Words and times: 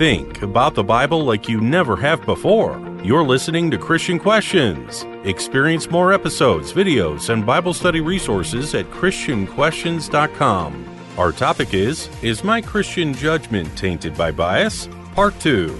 Think 0.00 0.40
about 0.40 0.72
the 0.74 0.82
Bible 0.82 1.24
like 1.24 1.46
you 1.46 1.60
never 1.60 1.94
have 1.94 2.24
before. 2.24 2.80
You're 3.04 3.22
listening 3.22 3.70
to 3.70 3.76
Christian 3.76 4.18
Questions. 4.18 5.04
Experience 5.24 5.90
more 5.90 6.14
episodes, 6.14 6.72
videos, 6.72 7.28
and 7.28 7.44
Bible 7.44 7.74
study 7.74 8.00
resources 8.00 8.74
at 8.74 8.90
ChristianQuestions.com. 8.92 10.96
Our 11.18 11.32
topic 11.32 11.74
is 11.74 12.08
Is 12.22 12.42
my 12.42 12.62
Christian 12.62 13.12
judgment 13.12 13.76
tainted 13.76 14.16
by 14.16 14.32
bias? 14.32 14.88
Part 15.14 15.38
2. 15.40 15.78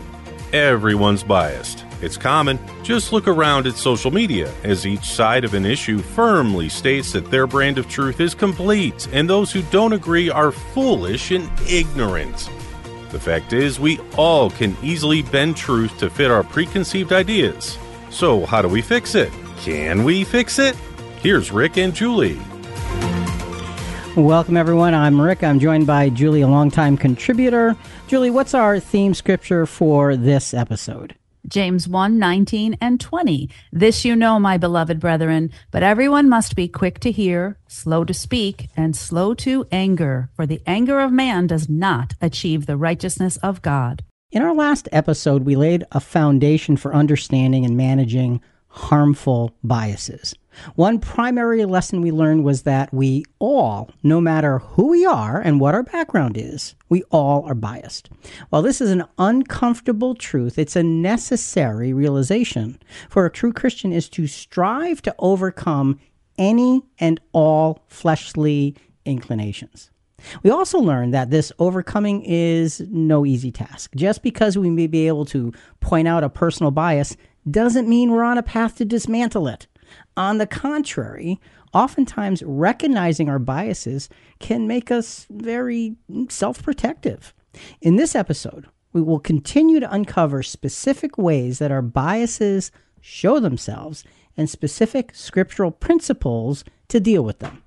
Everyone's 0.52 1.23
biased. 1.23 1.87
It's 2.02 2.18
common. 2.18 2.59
Just 2.82 3.14
look 3.14 3.27
around 3.27 3.66
at 3.66 3.77
social 3.77 4.11
media, 4.11 4.52
as 4.64 4.87
each 4.87 5.14
side 5.14 5.46
of 5.46 5.55
an 5.55 5.64
issue 5.64 6.00
firmly 6.00 6.68
states 6.68 7.11
that 7.12 7.30
their 7.30 7.46
brand 7.46 7.79
of 7.79 7.89
truth 7.89 8.21
is 8.21 8.34
complete, 8.34 9.09
and 9.14 9.30
those 9.30 9.50
who 9.50 9.62
don't 9.71 9.95
agree 9.95 10.29
are 10.29 10.52
foolish 10.52 11.30
and 11.30 11.50
ignorant. 11.66 12.50
The 13.11 13.18
fact 13.18 13.52
is, 13.52 13.80
we 13.80 13.98
all 14.16 14.50
can 14.50 14.77
easily 14.82 15.23
bend 15.23 15.56
truth 15.56 15.98
to 15.98 16.09
fit 16.09 16.30
our 16.30 16.45
preconceived 16.45 17.12
ideas. 17.12 17.77
So, 18.10 18.46
how 18.46 18.62
do 18.62 18.68
we 18.68 18.82
fix 18.82 19.16
it? 19.16 19.32
Can 19.59 20.05
we 20.05 20.23
fix 20.23 20.59
it? 20.60 20.77
Here's 21.20 21.51
Rick 21.51 21.77
and 21.77 21.92
Julie. 21.92 22.41
Welcome, 24.16 24.56
everyone. 24.56 24.95
I'm 24.95 25.20
Rick. 25.20 25.42
I'm 25.42 25.59
joined 25.59 25.87
by 25.87 26.09
Julie, 26.09 26.42
a 26.42 26.48
longtime 26.48 26.96
contributor. 26.96 27.77
Julie, 28.06 28.30
what's 28.30 28.54
our 28.54 28.78
theme 28.78 29.15
scripture 29.15 29.66
for 29.66 30.16
this 30.16 30.54
episode? 30.54 31.15
James 31.47 31.89
1 31.89 32.19
19 32.19 32.77
and 32.80 33.01
20. 33.01 33.49
This 33.73 34.05
you 34.05 34.15
know, 34.15 34.39
my 34.39 34.57
beloved 34.57 35.01
brethren, 35.01 35.51
but 35.71 35.83
everyone 35.83 36.29
must 36.29 36.57
be 36.57 36.69
quick 36.69 37.01
to 37.01 37.11
hear, 37.11 37.59
slow 37.66 38.05
to 38.05 38.15
speak, 38.15 38.69
and 38.77 38.95
slow 38.95 39.35
to 39.35 39.66
anger, 39.73 40.30
for 40.35 40.47
the 40.47 40.61
anger 40.66 41.01
of 41.01 41.13
man 41.13 41.47
does 41.47 41.69
not 41.69 42.15
achieve 42.21 42.66
the 42.66 42.77
righteousness 42.77 43.37
of 43.39 43.63
God. 43.63 44.05
In 44.33 44.43
our 44.43 44.55
last 44.55 44.89
episode, 44.93 45.45
we 45.45 45.57
laid 45.57 45.85
a 45.91 45.99
foundation 45.99 46.77
for 46.77 46.95
understanding 46.95 47.65
and 47.65 47.77
managing 47.77 48.41
harmful 48.71 49.52
biases. 49.65 50.35
One 50.74 50.99
primary 50.99 51.65
lesson 51.65 52.01
we 52.01 52.10
learned 52.10 52.45
was 52.45 52.63
that 52.63 52.93
we 52.93 53.24
all, 53.38 53.90
no 54.02 54.21
matter 54.21 54.60
who 54.60 54.88
we 54.88 55.04
are 55.04 55.40
and 55.40 55.60
what 55.60 55.74
our 55.74 55.82
background 55.82 56.37
is, 56.37 56.74
we 56.88 57.02
all 57.10 57.45
are 57.45 57.54
biased. 57.54 58.10
While 58.48 58.63
this 58.63 58.80
is 58.80 58.91
an 58.91 59.04
uncomfortable 59.18 60.15
truth, 60.15 60.59
it's 60.59 60.76
a 60.76 60.82
necessary 60.82 61.93
realization. 61.93 62.79
For 63.09 63.26
a 63.26 63.30
true 63.30 63.52
Christian 63.52 63.93
is 63.93 64.09
to 64.10 64.26
strive 64.26 65.03
to 65.03 65.15
overcome 65.19 66.00
any 66.38 66.82
and 66.98 67.21
all 67.32 67.84
fleshly 67.88 68.76
inclinations. 69.04 69.91
We 70.43 70.50
also 70.50 70.78
learned 70.78 71.15
that 71.15 71.31
this 71.31 71.53
overcoming 71.59 72.22
is 72.22 72.82
no 72.91 73.25
easy 73.25 73.50
task. 73.50 73.93
Just 73.94 74.22
because 74.22 74.59
we 74.59 74.71
may 74.71 74.87
be 74.87 75.06
able 75.06 75.25
to 75.26 75.53
point 75.81 76.09
out 76.09 76.25
a 76.25 76.28
personal 76.28 76.71
bias 76.71 77.16
doesn't 77.49 77.88
mean 77.88 78.10
we're 78.10 78.25
on 78.25 78.38
a 78.38 78.43
path 78.43 78.77
to 78.77 78.84
dismantle 78.84 79.49
it. 79.49 79.66
On 80.16 80.38
the 80.38 80.47
contrary, 80.47 81.41
oftentimes 81.72 82.43
recognizing 82.44 83.28
our 83.28 83.38
biases 83.38 84.09
can 84.38 84.66
make 84.66 84.91
us 84.91 85.27
very 85.31 85.97
self 86.28 86.62
protective. 86.62 87.34
In 87.81 87.97
this 87.97 88.15
episode, 88.15 88.66
we 88.93 89.03
will 89.03 89.19
continue 89.21 89.81
to 89.81 89.93
uncover 89.93 90.43
specific 90.43 91.16
ways 91.16 91.59
that 91.59 91.71
our 91.71 91.82
biases 91.82 92.71
show 93.00 93.41
themselves 93.41 94.04
and 94.37 94.49
specific 94.49 95.15
scriptural 95.15 95.71
principles 95.71 96.65
to 96.88 97.00
deal 97.00 97.22
with 97.22 97.38
them. 97.38 97.62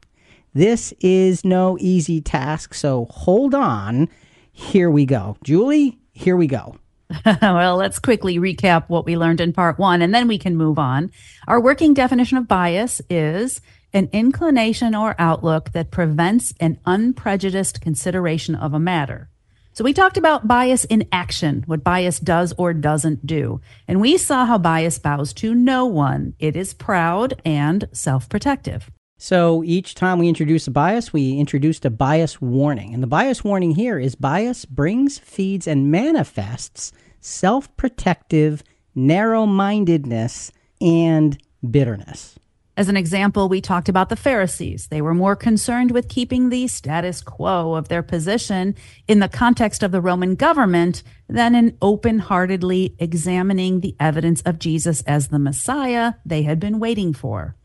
This 0.53 0.93
is 0.99 1.43
no 1.43 1.77
easy 1.79 2.21
task, 2.21 2.73
so 2.73 3.05
hold 3.09 3.55
on. 3.55 4.09
Here 4.51 4.89
we 4.89 5.05
go. 5.05 5.37
Julie, 5.43 5.97
here 6.11 6.35
we 6.35 6.47
go. 6.47 6.77
well, 7.41 7.75
let's 7.77 7.99
quickly 7.99 8.37
recap 8.37 8.85
what 8.87 9.05
we 9.05 9.17
learned 9.17 9.41
in 9.41 9.53
part 9.53 9.77
one, 9.77 10.01
and 10.01 10.13
then 10.13 10.27
we 10.27 10.37
can 10.37 10.55
move 10.55 10.79
on. 10.79 11.11
Our 11.47 11.61
working 11.61 11.93
definition 11.93 12.37
of 12.37 12.47
bias 12.47 13.01
is 13.09 13.61
an 13.93 14.09
inclination 14.11 14.95
or 14.95 15.15
outlook 15.19 15.71
that 15.73 15.91
prevents 15.91 16.53
an 16.59 16.79
unprejudiced 16.85 17.81
consideration 17.81 18.55
of 18.55 18.73
a 18.73 18.79
matter. 18.79 19.29
So 19.73 19.83
we 19.83 19.93
talked 19.93 20.17
about 20.17 20.47
bias 20.47 20.85
in 20.85 21.07
action, 21.11 21.63
what 21.65 21.83
bias 21.83 22.19
does 22.19 22.53
or 22.57 22.73
doesn't 22.73 23.25
do. 23.25 23.59
And 23.87 23.99
we 23.99 24.17
saw 24.17 24.45
how 24.45 24.59
bias 24.59 24.99
bows 24.99 25.33
to 25.33 25.55
no 25.55 25.85
one. 25.85 26.35
It 26.37 26.55
is 26.55 26.75
proud 26.75 27.41
and 27.43 27.87
self 27.91 28.29
protective. 28.29 28.91
So 29.23 29.63
each 29.63 29.95
time 29.95 30.19
we 30.19 30.27
introduce 30.27 30.67
a 30.67 30.71
bias, 30.71 31.13
we 31.13 31.37
introduced 31.37 31.85
a 31.85 31.89
bias 31.89 32.41
warning. 32.41 32.93
And 32.93 33.01
the 33.01 33.07
bias 33.07 33.41
warning 33.41 33.71
here 33.71 33.97
is 33.97 34.15
bias 34.15 34.65
brings, 34.65 35.17
feeds, 35.17 35.65
and 35.65 35.89
manifests 35.89 36.91
self 37.21 37.73
protective, 37.77 38.65
narrow 38.93 39.45
mindedness, 39.45 40.51
and 40.81 41.41
bitterness. 41.71 42.37
As 42.75 42.89
an 42.89 42.97
example, 42.97 43.47
we 43.47 43.61
talked 43.61 43.87
about 43.87 44.09
the 44.09 44.17
Pharisees. 44.17 44.87
They 44.87 45.01
were 45.01 45.13
more 45.13 45.37
concerned 45.37 45.91
with 45.91 46.09
keeping 46.09 46.49
the 46.49 46.67
status 46.67 47.21
quo 47.21 47.75
of 47.75 47.87
their 47.87 48.03
position 48.03 48.75
in 49.07 49.19
the 49.19 49.29
context 49.29 49.83
of 49.83 49.93
the 49.93 50.01
Roman 50.01 50.35
government 50.35 51.01
than 51.29 51.55
in 51.55 51.77
open 51.81 52.19
heartedly 52.19 52.93
examining 52.99 53.79
the 53.79 53.95
evidence 54.01 54.41
of 54.41 54.59
Jesus 54.59 55.01
as 55.03 55.29
the 55.29 55.39
Messiah 55.39 56.15
they 56.25 56.41
had 56.41 56.59
been 56.59 56.77
waiting 56.77 57.13
for. 57.13 57.55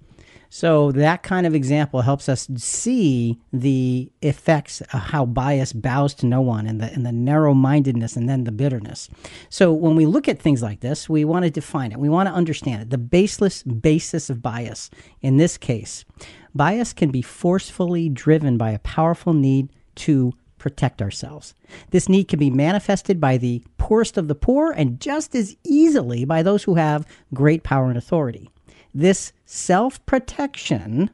So 0.50 0.92
that 0.92 1.22
kind 1.22 1.46
of 1.46 1.54
example 1.54 2.00
helps 2.00 2.28
us 2.28 2.48
see 2.56 3.38
the 3.52 4.10
effects 4.22 4.80
of 4.80 5.00
how 5.00 5.26
bias 5.26 5.72
bows 5.72 6.14
to 6.14 6.26
no 6.26 6.40
one 6.40 6.66
and 6.66 6.80
the 6.80 6.92
and 6.92 7.04
the 7.04 7.12
narrow 7.12 7.54
mindedness 7.54 8.16
and 8.16 8.28
then 8.28 8.44
the 8.44 8.52
bitterness. 8.52 9.08
So 9.50 9.72
when 9.72 9.94
we 9.94 10.06
look 10.06 10.28
at 10.28 10.38
things 10.38 10.62
like 10.62 10.80
this, 10.80 11.08
we 11.08 11.24
want 11.24 11.44
to 11.44 11.50
define 11.50 11.92
it. 11.92 11.98
We 11.98 12.08
want 12.08 12.28
to 12.28 12.34
understand 12.34 12.82
it. 12.82 12.90
The 12.90 12.98
baseless 12.98 13.62
basis 13.62 14.30
of 14.30 14.42
bias 14.42 14.90
in 15.20 15.36
this 15.36 15.58
case, 15.58 16.04
bias 16.54 16.92
can 16.92 17.10
be 17.10 17.22
forcefully 17.22 18.08
driven 18.08 18.56
by 18.56 18.70
a 18.70 18.78
powerful 18.78 19.34
need 19.34 19.68
to 19.96 20.32
protect 20.56 21.00
ourselves. 21.00 21.54
This 21.90 22.08
need 22.08 22.28
can 22.28 22.38
be 22.38 22.50
manifested 22.50 23.20
by 23.20 23.36
the 23.36 23.62
poorest 23.76 24.16
of 24.16 24.28
the 24.28 24.34
poor 24.34 24.72
and 24.72 25.00
just 25.00 25.34
as 25.34 25.56
easily 25.64 26.24
by 26.24 26.42
those 26.42 26.64
who 26.64 26.74
have 26.74 27.06
great 27.32 27.62
power 27.62 27.88
and 27.88 27.96
authority. 27.96 28.50
This 28.98 29.32
self 29.46 30.04
protection 30.06 31.10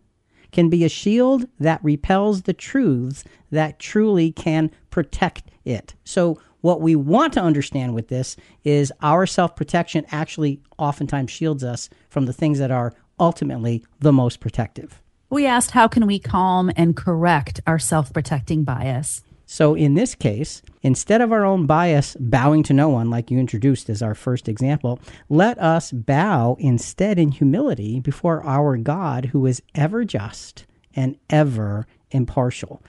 can 0.52 0.70
be 0.70 0.84
a 0.84 0.88
shield 0.88 1.46
that 1.60 1.84
repels 1.84 2.42
the 2.42 2.54
truths 2.54 3.24
that 3.50 3.78
truly 3.78 4.32
can 4.32 4.70
protect 4.88 5.50
it. 5.66 5.94
So, 6.02 6.40
what 6.62 6.80
we 6.80 6.96
want 6.96 7.34
to 7.34 7.42
understand 7.42 7.92
with 7.94 8.08
this 8.08 8.36
is 8.64 8.90
our 9.02 9.26
self 9.26 9.54
protection 9.54 10.06
actually 10.10 10.62
oftentimes 10.78 11.30
shields 11.30 11.62
us 11.62 11.90
from 12.08 12.24
the 12.24 12.32
things 12.32 12.58
that 12.58 12.70
are 12.70 12.94
ultimately 13.20 13.84
the 14.00 14.14
most 14.14 14.40
protective. 14.40 15.02
We 15.28 15.44
asked 15.44 15.72
how 15.72 15.86
can 15.86 16.06
we 16.06 16.18
calm 16.18 16.72
and 16.76 16.96
correct 16.96 17.60
our 17.66 17.78
self 17.78 18.14
protecting 18.14 18.64
bias? 18.64 19.22
So 19.54 19.76
in 19.76 19.94
this 19.94 20.16
case, 20.16 20.62
instead 20.82 21.20
of 21.20 21.30
our 21.30 21.44
own 21.44 21.64
bias 21.64 22.16
bowing 22.18 22.64
to 22.64 22.72
no 22.72 22.88
one, 22.88 23.08
like 23.08 23.30
you 23.30 23.38
introduced 23.38 23.88
as 23.88 24.02
our 24.02 24.16
first 24.16 24.48
example, 24.48 24.98
let 25.28 25.56
us 25.60 25.92
bow 25.92 26.56
instead 26.58 27.20
in 27.20 27.30
humility 27.30 28.00
before 28.00 28.44
our 28.44 28.76
God 28.76 29.26
who 29.26 29.46
is 29.46 29.62
ever 29.72 30.04
just 30.04 30.66
and 30.96 31.16
ever 31.30 31.86
impartial. 32.10 32.82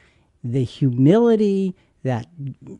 The 0.44 0.64
humility 0.64 1.76
that 2.02 2.26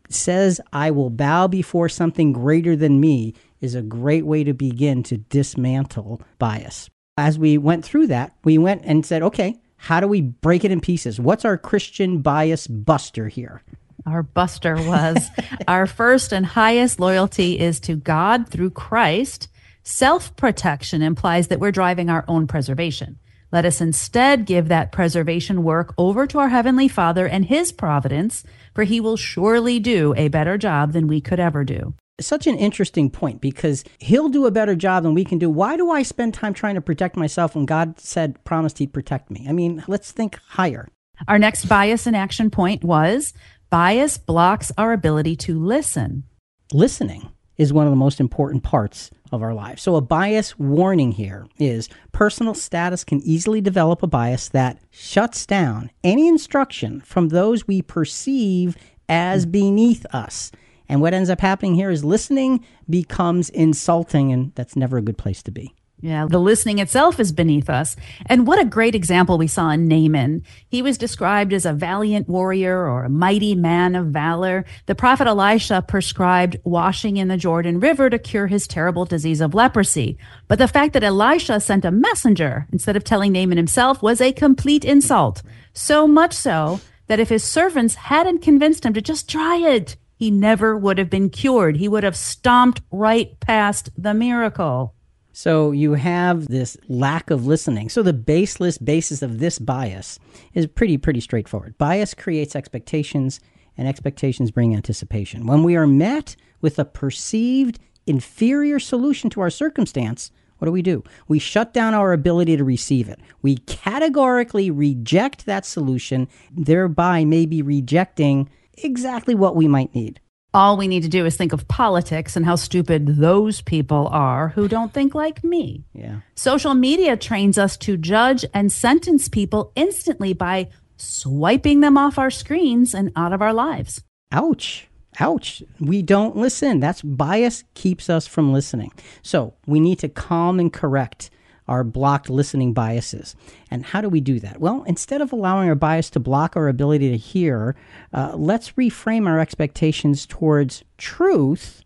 says, 0.08 0.60
I 0.72 0.90
will 0.90 1.10
bow 1.10 1.46
before 1.46 1.88
something 1.88 2.32
greater 2.32 2.74
than 2.74 2.98
me, 2.98 3.34
is 3.60 3.76
a 3.76 3.82
great 3.82 4.26
way 4.26 4.42
to 4.42 4.52
begin 4.52 5.04
to 5.04 5.18
dismantle 5.18 6.20
bias. 6.40 6.90
As 7.16 7.38
we 7.38 7.56
went 7.56 7.84
through 7.84 8.08
that, 8.08 8.34
we 8.42 8.58
went 8.58 8.82
and 8.84 9.06
said, 9.06 9.22
okay, 9.22 9.60
how 9.76 10.00
do 10.00 10.08
we 10.08 10.20
break 10.20 10.64
it 10.64 10.70
in 10.70 10.80
pieces? 10.80 11.20
What's 11.20 11.44
our 11.44 11.58
Christian 11.58 12.22
bias 12.22 12.66
buster 12.66 13.28
here? 13.28 13.62
Our 14.06 14.22
buster 14.22 14.76
was 14.76 15.28
our 15.68 15.86
first 15.86 16.32
and 16.32 16.46
highest 16.46 17.00
loyalty 17.00 17.58
is 17.58 17.80
to 17.80 17.96
God 17.96 18.48
through 18.48 18.70
Christ. 18.70 19.48
Self 19.82 20.34
protection 20.36 21.02
implies 21.02 21.48
that 21.48 21.60
we're 21.60 21.72
driving 21.72 22.10
our 22.10 22.24
own 22.26 22.46
preservation. 22.46 23.18
Let 23.52 23.64
us 23.64 23.80
instead 23.80 24.44
give 24.44 24.68
that 24.68 24.90
preservation 24.90 25.62
work 25.62 25.94
over 25.96 26.26
to 26.26 26.38
our 26.40 26.48
Heavenly 26.48 26.88
Father 26.88 27.26
and 27.26 27.44
His 27.44 27.70
providence, 27.70 28.42
for 28.74 28.84
He 28.84 29.00
will 29.00 29.16
surely 29.16 29.78
do 29.78 30.14
a 30.16 30.28
better 30.28 30.58
job 30.58 30.92
than 30.92 31.06
we 31.06 31.20
could 31.20 31.38
ever 31.38 31.64
do 31.64 31.94
such 32.20 32.46
an 32.46 32.56
interesting 32.56 33.10
point 33.10 33.40
because 33.40 33.84
he'll 33.98 34.28
do 34.28 34.46
a 34.46 34.50
better 34.50 34.74
job 34.74 35.02
than 35.02 35.14
we 35.14 35.24
can 35.24 35.38
do. 35.38 35.50
Why 35.50 35.76
do 35.76 35.90
I 35.90 36.02
spend 36.02 36.34
time 36.34 36.54
trying 36.54 36.74
to 36.76 36.80
protect 36.80 37.16
myself 37.16 37.54
when 37.54 37.66
God 37.66 38.00
said, 38.00 38.42
promised 38.44 38.78
he'd 38.78 38.92
protect 38.92 39.30
me? 39.30 39.46
I 39.48 39.52
mean, 39.52 39.84
let's 39.86 40.12
think 40.12 40.38
higher. 40.48 40.88
Our 41.28 41.38
next 41.38 41.66
bias 41.66 42.06
and 42.06 42.16
action 42.16 42.50
point 42.50 42.84
was 42.84 43.32
bias 43.70 44.18
blocks 44.18 44.72
our 44.78 44.92
ability 44.92 45.36
to 45.36 45.58
listen. 45.58 46.24
Listening 46.72 47.30
is 47.56 47.72
one 47.72 47.86
of 47.86 47.92
the 47.92 47.96
most 47.96 48.20
important 48.20 48.62
parts 48.62 49.10
of 49.32 49.42
our 49.42 49.54
lives. 49.54 49.82
So, 49.82 49.96
a 49.96 50.00
bias 50.00 50.58
warning 50.58 51.12
here 51.12 51.46
is 51.58 51.88
personal 52.12 52.54
status 52.54 53.02
can 53.02 53.20
easily 53.22 53.60
develop 53.60 54.02
a 54.02 54.06
bias 54.06 54.48
that 54.50 54.78
shuts 54.90 55.46
down 55.46 55.90
any 56.04 56.28
instruction 56.28 57.00
from 57.00 57.28
those 57.28 57.66
we 57.66 57.82
perceive 57.82 58.76
as 59.08 59.46
beneath 59.46 60.04
us 60.12 60.52
And 60.88 61.00
what 61.00 61.14
ends 61.14 61.30
up 61.30 61.40
happening 61.40 61.74
here 61.74 61.90
is 61.90 62.04
listening 62.04 62.64
becomes 62.88 63.50
insulting, 63.50 64.32
and 64.32 64.52
that's 64.54 64.76
never 64.76 64.98
a 64.98 65.02
good 65.02 65.18
place 65.18 65.42
to 65.44 65.50
be. 65.50 65.74
Yeah, 66.02 66.26
the 66.28 66.38
listening 66.38 66.78
itself 66.78 67.18
is 67.18 67.32
beneath 67.32 67.70
us. 67.70 67.96
And 68.26 68.46
what 68.46 68.58
a 68.58 68.66
great 68.66 68.94
example 68.94 69.38
we 69.38 69.46
saw 69.46 69.70
in 69.70 69.88
Naaman. 69.88 70.42
He 70.68 70.82
was 70.82 70.98
described 70.98 71.54
as 71.54 71.64
a 71.64 71.72
valiant 71.72 72.28
warrior 72.28 72.86
or 72.86 73.04
a 73.04 73.10
mighty 73.10 73.54
man 73.54 73.94
of 73.94 74.08
valor. 74.08 74.66
The 74.84 74.94
prophet 74.94 75.26
Elisha 75.26 75.82
prescribed 75.88 76.58
washing 76.64 77.16
in 77.16 77.28
the 77.28 77.38
Jordan 77.38 77.80
River 77.80 78.10
to 78.10 78.18
cure 78.18 78.46
his 78.46 78.66
terrible 78.66 79.06
disease 79.06 79.40
of 79.40 79.54
leprosy. 79.54 80.18
But 80.48 80.58
the 80.58 80.68
fact 80.68 80.92
that 80.92 81.02
Elisha 81.02 81.60
sent 81.60 81.86
a 81.86 81.90
messenger 81.90 82.66
instead 82.70 82.96
of 82.96 83.02
telling 83.02 83.32
Naaman 83.32 83.56
himself 83.56 84.02
was 84.02 84.20
a 84.20 84.32
complete 84.32 84.84
insult. 84.84 85.42
So 85.72 86.06
much 86.06 86.34
so 86.34 86.80
that 87.06 87.20
if 87.20 87.30
his 87.30 87.42
servants 87.42 87.94
hadn't 87.94 88.42
convinced 88.42 88.84
him 88.84 88.92
to 88.92 89.00
just 89.00 89.30
try 89.30 89.56
it, 89.56 89.96
he 90.16 90.30
never 90.30 90.76
would 90.76 90.98
have 90.98 91.10
been 91.10 91.30
cured. 91.30 91.76
He 91.76 91.88
would 91.88 92.02
have 92.02 92.16
stomped 92.16 92.80
right 92.90 93.38
past 93.40 93.90
the 93.96 94.14
miracle. 94.14 94.94
So 95.32 95.70
you 95.70 95.92
have 95.94 96.48
this 96.48 96.78
lack 96.88 97.30
of 97.30 97.46
listening. 97.46 97.90
So 97.90 98.02
the 98.02 98.14
baseless 98.14 98.78
basis 98.78 99.20
of 99.20 99.38
this 99.38 99.58
bias 99.58 100.18
is 100.54 100.66
pretty 100.66 100.96
pretty 100.96 101.20
straightforward. 101.20 101.76
Bias 101.76 102.14
creates 102.14 102.56
expectations 102.56 103.38
and 103.76 103.86
expectations 103.86 104.50
bring 104.50 104.74
anticipation. 104.74 105.46
When 105.46 105.62
we 105.62 105.76
are 105.76 105.86
met 105.86 106.36
with 106.62 106.78
a 106.78 106.86
perceived 106.86 107.78
inferior 108.06 108.78
solution 108.78 109.28
to 109.30 109.42
our 109.42 109.50
circumstance, 109.50 110.30
what 110.56 110.64
do 110.64 110.72
we 110.72 110.80
do? 110.80 111.04
We 111.28 111.38
shut 111.38 111.74
down 111.74 111.92
our 111.92 112.14
ability 112.14 112.56
to 112.56 112.64
receive 112.64 113.10
it. 113.10 113.20
We 113.42 113.58
categorically 113.58 114.70
reject 114.70 115.44
that 115.44 115.66
solution, 115.66 116.28
thereby 116.50 117.26
maybe 117.26 117.60
rejecting 117.60 118.48
exactly 118.76 119.34
what 119.34 119.56
we 119.56 119.68
might 119.68 119.94
need. 119.94 120.20
All 120.54 120.76
we 120.78 120.88
need 120.88 121.02
to 121.02 121.08
do 121.08 121.26
is 121.26 121.36
think 121.36 121.52
of 121.52 121.68
politics 121.68 122.34
and 122.34 122.46
how 122.46 122.56
stupid 122.56 123.16
those 123.16 123.60
people 123.60 124.08
are 124.08 124.48
who 124.48 124.68
don't 124.68 124.92
think 124.92 125.14
like 125.14 125.44
me. 125.44 125.84
Yeah. 125.92 126.20
Social 126.34 126.72
media 126.72 127.16
trains 127.16 127.58
us 127.58 127.76
to 127.78 127.98
judge 127.98 128.44
and 128.54 128.72
sentence 128.72 129.28
people 129.28 129.72
instantly 129.76 130.32
by 130.32 130.68
swiping 130.96 131.80
them 131.80 131.98
off 131.98 132.18
our 132.18 132.30
screens 132.30 132.94
and 132.94 133.12
out 133.16 133.34
of 133.34 133.42
our 133.42 133.52
lives. 133.52 134.02
Ouch. 134.32 134.88
Ouch. 135.20 135.62
We 135.78 136.00
don't 136.00 136.36
listen. 136.36 136.80
That's 136.80 137.02
bias 137.02 137.64
keeps 137.74 138.08
us 138.08 138.26
from 138.26 138.52
listening. 138.52 138.92
So 139.22 139.54
we 139.66 139.78
need 139.78 139.98
to 139.98 140.08
calm 140.08 140.58
and 140.58 140.72
correct 140.72 141.30
our 141.68 141.84
blocked 141.84 142.30
listening 142.30 142.72
biases. 142.72 143.34
And 143.70 143.84
how 143.84 144.00
do 144.00 144.08
we 144.08 144.20
do 144.20 144.40
that? 144.40 144.60
Well, 144.60 144.84
instead 144.86 145.20
of 145.20 145.32
allowing 145.32 145.68
our 145.68 145.74
bias 145.74 146.10
to 146.10 146.20
block 146.20 146.56
our 146.56 146.68
ability 146.68 147.10
to 147.10 147.16
hear, 147.16 147.76
uh, 148.12 148.32
let's 148.36 148.72
reframe 148.72 149.26
our 149.26 149.40
expectations 149.40 150.26
towards 150.26 150.84
truth 150.98 151.82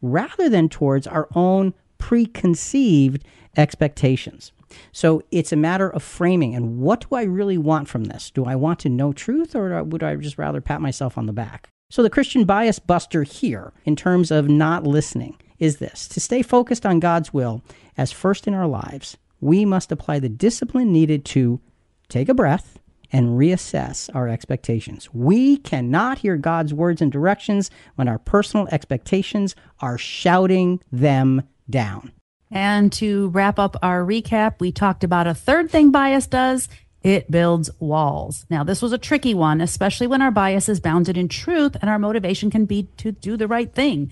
rather 0.00 0.48
than 0.48 0.68
towards 0.68 1.06
our 1.06 1.28
own 1.34 1.74
preconceived 1.98 3.24
expectations. 3.56 4.52
So 4.92 5.22
it's 5.30 5.52
a 5.52 5.56
matter 5.56 5.88
of 5.88 6.02
framing 6.02 6.54
and 6.54 6.78
what 6.78 7.08
do 7.08 7.16
I 7.16 7.22
really 7.22 7.58
want 7.58 7.88
from 7.88 8.04
this? 8.04 8.30
Do 8.30 8.44
I 8.44 8.56
want 8.56 8.80
to 8.80 8.88
know 8.88 9.12
truth 9.12 9.54
or 9.54 9.82
would 9.82 10.02
I 10.02 10.16
just 10.16 10.38
rather 10.38 10.60
pat 10.60 10.80
myself 10.80 11.16
on 11.16 11.26
the 11.26 11.32
back? 11.32 11.68
So 11.90 12.02
the 12.02 12.10
Christian 12.10 12.44
bias 12.44 12.78
buster 12.78 13.22
here, 13.22 13.72
in 13.84 13.94
terms 13.94 14.30
of 14.30 14.48
not 14.48 14.84
listening, 14.84 15.36
is 15.58 15.76
this 15.76 16.08
to 16.08 16.20
stay 16.20 16.42
focused 16.42 16.84
on 16.84 16.98
God's 16.98 17.32
will 17.32 17.62
as 17.96 18.10
first 18.10 18.48
in 18.48 18.54
our 18.54 18.66
lives 18.66 19.16
we 19.44 19.66
must 19.66 19.92
apply 19.92 20.18
the 20.18 20.28
discipline 20.28 20.90
needed 20.90 21.22
to 21.26 21.60
take 22.08 22.30
a 22.30 22.34
breath 22.34 22.78
and 23.12 23.38
reassess 23.38 24.08
our 24.14 24.26
expectations. 24.26 25.12
We 25.12 25.58
cannot 25.58 26.18
hear 26.18 26.38
God's 26.38 26.72
words 26.72 27.02
and 27.02 27.12
directions 27.12 27.70
when 27.96 28.08
our 28.08 28.18
personal 28.18 28.66
expectations 28.72 29.54
are 29.80 29.98
shouting 29.98 30.80
them 30.90 31.42
down. 31.68 32.12
And 32.50 32.90
to 32.94 33.28
wrap 33.28 33.58
up 33.58 33.76
our 33.82 34.02
recap, 34.02 34.60
we 34.60 34.72
talked 34.72 35.04
about 35.04 35.26
a 35.26 35.34
third 35.34 35.70
thing 35.70 35.90
bias 35.90 36.26
does 36.26 36.66
it 37.02 37.30
builds 37.30 37.68
walls. 37.78 38.46
Now, 38.48 38.64
this 38.64 38.80
was 38.80 38.92
a 38.92 38.98
tricky 38.98 39.34
one, 39.34 39.60
especially 39.60 40.06
when 40.06 40.22
our 40.22 40.30
bias 40.30 40.70
is 40.70 40.80
bounded 40.80 41.18
in 41.18 41.28
truth 41.28 41.76
and 41.82 41.90
our 41.90 41.98
motivation 41.98 42.50
can 42.50 42.64
be 42.64 42.84
to 42.96 43.12
do 43.12 43.36
the 43.36 43.46
right 43.46 43.70
thing. 43.70 44.10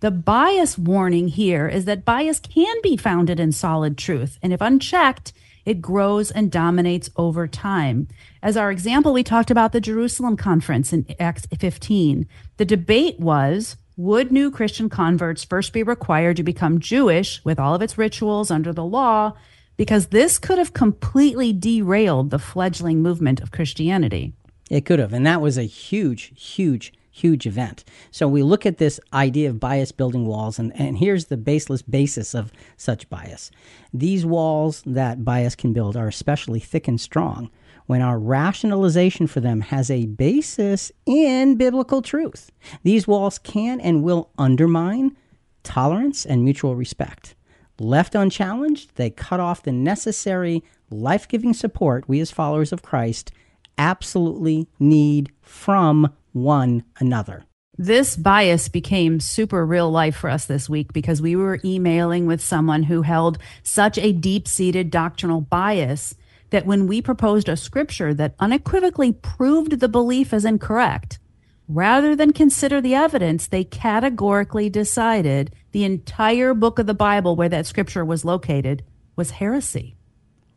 The 0.00 0.10
bias 0.12 0.78
warning 0.78 1.26
here 1.26 1.66
is 1.66 1.84
that 1.86 2.04
bias 2.04 2.38
can 2.38 2.76
be 2.82 2.96
founded 2.96 3.40
in 3.40 3.50
solid 3.50 3.98
truth, 3.98 4.38
and 4.40 4.52
if 4.52 4.60
unchecked, 4.60 5.32
it 5.64 5.82
grows 5.82 6.30
and 6.30 6.52
dominates 6.52 7.10
over 7.16 7.48
time. 7.48 8.06
As 8.40 8.56
our 8.56 8.70
example, 8.70 9.12
we 9.12 9.24
talked 9.24 9.50
about 9.50 9.72
the 9.72 9.80
Jerusalem 9.80 10.36
conference 10.36 10.92
in 10.92 11.04
Acts 11.18 11.46
15. 11.46 12.28
The 12.58 12.64
debate 12.64 13.18
was 13.18 13.76
would 13.96 14.30
new 14.30 14.52
Christian 14.52 14.88
converts 14.88 15.42
first 15.42 15.72
be 15.72 15.82
required 15.82 16.36
to 16.36 16.44
become 16.44 16.78
Jewish 16.78 17.44
with 17.44 17.58
all 17.58 17.74
of 17.74 17.82
its 17.82 17.98
rituals 17.98 18.52
under 18.52 18.72
the 18.72 18.84
law? 18.84 19.34
Because 19.76 20.06
this 20.06 20.38
could 20.38 20.58
have 20.58 20.72
completely 20.72 21.52
derailed 21.52 22.30
the 22.30 22.38
fledgling 22.38 23.02
movement 23.02 23.40
of 23.40 23.50
Christianity. 23.50 24.32
It 24.70 24.84
could 24.84 25.00
have. 25.00 25.12
And 25.12 25.26
that 25.26 25.40
was 25.40 25.58
a 25.58 25.64
huge, 25.64 26.32
huge 26.40 26.92
huge 27.18 27.46
event. 27.46 27.84
So 28.10 28.28
we 28.28 28.42
look 28.42 28.64
at 28.66 28.78
this 28.78 29.00
idea 29.12 29.50
of 29.50 29.60
bias 29.60 29.92
building 29.92 30.26
walls, 30.26 30.58
and, 30.58 30.72
and 30.78 30.98
here's 30.98 31.26
the 31.26 31.36
baseless 31.36 31.82
basis 31.82 32.34
of 32.34 32.52
such 32.76 33.08
bias. 33.10 33.50
These 33.92 34.24
walls 34.24 34.82
that 34.86 35.24
bias 35.24 35.54
can 35.54 35.72
build 35.72 35.96
are 35.96 36.08
especially 36.08 36.60
thick 36.60 36.88
and 36.88 37.00
strong 37.00 37.50
when 37.86 38.02
our 38.02 38.18
rationalization 38.18 39.26
for 39.26 39.40
them 39.40 39.62
has 39.62 39.90
a 39.90 40.06
basis 40.06 40.92
in 41.06 41.56
biblical 41.56 42.02
truth. 42.02 42.52
These 42.82 43.08
walls 43.08 43.38
can 43.38 43.80
and 43.80 44.02
will 44.02 44.30
undermine 44.36 45.16
tolerance 45.62 46.26
and 46.26 46.44
mutual 46.44 46.76
respect. 46.76 47.34
Left 47.80 48.14
unchallenged, 48.14 48.96
they 48.96 49.10
cut 49.10 49.40
off 49.40 49.62
the 49.62 49.72
necessary 49.72 50.62
life 50.90 51.26
giving 51.28 51.54
support 51.54 52.08
we 52.08 52.20
as 52.20 52.30
followers 52.30 52.72
of 52.72 52.82
Christ 52.82 53.32
absolutely 53.78 54.68
need 54.78 55.32
from 55.40 56.12
one 56.42 56.84
another. 56.98 57.44
This 57.80 58.16
bias 58.16 58.68
became 58.68 59.20
super 59.20 59.64
real 59.64 59.88
life 59.88 60.16
for 60.16 60.28
us 60.28 60.46
this 60.46 60.68
week 60.68 60.92
because 60.92 61.22
we 61.22 61.36
were 61.36 61.60
emailing 61.64 62.26
with 62.26 62.40
someone 62.40 62.82
who 62.82 63.02
held 63.02 63.38
such 63.62 63.98
a 63.98 64.12
deep 64.12 64.48
seated 64.48 64.90
doctrinal 64.90 65.40
bias 65.40 66.16
that 66.50 66.66
when 66.66 66.88
we 66.88 67.00
proposed 67.00 67.48
a 67.48 67.56
scripture 67.56 68.12
that 68.14 68.34
unequivocally 68.40 69.12
proved 69.12 69.78
the 69.78 69.88
belief 69.88 70.32
as 70.32 70.44
incorrect, 70.44 71.20
rather 71.68 72.16
than 72.16 72.32
consider 72.32 72.80
the 72.80 72.94
evidence, 72.94 73.46
they 73.46 73.62
categorically 73.62 74.68
decided 74.68 75.54
the 75.72 75.84
entire 75.84 76.54
book 76.54 76.80
of 76.80 76.86
the 76.86 76.94
Bible 76.94 77.36
where 77.36 77.48
that 77.48 77.66
scripture 77.66 78.04
was 78.04 78.24
located 78.24 78.82
was 79.14 79.32
heresy. 79.32 79.94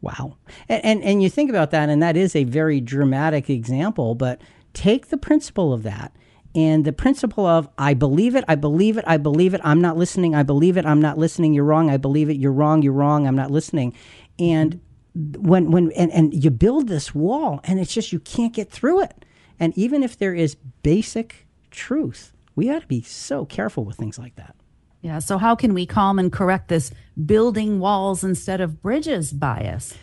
Wow. 0.01 0.38
And, 0.67 0.84
and, 0.84 1.03
and 1.03 1.24
you 1.24 1.29
think 1.29 1.50
about 1.50 1.70
that, 1.72 1.89
and 1.89 2.01
that 2.01 2.17
is 2.17 2.36
a 2.36 2.46
very 2.46 2.82
dramatic 2.82 3.50
example, 3.50 4.15
but 4.15 4.41
take 4.74 5.08
the 5.08 5.18
principle 5.18 5.74
of 5.74 5.84
that 5.84 6.16
and 6.54 6.86
the 6.86 6.94
principle 6.94 7.46
of 7.46 7.70
I 7.78 7.94
believe 7.94 8.36
it, 8.36 8.44
I 8.48 8.56
believe 8.56 8.98
it, 8.98 9.06
I 9.08 9.18
believe 9.18 9.54
it, 9.54 9.62
I'm 9.63 9.82
not 9.82 9.98
listening, 9.98 10.36
I 10.36 10.44
believe 10.44 10.78
it, 10.78 10.86
I'm 10.86 11.01
not 11.01 11.18
listening, 11.18 11.54
you're 11.54 11.63
wrong, 11.63 11.90
I 11.90 11.98
believe 11.98 12.30
it, 12.30 12.38
you're 12.38 12.51
wrong, 12.51 12.82
you're 12.82 12.94
wrong, 12.94 13.28
I'm 13.28 13.36
not 13.36 13.51
listening. 13.51 13.94
And 14.38 14.82
when 15.13 15.72
when 15.72 15.92
and, 15.92 16.12
and 16.12 16.34
you 16.34 16.50
build 16.50 16.88
this 16.88 17.13
wall 17.13 17.60
and 17.66 17.80
it's 17.80 17.94
just 17.94 18.13
you 18.13 18.20
can't 18.20 18.54
get 18.54 18.72
through 18.72 19.04
it. 19.04 19.25
And 19.60 19.78
even 19.78 20.04
if 20.04 20.18
there 20.18 20.34
is 20.34 20.56
basic 20.84 21.48
truth, 21.70 22.34
we 22.56 22.70
ought 22.70 22.82
to 22.82 22.88
be 22.88 23.01
so 23.01 23.46
careful 23.46 23.86
with 23.86 23.98
things 23.98 24.18
like 24.18 24.36
that. 24.36 24.56
Yeah, 25.01 25.20
so 25.20 25.38
how 25.38 25.56
can 25.56 25.74
we 25.74 25.86
calm 25.86 26.20
and 26.20 26.32
correct 26.32 26.68
this 26.68 26.92
building 27.25 27.80
walls 27.80 28.24
instead 28.24 28.62
of 28.62 28.82
bridges 28.82 29.32
bias? 29.34 29.96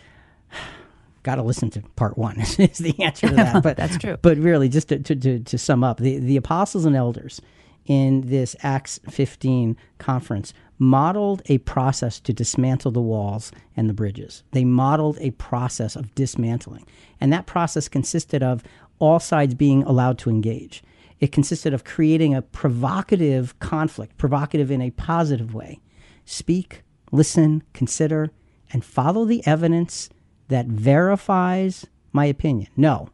Got 1.23 1.37
to 1.37 1.43
listen 1.43 1.71
to 1.71 1.83
part 1.97 2.17
one 2.17 2.41
is 2.59 2.79
the 2.79 2.95
answer 3.03 3.29
to 3.29 3.35
that. 3.35 3.63
But 3.63 3.77
that's 3.77 3.99
true. 3.99 4.17
But 4.21 4.39
really, 4.39 4.69
just 4.69 4.89
to, 4.89 4.99
to, 4.99 5.17
to, 5.17 5.39
to 5.41 5.59
sum 5.59 5.85
up, 5.85 5.99
the, 5.99 6.19
the 6.19 6.37
apostles 6.37 6.85
and 6.85 6.97
elders 6.97 7.41
in 7.87 8.23
this 8.29 8.55
Acts 8.63 9.01
15 9.09 9.77
conference 9.99 10.53
modeled 10.79 11.43
a 11.47 11.59
process 11.59 12.21
to 12.21 12.33
dismantle 12.33 12.93
the 12.93 13.01
walls 13.01 13.51
and 13.77 13.89
the 13.89 13.95
bridges. 13.95 14.45
They 14.53 14.65
modeled 14.65 15.19
a 15.21 15.33
process 15.33 15.97
of 15.97 16.15
dismantling. 16.15 16.87
And 17.21 17.33
that 17.33 17.47
process 17.47 17.89
consisted 17.89 18.43
of 18.43 18.63
all 19.01 19.19
sides 19.19 19.55
being 19.55 19.83
allowed 19.85 20.19
to 20.19 20.31
engage. 20.31 20.83
It 21.19 21.33
consisted 21.33 21.75
of 21.75 21.85
creating 21.85 22.35
a 22.35 22.43
provocative 22.43 23.59
conflict, 23.59 24.19
provocative 24.19 24.71
in 24.71 24.81
a 24.81 24.91
positive 24.91 25.53
way. 25.53 25.81
Speak, 26.25 26.83
listen, 27.11 27.63
consider, 27.73 28.31
and 28.73 28.85
follow 28.85 29.25
the 29.25 29.45
evidence 29.47 30.11
that 30.49 30.67
verifies 30.67 31.87
my 32.13 32.25
opinion. 32.27 32.69
No, 32.77 33.09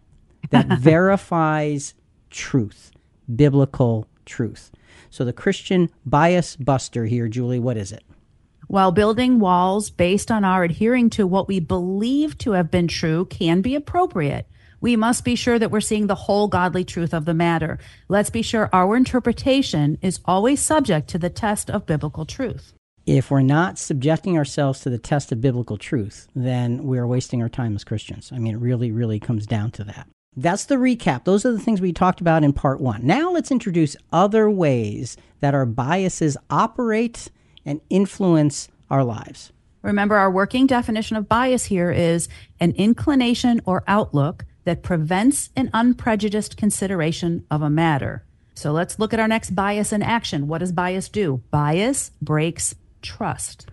that 0.50 0.66
verifies 0.78 1.94
truth, 2.30 2.90
biblical 3.34 4.06
truth. 4.24 4.70
So 5.10 5.24
the 5.24 5.32
Christian 5.32 5.90
bias 6.04 6.56
buster 6.56 7.06
here, 7.06 7.28
Julie, 7.28 7.58
what 7.60 7.76
is 7.76 7.92
it? 7.92 8.02
While 8.66 8.92
building 8.92 9.38
walls 9.38 9.90
based 9.90 10.30
on 10.30 10.44
our 10.44 10.64
adhering 10.64 11.10
to 11.10 11.26
what 11.26 11.46
we 11.46 11.60
believe 11.60 12.38
to 12.38 12.52
have 12.52 12.70
been 12.70 12.88
true 12.88 13.26
can 13.26 13.60
be 13.60 13.74
appropriate, 13.74 14.46
We 14.84 14.96
must 14.96 15.24
be 15.24 15.34
sure 15.34 15.58
that 15.58 15.70
we're 15.70 15.80
seeing 15.80 16.08
the 16.08 16.14
whole 16.14 16.46
godly 16.46 16.84
truth 16.84 17.14
of 17.14 17.24
the 17.24 17.32
matter. 17.32 17.78
Let's 18.06 18.28
be 18.28 18.42
sure 18.42 18.68
our 18.70 18.96
interpretation 18.96 19.96
is 20.02 20.20
always 20.26 20.60
subject 20.60 21.08
to 21.08 21.18
the 21.18 21.30
test 21.30 21.70
of 21.70 21.86
biblical 21.86 22.26
truth. 22.26 22.74
If 23.06 23.30
we're 23.30 23.42
not 23.42 23.78
subjecting 23.78 24.38
ourselves 24.38 24.80
to 24.80 24.90
the 24.90 24.98
test 24.98 25.30
of 25.30 25.42
biblical 25.42 25.76
truth, 25.76 26.26
then 26.34 26.84
we're 26.84 27.06
wasting 27.06 27.42
our 27.42 27.50
time 27.50 27.74
as 27.76 27.84
Christians. 27.84 28.32
I 28.32 28.38
mean, 28.38 28.54
it 28.54 28.58
really, 28.58 28.90
really 28.90 29.20
comes 29.20 29.46
down 29.46 29.72
to 29.72 29.84
that. 29.84 30.08
That's 30.36 30.64
the 30.64 30.76
recap. 30.76 31.24
Those 31.24 31.44
are 31.44 31.52
the 31.52 31.60
things 31.60 31.82
we 31.82 31.92
talked 31.92 32.22
about 32.22 32.42
in 32.42 32.54
part 32.54 32.80
one. 32.80 33.06
Now 33.06 33.30
let's 33.30 33.50
introduce 33.50 33.94
other 34.10 34.50
ways 34.50 35.18
that 35.40 35.54
our 35.54 35.66
biases 35.66 36.38
operate 36.48 37.30
and 37.66 37.82
influence 37.90 38.68
our 38.90 39.04
lives. 39.04 39.52
Remember, 39.82 40.16
our 40.16 40.30
working 40.30 40.66
definition 40.66 41.16
of 41.16 41.28
bias 41.28 41.66
here 41.66 41.90
is 41.90 42.26
an 42.58 42.72
inclination 42.72 43.60
or 43.66 43.84
outlook 43.86 44.46
that 44.64 44.82
prevents 44.82 45.50
an 45.56 45.68
unprejudiced 45.74 46.56
consideration 46.56 47.44
of 47.50 47.60
a 47.60 47.68
matter. 47.68 48.24
So 48.54 48.72
let's 48.72 48.98
look 48.98 49.12
at 49.12 49.20
our 49.20 49.28
next 49.28 49.54
bias 49.54 49.92
in 49.92 50.02
action. 50.02 50.48
What 50.48 50.58
does 50.58 50.72
bias 50.72 51.10
do? 51.10 51.42
Bias 51.50 52.12
breaks 52.22 52.74
trust. 53.04 53.68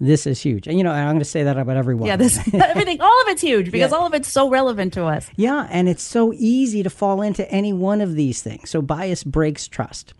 This 0.00 0.26
is 0.26 0.40
huge. 0.40 0.66
And 0.66 0.78
you 0.78 0.84
know, 0.84 0.92
I'm 0.92 1.08
going 1.08 1.18
to 1.18 1.26
say 1.26 1.42
that 1.42 1.58
about 1.58 1.76
everyone. 1.76 2.06
Yeah, 2.06 2.16
this 2.16 2.38
everything 2.54 3.02
all 3.02 3.20
of 3.22 3.28
it's 3.28 3.42
huge 3.42 3.70
because 3.70 3.90
yeah. 3.90 3.96
all 3.96 4.06
of 4.06 4.14
it's 4.14 4.32
so 4.32 4.48
relevant 4.48 4.94
to 4.94 5.04
us. 5.04 5.30
Yeah, 5.36 5.68
and 5.70 5.88
it's 5.88 6.02
so 6.02 6.32
easy 6.32 6.82
to 6.82 6.88
fall 6.88 7.20
into 7.20 7.48
any 7.50 7.74
one 7.74 8.00
of 8.00 8.14
these 8.14 8.42
things. 8.42 8.70
So 8.70 8.80
bias 8.80 9.22
breaks 9.22 9.68
trust. 9.68 10.14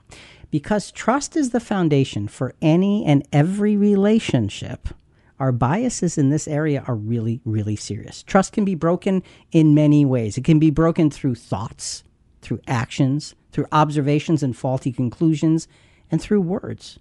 Because 0.50 0.90
trust 0.90 1.36
is 1.36 1.50
the 1.50 1.60
foundation 1.60 2.28
for 2.28 2.54
any 2.60 3.06
and 3.06 3.26
every 3.32 3.76
relationship, 3.76 4.88
our 5.38 5.52
biases 5.52 6.18
in 6.18 6.28
this 6.28 6.46
area 6.46 6.84
are 6.86 6.96
really, 6.96 7.40
really 7.44 7.76
serious. 7.76 8.22
Trust 8.24 8.52
can 8.52 8.64
be 8.64 8.74
broken 8.74 9.22
in 9.52 9.74
many 9.74 10.04
ways. 10.04 10.36
It 10.36 10.44
can 10.44 10.58
be 10.58 10.70
broken 10.70 11.08
through 11.08 11.36
thoughts, 11.36 12.04
through 12.42 12.60
actions, 12.66 13.34
through 13.52 13.66
observations 13.72 14.42
and 14.42 14.56
faulty 14.56 14.92
conclusions, 14.92 15.68
and 16.10 16.20
through 16.20 16.40
words. 16.40 16.98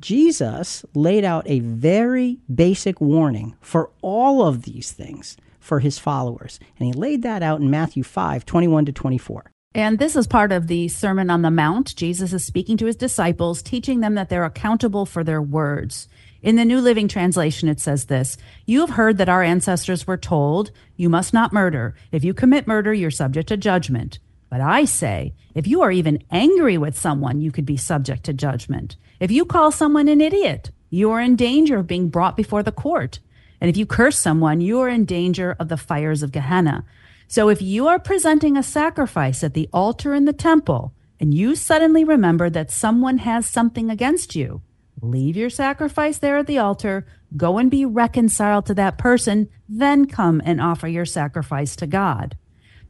Jesus 0.00 0.84
laid 0.94 1.24
out 1.24 1.48
a 1.48 1.60
very 1.60 2.38
basic 2.52 3.00
warning 3.00 3.56
for 3.60 3.90
all 4.02 4.46
of 4.46 4.62
these 4.62 4.92
things 4.92 5.36
for 5.58 5.80
his 5.80 5.98
followers. 5.98 6.60
And 6.78 6.86
he 6.86 6.92
laid 6.92 7.22
that 7.22 7.42
out 7.42 7.60
in 7.60 7.70
Matthew 7.70 8.02
5 8.02 8.46
21 8.46 8.86
to 8.86 8.92
24. 8.92 9.50
And 9.74 9.98
this 9.98 10.16
is 10.16 10.26
part 10.26 10.52
of 10.52 10.68
the 10.68 10.88
Sermon 10.88 11.28
on 11.28 11.42
the 11.42 11.50
Mount. 11.50 11.94
Jesus 11.96 12.32
is 12.32 12.44
speaking 12.44 12.78
to 12.78 12.86
his 12.86 12.96
disciples, 12.96 13.60
teaching 13.60 14.00
them 14.00 14.14
that 14.14 14.30
they're 14.30 14.46
accountable 14.46 15.04
for 15.04 15.22
their 15.22 15.42
words. 15.42 16.08
In 16.40 16.56
the 16.56 16.64
New 16.64 16.80
Living 16.80 17.08
Translation, 17.08 17.68
it 17.68 17.80
says 17.80 18.06
this 18.06 18.38
You 18.64 18.80
have 18.80 18.90
heard 18.90 19.18
that 19.18 19.28
our 19.28 19.42
ancestors 19.42 20.06
were 20.06 20.16
told, 20.16 20.70
You 20.96 21.08
must 21.08 21.34
not 21.34 21.52
murder. 21.52 21.94
If 22.10 22.24
you 22.24 22.32
commit 22.32 22.66
murder, 22.66 22.94
you're 22.94 23.10
subject 23.10 23.48
to 23.48 23.56
judgment. 23.56 24.18
But 24.48 24.60
I 24.60 24.84
say, 24.84 25.34
if 25.54 25.66
you 25.66 25.82
are 25.82 25.90
even 25.90 26.22
angry 26.30 26.78
with 26.78 26.98
someone, 26.98 27.40
you 27.40 27.50
could 27.50 27.66
be 27.66 27.76
subject 27.76 28.24
to 28.24 28.32
judgment. 28.32 28.96
If 29.18 29.30
you 29.30 29.44
call 29.44 29.70
someone 29.70 30.08
an 30.08 30.20
idiot, 30.20 30.70
you 30.90 31.10
are 31.10 31.20
in 31.20 31.36
danger 31.36 31.78
of 31.78 31.86
being 31.86 32.08
brought 32.08 32.36
before 32.36 32.62
the 32.62 32.72
court. 32.72 33.18
And 33.60 33.68
if 33.68 33.76
you 33.76 33.86
curse 33.86 34.18
someone, 34.18 34.60
you 34.60 34.80
are 34.80 34.88
in 34.88 35.04
danger 35.04 35.56
of 35.58 35.68
the 35.68 35.76
fires 35.76 36.22
of 36.22 36.32
Gehenna. 36.32 36.84
So 37.26 37.48
if 37.48 37.60
you 37.60 37.88
are 37.88 37.98
presenting 37.98 38.56
a 38.56 38.62
sacrifice 38.62 39.42
at 39.42 39.54
the 39.54 39.68
altar 39.72 40.14
in 40.14 40.26
the 40.26 40.32
temple, 40.32 40.92
and 41.18 41.34
you 41.34 41.56
suddenly 41.56 42.04
remember 42.04 42.48
that 42.50 42.70
someone 42.70 43.18
has 43.18 43.46
something 43.46 43.90
against 43.90 44.36
you, 44.36 44.62
leave 45.00 45.36
your 45.36 45.50
sacrifice 45.50 46.18
there 46.18 46.36
at 46.36 46.46
the 46.46 46.58
altar, 46.58 47.06
go 47.36 47.58
and 47.58 47.70
be 47.70 47.84
reconciled 47.84 48.66
to 48.66 48.74
that 48.74 48.98
person, 48.98 49.48
then 49.68 50.06
come 50.06 50.40
and 50.44 50.60
offer 50.60 50.86
your 50.86 51.04
sacrifice 51.04 51.74
to 51.76 51.86
God 51.86 52.36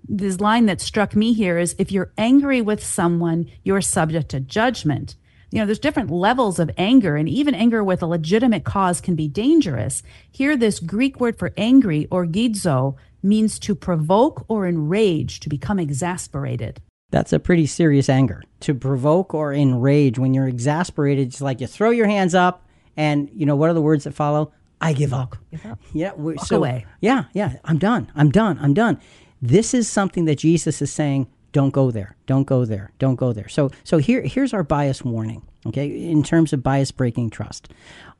this 0.08 0.40
line 0.40 0.66
that 0.66 0.80
struck 0.80 1.14
me 1.14 1.32
here 1.32 1.58
is 1.58 1.74
if 1.78 1.90
you're 1.92 2.12
angry 2.16 2.60
with 2.60 2.84
someone, 2.84 3.50
you're 3.62 3.80
subject 3.80 4.30
to 4.30 4.40
judgment. 4.40 5.16
You 5.50 5.60
know, 5.60 5.66
there's 5.66 5.78
different 5.78 6.10
levels 6.10 6.58
of 6.58 6.70
anger, 6.76 7.16
and 7.16 7.28
even 7.28 7.54
anger 7.54 7.82
with 7.82 8.02
a 8.02 8.06
legitimate 8.06 8.64
cause 8.64 9.00
can 9.00 9.14
be 9.14 9.28
dangerous. 9.28 10.02
Here, 10.30 10.56
this 10.56 10.80
Greek 10.80 11.20
word 11.20 11.38
for 11.38 11.52
angry, 11.56 12.06
orgizo, 12.10 12.96
means 13.22 13.58
to 13.60 13.74
provoke 13.74 14.44
or 14.48 14.66
enrage, 14.66 15.40
to 15.40 15.48
become 15.48 15.78
exasperated. 15.78 16.80
That's 17.10 17.32
a 17.32 17.38
pretty 17.38 17.66
serious 17.66 18.08
anger. 18.08 18.42
To 18.60 18.74
provoke 18.74 19.34
or 19.34 19.52
enrage 19.52 20.18
when 20.18 20.34
you're 20.34 20.48
exasperated, 20.48 21.28
it's 21.28 21.40
like 21.40 21.60
you 21.60 21.66
throw 21.66 21.90
your 21.90 22.08
hands 22.08 22.34
up, 22.34 22.66
and 22.96 23.30
you 23.32 23.46
know 23.46 23.56
what 23.56 23.70
are 23.70 23.74
the 23.74 23.82
words 23.82 24.04
that 24.04 24.14
follow? 24.14 24.52
I 24.80 24.92
give 24.92 25.14
up. 25.14 25.36
Give 25.50 25.64
up. 25.64 25.78
Yeah, 25.94 26.12
Walk 26.14 26.44
so, 26.44 26.56
away. 26.56 26.86
Yeah, 27.00 27.24
yeah. 27.32 27.54
I'm 27.64 27.78
done. 27.78 28.10
I'm 28.14 28.30
done. 28.30 28.58
I'm 28.60 28.74
done. 28.74 29.00
This 29.40 29.74
is 29.74 29.88
something 29.88 30.24
that 30.24 30.38
Jesus 30.38 30.80
is 30.80 30.90
saying, 30.90 31.26
don't 31.52 31.70
go 31.70 31.90
there. 31.90 32.16
Don't 32.26 32.46
go 32.46 32.64
there. 32.64 32.92
Don't 32.98 33.14
go 33.14 33.32
there. 33.32 33.48
So 33.48 33.70
so 33.82 33.98
here 33.98 34.20
here's 34.20 34.52
our 34.52 34.62
bias 34.62 35.02
warning, 35.02 35.40
okay? 35.66 35.88
In 36.10 36.22
terms 36.22 36.52
of 36.52 36.62
bias 36.62 36.90
breaking 36.90 37.30
trust. 37.30 37.70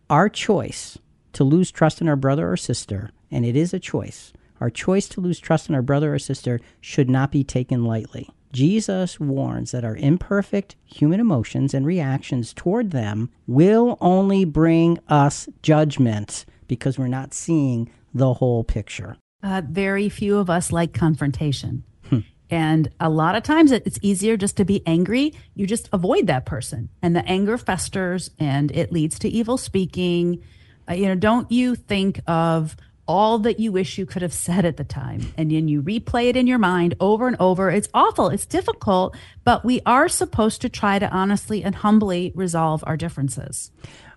Our 0.09 0.29
choice 0.29 0.99
to 1.35 1.45
lose 1.45 1.71
trust 1.71 2.01
in 2.01 2.09
our 2.09 2.17
brother 2.17 2.51
or 2.51 2.57
sister, 2.57 3.11
and 3.31 3.45
it 3.45 3.55
is 3.55 3.75
a 3.75 3.79
choice. 3.79 4.33
Our 4.59 4.71
choice 4.71 5.07
to 5.09 5.21
lose 5.21 5.39
trust 5.39 5.69
in 5.69 5.75
our 5.75 5.83
brother 5.83 6.15
or 6.15 6.19
sister 6.19 6.61
should 6.81 7.11
not 7.11 7.31
be 7.31 7.45
taken 7.45 7.85
lightly. 7.85 8.31
Jesus 8.53 9.21
warns 9.21 9.73
that 9.73 9.85
our 9.85 9.97
imperfect 9.97 10.77
human 10.87 11.21
emotions 11.21 11.75
and 11.75 11.85
reactions 11.85 12.55
toward 12.55 12.91
them 12.91 13.29
will 13.47 13.99
only 14.01 14.47
bring 14.47 14.99
us 15.09 15.47
judgment 15.61 16.47
because 16.69 16.99
we're 16.99 17.07
not 17.07 17.35
seeing 17.35 17.91
the 18.15 18.33
whole 18.33 18.65
picture 18.65 19.19
uh, 19.47 19.63
very 19.65 20.09
few 20.09 20.39
of 20.39 20.51
us 20.51 20.73
like 20.73 20.93
confrontation. 20.93 21.85
Hmm. 22.09 22.21
And 22.51 22.91
a 22.99 23.09
lot 23.09 23.37
of 23.37 23.45
times 23.45 23.71
it's 23.71 23.99
easier 24.03 24.37
just 24.37 24.57
to 24.57 24.65
be 24.65 24.83
angry. 24.87 25.35
You 25.55 25.67
just 25.67 25.89
avoid 25.93 26.27
that 26.27 26.47
person. 26.47 26.89
And 27.01 27.15
the 27.15 27.25
anger 27.27 27.57
festers 27.57 28.31
and 28.41 28.73
it 28.73 28.91
leads 28.91 29.19
to 29.21 29.29
evil 29.29 29.57
speaking. 29.57 30.43
Uh, 30.91 30.95
you 30.95 31.07
know, 31.07 31.15
don't 31.15 31.51
you 31.51 31.77
think 31.77 32.21
of 32.27 32.77
all 33.09 33.39
that 33.39 33.61
you 33.61 33.71
wish 33.71 33.99
you 33.99 34.05
could 34.05 34.23
have 34.23 34.33
said 34.33 34.65
at 34.65 34.79
the 34.79 34.85
time 34.85 35.33
and 35.37 35.53
then 35.53 35.69
you 35.69 35.81
replay 35.81 36.27
it 36.27 36.37
in 36.37 36.49
your 36.49 36.59
mind 36.59 36.97
over 36.99 37.29
and 37.29 37.37
over. 37.39 37.71
It's 37.71 37.89
awful. 37.95 38.31
It's 38.31 38.47
difficult, 38.47 39.17
but 39.45 39.65
we 39.65 39.81
are 39.87 40.09
supposed 40.09 40.61
to 40.63 40.69
try 40.69 40.99
to 40.99 41.09
honestly 41.11 41.63
and 41.63 41.73
humbly 41.73 42.33
resolve 42.35 42.83
our 42.85 42.97
differences. 42.97 43.71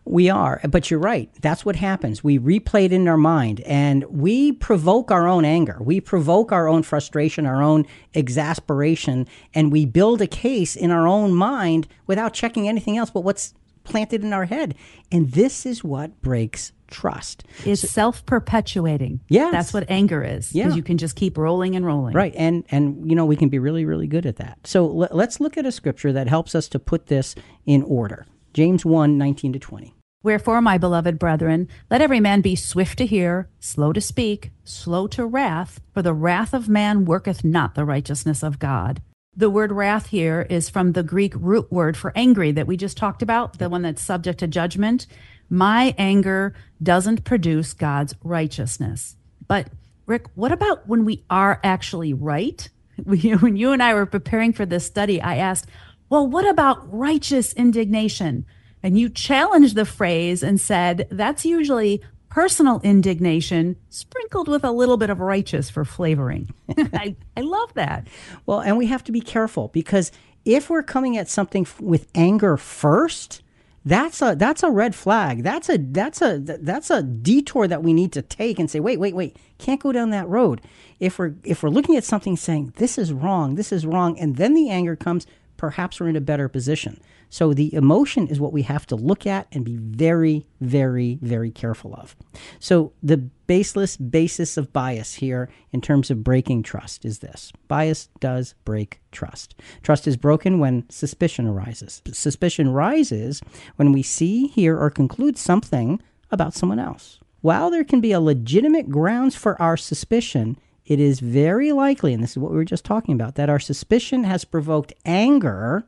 We 0.10 0.28
are, 0.28 0.60
but 0.68 0.89
you're 0.89 1.00
right. 1.00 1.30
That's 1.39 1.63
what 1.63 1.75
happens. 1.75 2.24
We 2.24 2.39
replay 2.39 2.86
it 2.86 2.92
in 2.92 3.08
our 3.08 3.16
mind 3.16 3.62
and 3.62 4.04
we 4.06 4.51
provoke 4.51 5.12
our 5.12 5.28
own 5.28 5.46
anger. 5.46 5.78
We 5.80 6.01
provoke 6.01 6.51
our 6.51 6.68
own 6.68 6.82
frustration, 6.82 7.46
our 7.46 7.62
own 7.62 7.86
exasperation, 8.16 9.28
and 9.54 9.72
we 9.72 9.86
build 9.86 10.20
a 10.24 10.28
case 10.28 10.75
in 10.75 10.89
our 10.89 11.08
own 11.08 11.36
mind 11.36 11.88
without 12.08 12.34
checking 12.34 12.68
anything 12.68 12.98
else 12.98 13.12
but 13.12 13.20
what's 13.22 13.54
planted 13.84 14.24
in 14.24 14.34
our 14.34 14.46
head. 14.46 14.74
And 15.12 15.32
this 15.32 15.63
is 15.63 15.84
what 15.84 16.20
breaks 16.24 16.72
trust. 16.88 17.44
It's 17.63 17.82
so, 17.82 17.88
self-perpetuating. 17.88 19.20
Yeah, 19.30 19.51
that's 19.51 19.74
what 19.74 19.88
anger 19.92 20.24
is. 20.24 20.56
Yeah, 20.56 20.74
you 20.74 20.82
can 20.82 20.98
just 20.98 21.16
keep 21.16 21.38
rolling 21.38 21.75
and 21.75 21.86
rolling. 21.86 22.16
Right, 22.16 22.34
and 22.36 22.63
and 22.72 23.08
you 23.08 23.16
know 23.16 23.28
we 23.28 23.36
can 23.36 23.50
be 23.50 23.60
really 23.60 23.86
really 23.86 24.08
good 24.08 24.25
at 24.25 24.38
that. 24.38 24.58
So 24.63 25.04
l- 25.04 25.10
let's 25.12 25.39
look 25.39 25.56
at 25.56 25.68
a 25.68 25.72
scripture 25.72 26.12
that 26.13 26.28
helps 26.28 26.56
us 26.56 26.68
to 26.70 26.80
put 26.80 27.06
this 27.06 27.36
in 27.68 27.84
order. 27.84 28.25
James 28.56 28.84
1, 28.84 29.16
19 29.16 29.54
to 29.54 29.60
20. 29.60 29.94
Wherefore, 30.21 30.61
my 30.61 30.77
beloved 30.77 31.17
brethren, 31.17 31.69
let 31.89 32.01
every 32.01 32.19
man 32.19 32.41
be 32.41 32.55
swift 32.55 32.97
to 32.97 33.05
hear, 33.05 33.49
slow 33.59 33.93
to 33.93 34.01
speak, 34.01 34.51
slow 34.65 35.07
to 35.07 35.25
wrath, 35.25 35.79
for 35.93 36.01
the 36.01 36.13
wrath 36.13 36.53
of 36.53 36.67
man 36.67 37.05
worketh 37.05 37.45
not 37.45 37.75
the 37.75 37.85
righteousness 37.85 38.43
of 38.43 38.59
God. 38.59 39.01
The 39.33 39.49
word 39.49 39.71
wrath 39.71 40.07
here 40.07 40.45
is 40.49 40.69
from 40.69 40.91
the 40.91 41.03
Greek 41.03 41.33
root 41.38 41.71
word 41.71 41.95
for 41.95 42.11
angry 42.17 42.51
that 42.51 42.67
we 42.67 42.75
just 42.75 42.97
talked 42.97 43.21
about, 43.21 43.59
the 43.59 43.69
one 43.69 43.83
that's 43.83 44.03
subject 44.03 44.39
to 44.39 44.47
judgment. 44.47 45.07
My 45.49 45.95
anger 45.97 46.53
doesn't 46.83 47.23
produce 47.23 47.71
God's 47.71 48.13
righteousness. 48.21 49.15
But, 49.47 49.69
Rick, 50.05 50.25
what 50.35 50.51
about 50.51 50.85
when 50.89 51.05
we 51.05 51.23
are 51.29 51.61
actually 51.63 52.13
right? 52.13 52.67
When 53.05 53.55
you 53.55 53.71
and 53.71 53.81
I 53.81 53.93
were 53.93 54.05
preparing 54.05 54.51
for 54.51 54.65
this 54.65 54.85
study, 54.85 55.21
I 55.21 55.38
asked, 55.38 55.67
well, 56.09 56.27
what 56.27 56.45
about 56.45 56.93
righteous 56.93 57.53
indignation? 57.53 58.45
And 58.81 58.98
you 58.98 59.09
challenged 59.09 59.75
the 59.75 59.86
phrase 59.86 60.43
and 60.43 60.59
said 60.59 61.07
that's 61.12 61.45
usually 61.45 62.01
personal 62.29 62.79
indignation 62.83 63.75
sprinkled 63.89 64.48
with 64.48 64.63
a 64.63 64.71
little 64.71 64.98
bit 64.98 65.09
of 65.09 65.19
righteous 65.19 65.69
for 65.69 65.83
flavoring. 65.83 66.53
I, 66.93 67.15
I 67.36 67.41
love 67.41 67.74
that. 67.74 68.07
Well, 68.45 68.62
and 68.62 68.77
we 68.77 68.86
have 68.88 69.03
to 69.05 69.12
be 69.12 69.21
careful 69.21 69.69
because 69.69 70.12
if 70.45 70.69
we're 70.69 70.83
coming 70.83 71.17
at 71.17 71.27
something 71.27 71.67
with 71.79 72.07
anger 72.15 72.55
first, 72.55 73.41
that's 73.86 74.21
a 74.21 74.36
that's 74.36 74.63
a 74.63 74.69
red 74.69 74.93
flag. 74.93 75.43
That's 75.43 75.69
a 75.69 75.77
that's 75.77 76.21
a 76.21 76.39
that's 76.39 76.89
a 76.89 77.01
detour 77.01 77.67
that 77.67 77.83
we 77.83 77.93
need 77.93 78.12
to 78.13 78.21
take 78.21 78.59
and 78.59 78.69
say, 78.69 78.79
wait, 78.79 79.00
wait, 79.00 79.15
wait, 79.15 79.38
can't 79.57 79.81
go 79.81 79.91
down 79.91 80.09
that 80.12 80.27
road. 80.27 80.62
If 81.00 81.17
we're 81.17 81.33
if 81.43 81.63
we're 81.63 81.69
looking 81.69 81.95
at 81.95 82.03
something 82.03 82.36
saying 82.36 82.74
this 82.77 82.98
is 82.98 83.13
wrong, 83.13 83.55
this 83.55 83.71
is 83.71 83.86
wrong, 83.86 84.19
and 84.19 84.36
then 84.36 84.53
the 84.53 84.69
anger 84.69 84.95
comes, 84.95 85.25
perhaps 85.57 86.00
we're 86.00 86.09
in 86.09 86.15
a 86.15 86.21
better 86.21 86.48
position. 86.50 87.00
So 87.29 87.53
the 87.53 87.74
emotion 87.74 88.27
is 88.27 88.39
what 88.39 88.53
we 88.53 88.63
have 88.63 88.88
to 88.88 88.95
look 88.95 89.27
at 89.27 89.48
and 89.51 89.63
be 89.63 89.77
very, 89.77 90.48
very, 90.62 91.19
very 91.21 91.51
careful 91.51 91.93
of. 91.93 92.15
So 92.59 92.91
the 93.03 93.17
baseless 93.17 93.98
basis 93.98 94.57
of 94.57 94.74
bias 94.74 95.15
here 95.15 95.50
in 95.71 95.81
terms 95.81 96.09
of 96.09 96.24
breaking 96.24 96.63
trust 96.63 97.05
is 97.05 97.19
this 97.19 97.51
bias 97.67 98.09
does 98.19 98.55
break 98.65 99.00
trust. 99.12 99.55
Trust 99.83 100.07
is 100.07 100.17
broken 100.17 100.59
when 100.59 100.89
suspicion 100.89 101.48
arises. 101.48 102.01
Suspicion 102.12 102.71
rises 102.71 103.41
when 103.75 103.91
we 103.91 104.03
see, 104.03 104.48
hear, 104.48 104.77
or 104.77 104.89
conclude 104.89 105.38
something 105.38 106.01
about 106.31 106.53
someone 106.53 106.79
else. 106.79 107.19
While 107.41 107.69
there 107.69 107.83
can 107.83 108.01
be 108.01 108.12
a 108.12 108.19
legitimate 108.19 108.89
grounds 108.89 109.36
for 109.36 109.59
our 109.62 109.77
suspicion, 109.77 110.57
it 110.86 111.00
is 111.00 111.19
very 111.19 111.71
likely, 111.71 112.13
and 112.13 112.21
this 112.21 112.31
is 112.31 112.38
what 112.38 112.51
we 112.51 112.57
were 112.57 112.65
just 112.65 112.83
talking 112.83 113.13
about, 113.13 113.36
that 113.36 113.50
our 113.50 113.59
suspicion 113.59 114.24
has 114.25 114.43
provoked 114.43 114.93
anger, 115.05 115.86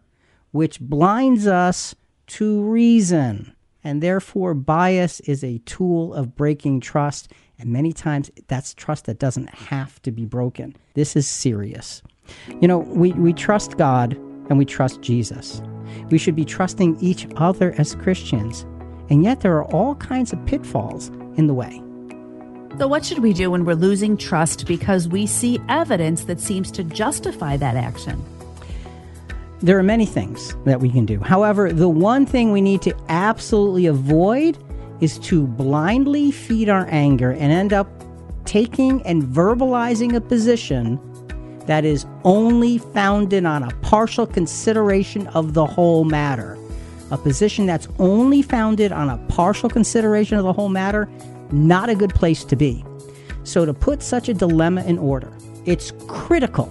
which 0.52 0.80
blinds 0.80 1.48
us 1.48 1.96
to 2.28 2.62
reason. 2.62 3.56
And 3.84 4.02
therefore, 4.02 4.54
bias 4.54 5.20
is 5.22 5.44
a 5.44 5.58
tool 5.60 6.14
of 6.14 6.36
breaking 6.36 6.82
trust. 6.82 7.32
And 7.58 7.72
many 7.72 7.94
times, 7.94 8.30
that's 8.48 8.74
trust 8.74 9.06
that 9.06 9.20
doesn't 9.20 9.50
have 9.50 10.02
to 10.04 10.12
be 10.12 10.26
broken. 10.26 10.76
This 10.94 11.16
is 11.16 11.28
serious. 11.28 12.02
You 12.62 12.68
know, 12.68 12.80
we, 12.80 13.12
we 13.14 13.34
trust 13.34 13.78
God 13.78 14.14
and 14.50 14.58
we 14.58 14.66
trust 14.66 15.02
Jesus. 15.02 15.62
We 16.10 16.18
should 16.18 16.36
be 16.36 16.46
trusting 16.46 16.98
each 17.02 17.28
other 17.36 17.74
as 17.78 17.96
Christians. 17.96 18.66
And 19.10 19.24
yet, 19.24 19.42
there 19.42 19.56
are 19.58 19.66
all 19.66 19.96
kinds 19.96 20.32
of 20.32 20.46
pitfalls 20.46 21.10
in 21.36 21.48
the 21.48 21.54
way. 21.54 21.82
So, 22.78 22.88
what 22.88 23.04
should 23.04 23.20
we 23.20 23.34
do 23.34 23.52
when 23.52 23.66
we're 23.66 23.74
losing 23.74 24.16
trust 24.16 24.66
because 24.66 25.08
we 25.08 25.26
see 25.26 25.60
evidence 25.68 26.24
that 26.26 26.40
seems 26.40 26.72
to 26.72 26.84
justify 26.84 27.58
that 27.58 27.76
action? 27.76 28.24
There 29.64 29.78
are 29.78 29.84
many 29.84 30.08
things 30.08 30.56
that 30.66 30.80
we 30.80 30.90
can 30.90 31.06
do. 31.06 31.20
However, 31.20 31.72
the 31.72 31.88
one 31.88 32.26
thing 32.26 32.52
we 32.52 32.62
need 32.62 32.82
to 32.82 32.96
absolutely 33.10 33.86
avoid 33.86 34.58
is 35.02 35.20
to 35.20 35.46
blindly 35.46 36.32
feed 36.32 36.68
our 36.68 36.88
anger 36.90 37.32
and 37.32 37.52
end 37.52 37.72
up 37.72 37.88
taking 38.46 39.06
and 39.06 39.22
verbalizing 39.22 40.16
a 40.16 40.22
position 40.22 41.00
that 41.68 41.86
is 41.86 42.08
only 42.24 42.80
founded 42.80 43.46
on 43.46 43.62
a 43.62 43.72
partial 43.82 44.26
consideration 44.26 45.28
of 45.28 45.54
the 45.54 45.66
whole 45.66 46.06
matter. 46.06 46.58
A 47.12 47.18
position 47.18 47.68
that's 47.68 47.88
only 48.00 48.42
founded 48.42 48.92
on 48.92 49.10
a 49.10 49.18
partial 49.28 49.70
consideration 49.70 50.38
of 50.38 50.44
the 50.44 50.54
whole 50.54 50.70
matter 50.70 51.08
not 51.52 51.90
a 51.90 51.96
good 51.96 52.16
place 52.16 52.44
to 52.46 52.56
be. 52.56 52.84
So, 53.44 53.66
to 53.66 53.74
put 53.74 54.02
such 54.02 54.30
a 54.30 54.34
dilemma 54.34 54.84
in 54.86 54.98
order, 54.98 55.32
it's 55.66 55.92
critical 56.08 56.68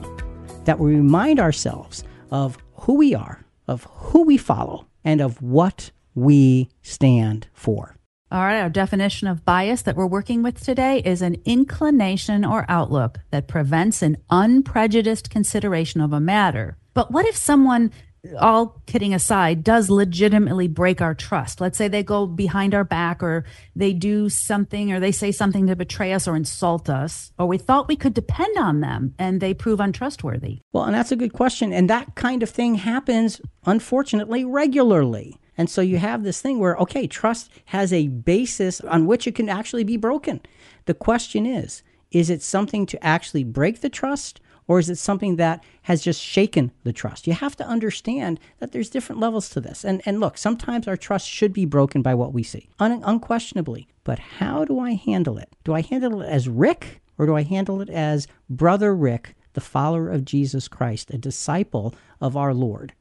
that 0.64 0.78
we 0.78 0.94
remind 0.94 1.38
ourselves 1.38 2.04
of 2.30 2.56
who 2.80 2.94
we 2.94 3.14
are, 3.14 3.44
of 3.66 3.84
who 3.84 4.22
we 4.22 4.36
follow, 4.36 4.86
and 5.04 5.20
of 5.20 5.40
what 5.42 5.90
we 6.14 6.68
stand 6.82 7.46
for. 7.52 7.96
All 8.32 8.42
right, 8.42 8.60
our 8.60 8.70
definition 8.70 9.26
of 9.26 9.44
bias 9.44 9.82
that 9.82 9.96
we're 9.96 10.06
working 10.06 10.42
with 10.42 10.62
today 10.62 11.02
is 11.04 11.20
an 11.20 11.42
inclination 11.44 12.44
or 12.44 12.64
outlook 12.68 13.18
that 13.32 13.48
prevents 13.48 14.02
an 14.02 14.18
unprejudiced 14.30 15.30
consideration 15.30 16.00
of 16.00 16.12
a 16.12 16.20
matter. 16.20 16.76
But 16.94 17.10
what 17.10 17.26
if 17.26 17.36
someone 17.36 17.90
all 18.38 18.82
kidding 18.86 19.14
aside, 19.14 19.64
does 19.64 19.90
legitimately 19.90 20.68
break 20.68 21.00
our 21.00 21.14
trust. 21.14 21.60
Let's 21.60 21.78
say 21.78 21.88
they 21.88 22.02
go 22.02 22.26
behind 22.26 22.74
our 22.74 22.84
back 22.84 23.22
or 23.22 23.44
they 23.74 23.92
do 23.92 24.28
something 24.28 24.92
or 24.92 25.00
they 25.00 25.12
say 25.12 25.32
something 25.32 25.66
to 25.66 25.76
betray 25.76 26.12
us 26.12 26.28
or 26.28 26.36
insult 26.36 26.88
us, 26.90 27.32
or 27.38 27.46
we 27.46 27.58
thought 27.58 27.88
we 27.88 27.96
could 27.96 28.14
depend 28.14 28.56
on 28.58 28.80
them 28.80 29.14
and 29.18 29.40
they 29.40 29.54
prove 29.54 29.80
untrustworthy. 29.80 30.60
Well, 30.72 30.84
and 30.84 30.94
that's 30.94 31.12
a 31.12 31.16
good 31.16 31.32
question. 31.32 31.72
And 31.72 31.88
that 31.88 32.14
kind 32.14 32.42
of 32.42 32.50
thing 32.50 32.76
happens, 32.76 33.40
unfortunately, 33.64 34.44
regularly. 34.44 35.38
And 35.56 35.68
so 35.68 35.80
you 35.80 35.98
have 35.98 36.22
this 36.22 36.40
thing 36.40 36.58
where, 36.58 36.76
okay, 36.76 37.06
trust 37.06 37.50
has 37.66 37.92
a 37.92 38.08
basis 38.08 38.80
on 38.80 39.06
which 39.06 39.26
it 39.26 39.34
can 39.34 39.48
actually 39.48 39.84
be 39.84 39.96
broken. 39.96 40.40
The 40.86 40.94
question 40.94 41.44
is, 41.46 41.82
is 42.10 42.30
it 42.30 42.42
something 42.42 42.86
to 42.86 43.04
actually 43.04 43.44
break 43.44 43.80
the 43.80 43.90
trust? 43.90 44.40
Or 44.70 44.78
is 44.78 44.88
it 44.88 44.98
something 44.98 45.34
that 45.34 45.64
has 45.82 46.00
just 46.00 46.22
shaken 46.22 46.70
the 46.84 46.92
trust? 46.92 47.26
You 47.26 47.32
have 47.32 47.56
to 47.56 47.66
understand 47.66 48.38
that 48.60 48.70
there's 48.70 48.88
different 48.88 49.20
levels 49.20 49.48
to 49.48 49.60
this. 49.60 49.84
And, 49.84 50.00
and 50.06 50.20
look, 50.20 50.38
sometimes 50.38 50.86
our 50.86 50.96
trust 50.96 51.28
should 51.28 51.52
be 51.52 51.64
broken 51.64 52.02
by 52.02 52.14
what 52.14 52.32
we 52.32 52.44
see, 52.44 52.68
un- 52.78 53.02
unquestionably. 53.04 53.88
But 54.04 54.20
how 54.20 54.64
do 54.64 54.78
I 54.78 54.92
handle 54.92 55.38
it? 55.38 55.48
Do 55.64 55.74
I 55.74 55.80
handle 55.80 56.22
it 56.22 56.26
as 56.26 56.48
Rick 56.48 57.00
or 57.18 57.26
do 57.26 57.34
I 57.34 57.42
handle 57.42 57.80
it 57.80 57.90
as 57.90 58.28
Brother 58.48 58.94
Rick, 58.94 59.34
the 59.54 59.60
follower 59.60 60.08
of 60.08 60.24
Jesus 60.24 60.68
Christ, 60.68 61.10
a 61.10 61.18
disciple 61.18 61.92
of 62.20 62.36
our 62.36 62.54
Lord? 62.54 62.92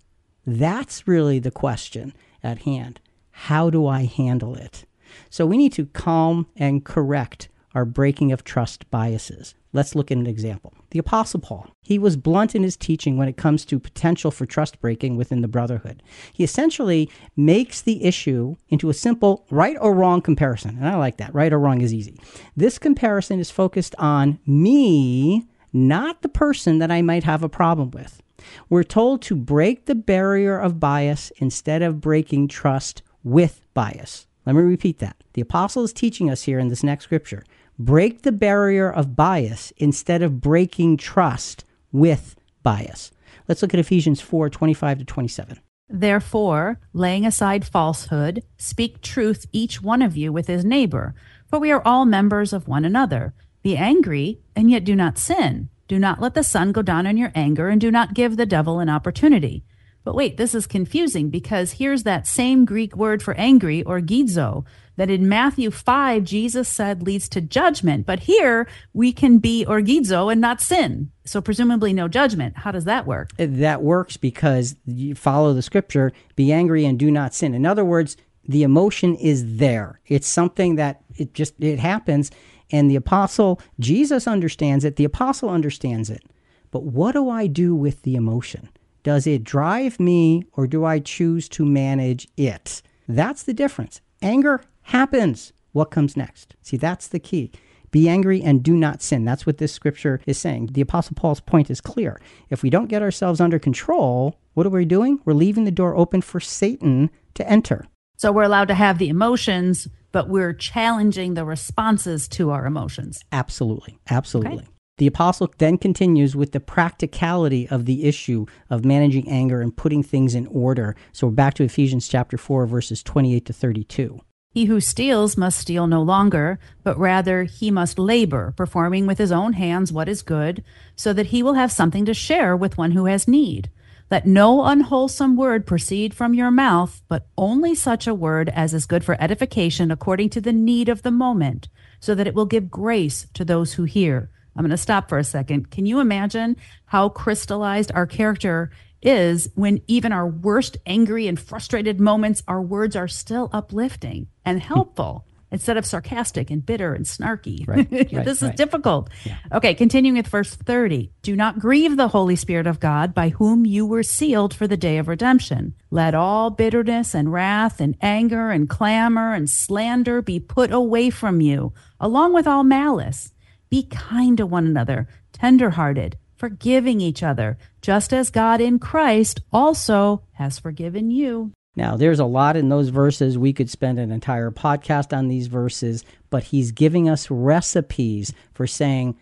That's 0.47 1.07
really 1.07 1.37
the 1.37 1.51
question 1.51 2.15
at 2.41 2.63
hand. 2.63 2.99
How 3.29 3.69
do 3.69 3.85
I 3.85 4.05
handle 4.05 4.55
it? 4.55 4.85
So 5.29 5.45
we 5.45 5.55
need 5.55 5.73
to 5.73 5.85
calm 5.85 6.47
and 6.55 6.83
correct 6.83 7.47
our 7.75 7.85
breaking 7.85 8.31
of 8.31 8.43
trust 8.43 8.89
biases. 8.89 9.53
Let's 9.71 9.93
look 9.93 10.09
at 10.09 10.17
an 10.17 10.25
example. 10.25 10.73
The 10.89 10.99
Apostle 10.99 11.39
Paul. 11.39 11.67
He 11.83 11.99
was 11.99 12.17
blunt 12.17 12.55
in 12.55 12.63
his 12.63 12.75
teaching 12.75 13.17
when 13.17 13.27
it 13.27 13.37
comes 13.37 13.65
to 13.65 13.79
potential 13.79 14.31
for 14.31 14.45
trust 14.45 14.81
breaking 14.81 15.15
within 15.15 15.41
the 15.41 15.47
brotherhood. 15.47 16.01
He 16.33 16.43
essentially 16.43 17.09
makes 17.37 17.81
the 17.81 18.03
issue 18.03 18.55
into 18.69 18.89
a 18.89 18.95
simple 18.95 19.45
right 19.51 19.77
or 19.79 19.93
wrong 19.93 20.21
comparison. 20.21 20.77
And 20.77 20.87
I 20.87 20.95
like 20.95 21.17
that. 21.17 21.33
Right 21.35 21.53
or 21.53 21.59
wrong 21.59 21.81
is 21.81 21.93
easy. 21.93 22.19
This 22.55 22.79
comparison 22.79 23.39
is 23.39 23.51
focused 23.51 23.93
on 23.99 24.39
me, 24.45 25.45
not 25.71 26.23
the 26.23 26.29
person 26.29 26.79
that 26.79 26.91
I 26.91 27.03
might 27.03 27.23
have 27.23 27.43
a 27.43 27.49
problem 27.49 27.91
with. 27.91 28.23
We're 28.69 28.83
told 28.83 29.21
to 29.23 29.35
break 29.35 29.85
the 29.85 29.95
barrier 29.95 30.57
of 30.57 30.79
bias 30.79 31.31
instead 31.37 31.83
of 31.83 32.01
breaking 32.01 32.47
trust 32.47 33.03
with 33.23 33.61
bias. 33.73 34.25
Let 34.45 34.55
me 34.55 34.61
repeat 34.61 34.97
that. 34.99 35.17
The 35.33 35.41
apostle 35.41 35.83
is 35.83 35.93
teaching 35.93 36.29
us 36.29 36.43
here 36.43 36.57
in 36.57 36.69
this 36.69 36.83
next 36.83 37.03
scripture 37.03 37.43
break 37.79 38.23
the 38.23 38.31
barrier 38.31 38.91
of 38.91 39.15
bias 39.15 39.71
instead 39.77 40.21
of 40.21 40.41
breaking 40.41 40.97
trust 40.97 41.63
with 41.91 42.35
bias. 42.61 43.11
Let's 43.47 43.61
look 43.61 43.73
at 43.73 43.79
Ephesians 43.79 44.21
4 44.21 44.49
25 44.49 44.99
to 44.99 45.05
27. 45.05 45.59
Therefore, 45.91 46.79
laying 46.93 47.25
aside 47.25 47.65
falsehood, 47.65 48.43
speak 48.57 49.01
truth 49.01 49.47
each 49.51 49.81
one 49.81 50.03
of 50.03 50.15
you 50.15 50.31
with 50.31 50.45
his 50.45 50.63
neighbor, 50.63 51.15
for 51.47 51.57
we 51.57 51.71
are 51.71 51.81
all 51.83 52.05
members 52.05 52.53
of 52.53 52.67
one 52.67 52.85
another. 52.85 53.33
Be 53.63 53.75
angry, 53.75 54.39
and 54.55 54.69
yet 54.69 54.83
do 54.83 54.95
not 54.95 55.17
sin. 55.17 55.69
Do 55.87 55.97
not 55.97 56.21
let 56.21 56.35
the 56.35 56.43
sun 56.43 56.73
go 56.73 56.83
down 56.83 57.07
in 57.07 57.17
your 57.17 57.31
anger, 57.33 57.69
and 57.69 57.81
do 57.81 57.89
not 57.89 58.13
give 58.13 58.37
the 58.37 58.45
devil 58.45 58.79
an 58.79 58.89
opportunity. 58.89 59.63
But 60.03 60.15
wait, 60.15 60.37
this 60.37 60.53
is 60.53 60.67
confusing 60.67 61.29
because 61.29 61.73
here's 61.73 62.03
that 62.03 62.27
same 62.27 62.65
Greek 62.65 62.95
word 62.95 63.23
for 63.23 63.33
angry, 63.33 63.83
orgizo, 63.83 64.65
that 64.99 65.09
in 65.09 65.29
Matthew 65.29 65.71
5, 65.71 66.25
Jesus 66.25 66.67
said 66.67 67.03
leads 67.03 67.29
to 67.29 67.39
judgment. 67.39 68.05
But 68.05 68.19
here 68.19 68.67
we 68.91 69.13
can 69.13 69.37
be 69.37 69.65
orgizo 69.65 70.29
and 70.29 70.41
not 70.41 70.59
sin. 70.59 71.09
So 71.23 71.39
presumably 71.39 71.93
no 71.93 72.09
judgment. 72.09 72.57
How 72.57 72.71
does 72.71 72.83
that 72.83 73.07
work? 73.07 73.29
That 73.37 73.81
works 73.81 74.17
because 74.17 74.75
you 74.85 75.15
follow 75.15 75.53
the 75.53 75.61
scripture 75.61 76.11
be 76.35 76.51
angry 76.51 76.83
and 76.83 76.99
do 76.99 77.09
not 77.09 77.33
sin. 77.33 77.53
In 77.53 77.65
other 77.65 77.85
words, 77.85 78.17
the 78.45 78.63
emotion 78.63 79.15
is 79.15 79.55
there. 79.55 80.01
It's 80.05 80.27
something 80.27 80.75
that 80.75 81.01
it 81.15 81.33
just 81.33 81.53
it 81.59 81.79
happens 81.79 82.29
and 82.69 82.91
the 82.91 82.97
apostle 82.97 83.61
Jesus 83.79 84.27
understands 84.27 84.83
it, 84.83 84.97
the 84.97 85.05
apostle 85.05 85.49
understands 85.49 86.09
it. 86.09 86.23
But 86.71 86.83
what 86.83 87.13
do 87.13 87.29
I 87.29 87.47
do 87.47 87.73
with 87.73 88.01
the 88.01 88.15
emotion? 88.15 88.67
Does 89.03 89.25
it 89.25 89.45
drive 89.45 89.97
me 89.97 90.43
or 90.51 90.67
do 90.67 90.83
I 90.83 90.99
choose 90.99 91.47
to 91.49 91.63
manage 91.63 92.27
it? 92.35 92.81
That's 93.07 93.43
the 93.43 93.53
difference. 93.53 94.01
Anger 94.21 94.61
happens. 94.89 95.53
What 95.71 95.91
comes 95.91 96.17
next? 96.17 96.55
See, 96.61 96.77
that's 96.77 97.07
the 97.07 97.19
key. 97.19 97.51
Be 97.91 98.09
angry 98.09 98.41
and 98.41 98.61
do 98.61 98.75
not 98.75 99.01
sin. 99.01 99.23
That's 99.25 99.45
what 99.45 99.57
this 99.57 99.71
scripture 99.71 100.19
is 100.25 100.37
saying. 100.37 100.69
The 100.73 100.81
Apostle 100.81 101.15
Paul's 101.15 101.39
point 101.39 101.69
is 101.69 101.81
clear. 101.81 102.19
If 102.49 102.61
we 102.61 102.69
don't 102.69 102.87
get 102.87 103.01
ourselves 103.01 103.39
under 103.39 103.59
control, 103.59 104.39
what 104.53 104.65
are 104.65 104.71
we 104.71 104.85
doing? 104.85 105.19
We're 105.25 105.33
leaving 105.33 105.63
the 105.63 105.71
door 105.71 105.95
open 105.95 106.21
for 106.21 106.39
Satan 106.39 107.09
to 107.35 107.49
enter. 107.49 107.85
So 108.17 108.31
we're 108.31 108.43
allowed 108.43 108.67
to 108.67 108.73
have 108.73 108.97
the 108.97 109.09
emotions, 109.09 109.87
but 110.11 110.27
we're 110.27 110.53
challenging 110.53 111.35
the 111.35 111.45
responses 111.45 112.27
to 112.29 112.51
our 112.51 112.65
emotions. 112.65 113.23
Absolutely. 113.31 113.99
Absolutely. 114.09 114.59
Okay. 114.59 114.67
The 114.97 115.07
apostle 115.07 115.53
then 115.59 115.77
continues 115.77 116.35
with 116.35 116.51
the 116.51 116.59
practicality 116.59 117.69
of 117.69 117.85
the 117.85 118.03
issue 118.03 118.45
of 118.69 118.83
managing 118.83 119.29
anger 119.29 119.61
and 119.61 119.75
putting 119.75 120.03
things 120.03 120.35
in 120.35 120.45
order. 120.47 120.95
So 121.13 121.27
we're 121.27 121.33
back 121.33 121.53
to 121.55 121.63
Ephesians 121.63 122.07
chapter 122.09 122.37
4, 122.37 122.65
verses 122.65 123.01
28 123.01 123.45
to 123.45 123.53
32. 123.53 124.19
He 124.51 124.65
who 124.65 124.79
steals 124.79 125.37
must 125.37 125.59
steal 125.59 125.85
no 125.85 126.01
longer, 126.01 126.59
but 126.83 126.97
rather 126.97 127.43
he 127.43 127.69
must 127.69 127.99
labor, 127.99 128.51
performing 128.57 129.05
with 129.05 129.19
his 129.19 129.31
own 129.31 129.53
hands 129.53 129.91
what 129.91 130.09
is 130.09 130.23
good, 130.23 130.63
so 130.95 131.13
that 131.13 131.27
he 131.27 131.43
will 131.43 131.53
have 131.53 131.71
something 131.71 132.03
to 132.05 132.15
share 132.15 132.57
with 132.57 132.77
one 132.77 132.91
who 132.91 133.05
has 133.05 133.27
need. 133.27 133.69
Let 134.09 134.25
no 134.25 134.65
unwholesome 134.65 135.35
word 135.35 135.67
proceed 135.67 136.15
from 136.15 136.33
your 136.33 136.49
mouth, 136.49 137.03
but 137.07 137.27
only 137.37 137.75
such 137.75 138.07
a 138.07 138.13
word 138.13 138.49
as 138.49 138.73
is 138.73 138.87
good 138.87 139.03
for 139.03 139.21
edification 139.21 139.91
according 139.91 140.31
to 140.31 140.41
the 140.41 140.51
need 140.51 140.89
of 140.89 141.03
the 141.03 141.11
moment, 141.11 141.69
so 141.99 142.15
that 142.15 142.25
it 142.25 142.33
will 142.33 142.47
give 142.47 142.71
grace 142.71 143.27
to 143.35 143.45
those 143.45 143.73
who 143.73 143.83
hear. 143.83 144.31
I'm 144.55 144.63
going 144.63 144.71
to 144.71 144.77
stop 144.77 145.09
for 145.09 145.19
a 145.19 145.23
second. 145.23 145.69
Can 145.69 145.85
you 145.85 145.99
imagine 145.99 146.57
how 146.85 147.09
crystallized 147.09 147.91
our 147.93 148.07
character 148.07 148.71
is 149.01 149.49
when 149.55 149.81
even 149.87 150.11
our 150.11 150.27
worst 150.27 150.77
angry 150.85 151.27
and 151.27 151.39
frustrated 151.39 151.99
moments, 151.99 152.43
our 152.47 152.61
words 152.61 152.95
are 152.95 153.07
still 153.07 153.49
uplifting 153.53 154.27
and 154.45 154.61
hmm. 154.61 154.67
helpful 154.67 155.25
instead 155.51 155.77
of 155.77 155.85
sarcastic 155.85 156.51
and 156.51 156.65
bitter 156.65 156.93
and 156.93 157.05
snarky. 157.05 157.67
Right, 157.67 157.87
right, 157.91 158.09
this 158.25 158.41
right. 158.41 158.51
is 158.51 158.57
difficult. 158.57 159.09
Okay, 159.51 159.73
continuing 159.73 160.17
with 160.17 160.27
verse 160.27 160.53
30. 160.53 161.11
Do 161.21 161.35
not 161.35 161.59
grieve 161.59 161.97
the 161.97 162.07
Holy 162.07 162.35
Spirit 162.35 162.67
of 162.67 162.79
God 162.79 163.13
by 163.13 163.29
whom 163.29 163.65
you 163.65 163.85
were 163.85 164.03
sealed 164.03 164.53
for 164.53 164.67
the 164.67 164.77
day 164.77 164.97
of 164.97 165.07
redemption. 165.07 165.73
Let 165.89 166.15
all 166.15 166.49
bitterness 166.49 167.13
and 167.15 167.31
wrath 167.31 167.79
and 167.79 167.97
anger 168.01 168.51
and 168.51 168.69
clamor 168.69 169.33
and 169.33 169.49
slander 169.49 170.21
be 170.21 170.39
put 170.39 170.71
away 170.71 171.09
from 171.09 171.41
you, 171.41 171.73
along 171.99 172.33
with 172.33 172.47
all 172.47 172.63
malice. 172.63 173.33
Be 173.69 173.83
kind 173.83 174.37
to 174.37 174.45
one 174.45 174.65
another, 174.65 175.07
tenderhearted, 175.31 176.17
forgiving 176.39 177.01
each 177.01 177.21
other, 177.21 177.57
just 177.81 178.13
as 178.13 178.29
God 178.29 178.61
in 178.61 178.79
Christ 178.79 179.41
also 179.51 180.23
has 180.33 180.57
forgiven 180.57 181.11
you. 181.11 181.51
Now, 181.75 181.97
there's 181.97 182.19
a 182.19 182.25
lot 182.25 182.57
in 182.57 182.69
those 182.69 182.89
verses. 182.89 183.37
We 183.37 183.53
could 183.53 183.69
spend 183.69 183.99
an 183.99 184.11
entire 184.11 184.49
podcast 184.49 185.15
on 185.15 185.27
these 185.27 185.47
verses, 185.47 186.03
but 186.29 186.45
he's 186.45 186.71
giving 186.71 187.07
us 187.07 187.29
recipes 187.29 188.33
for 188.53 188.65
saying, 188.65 189.17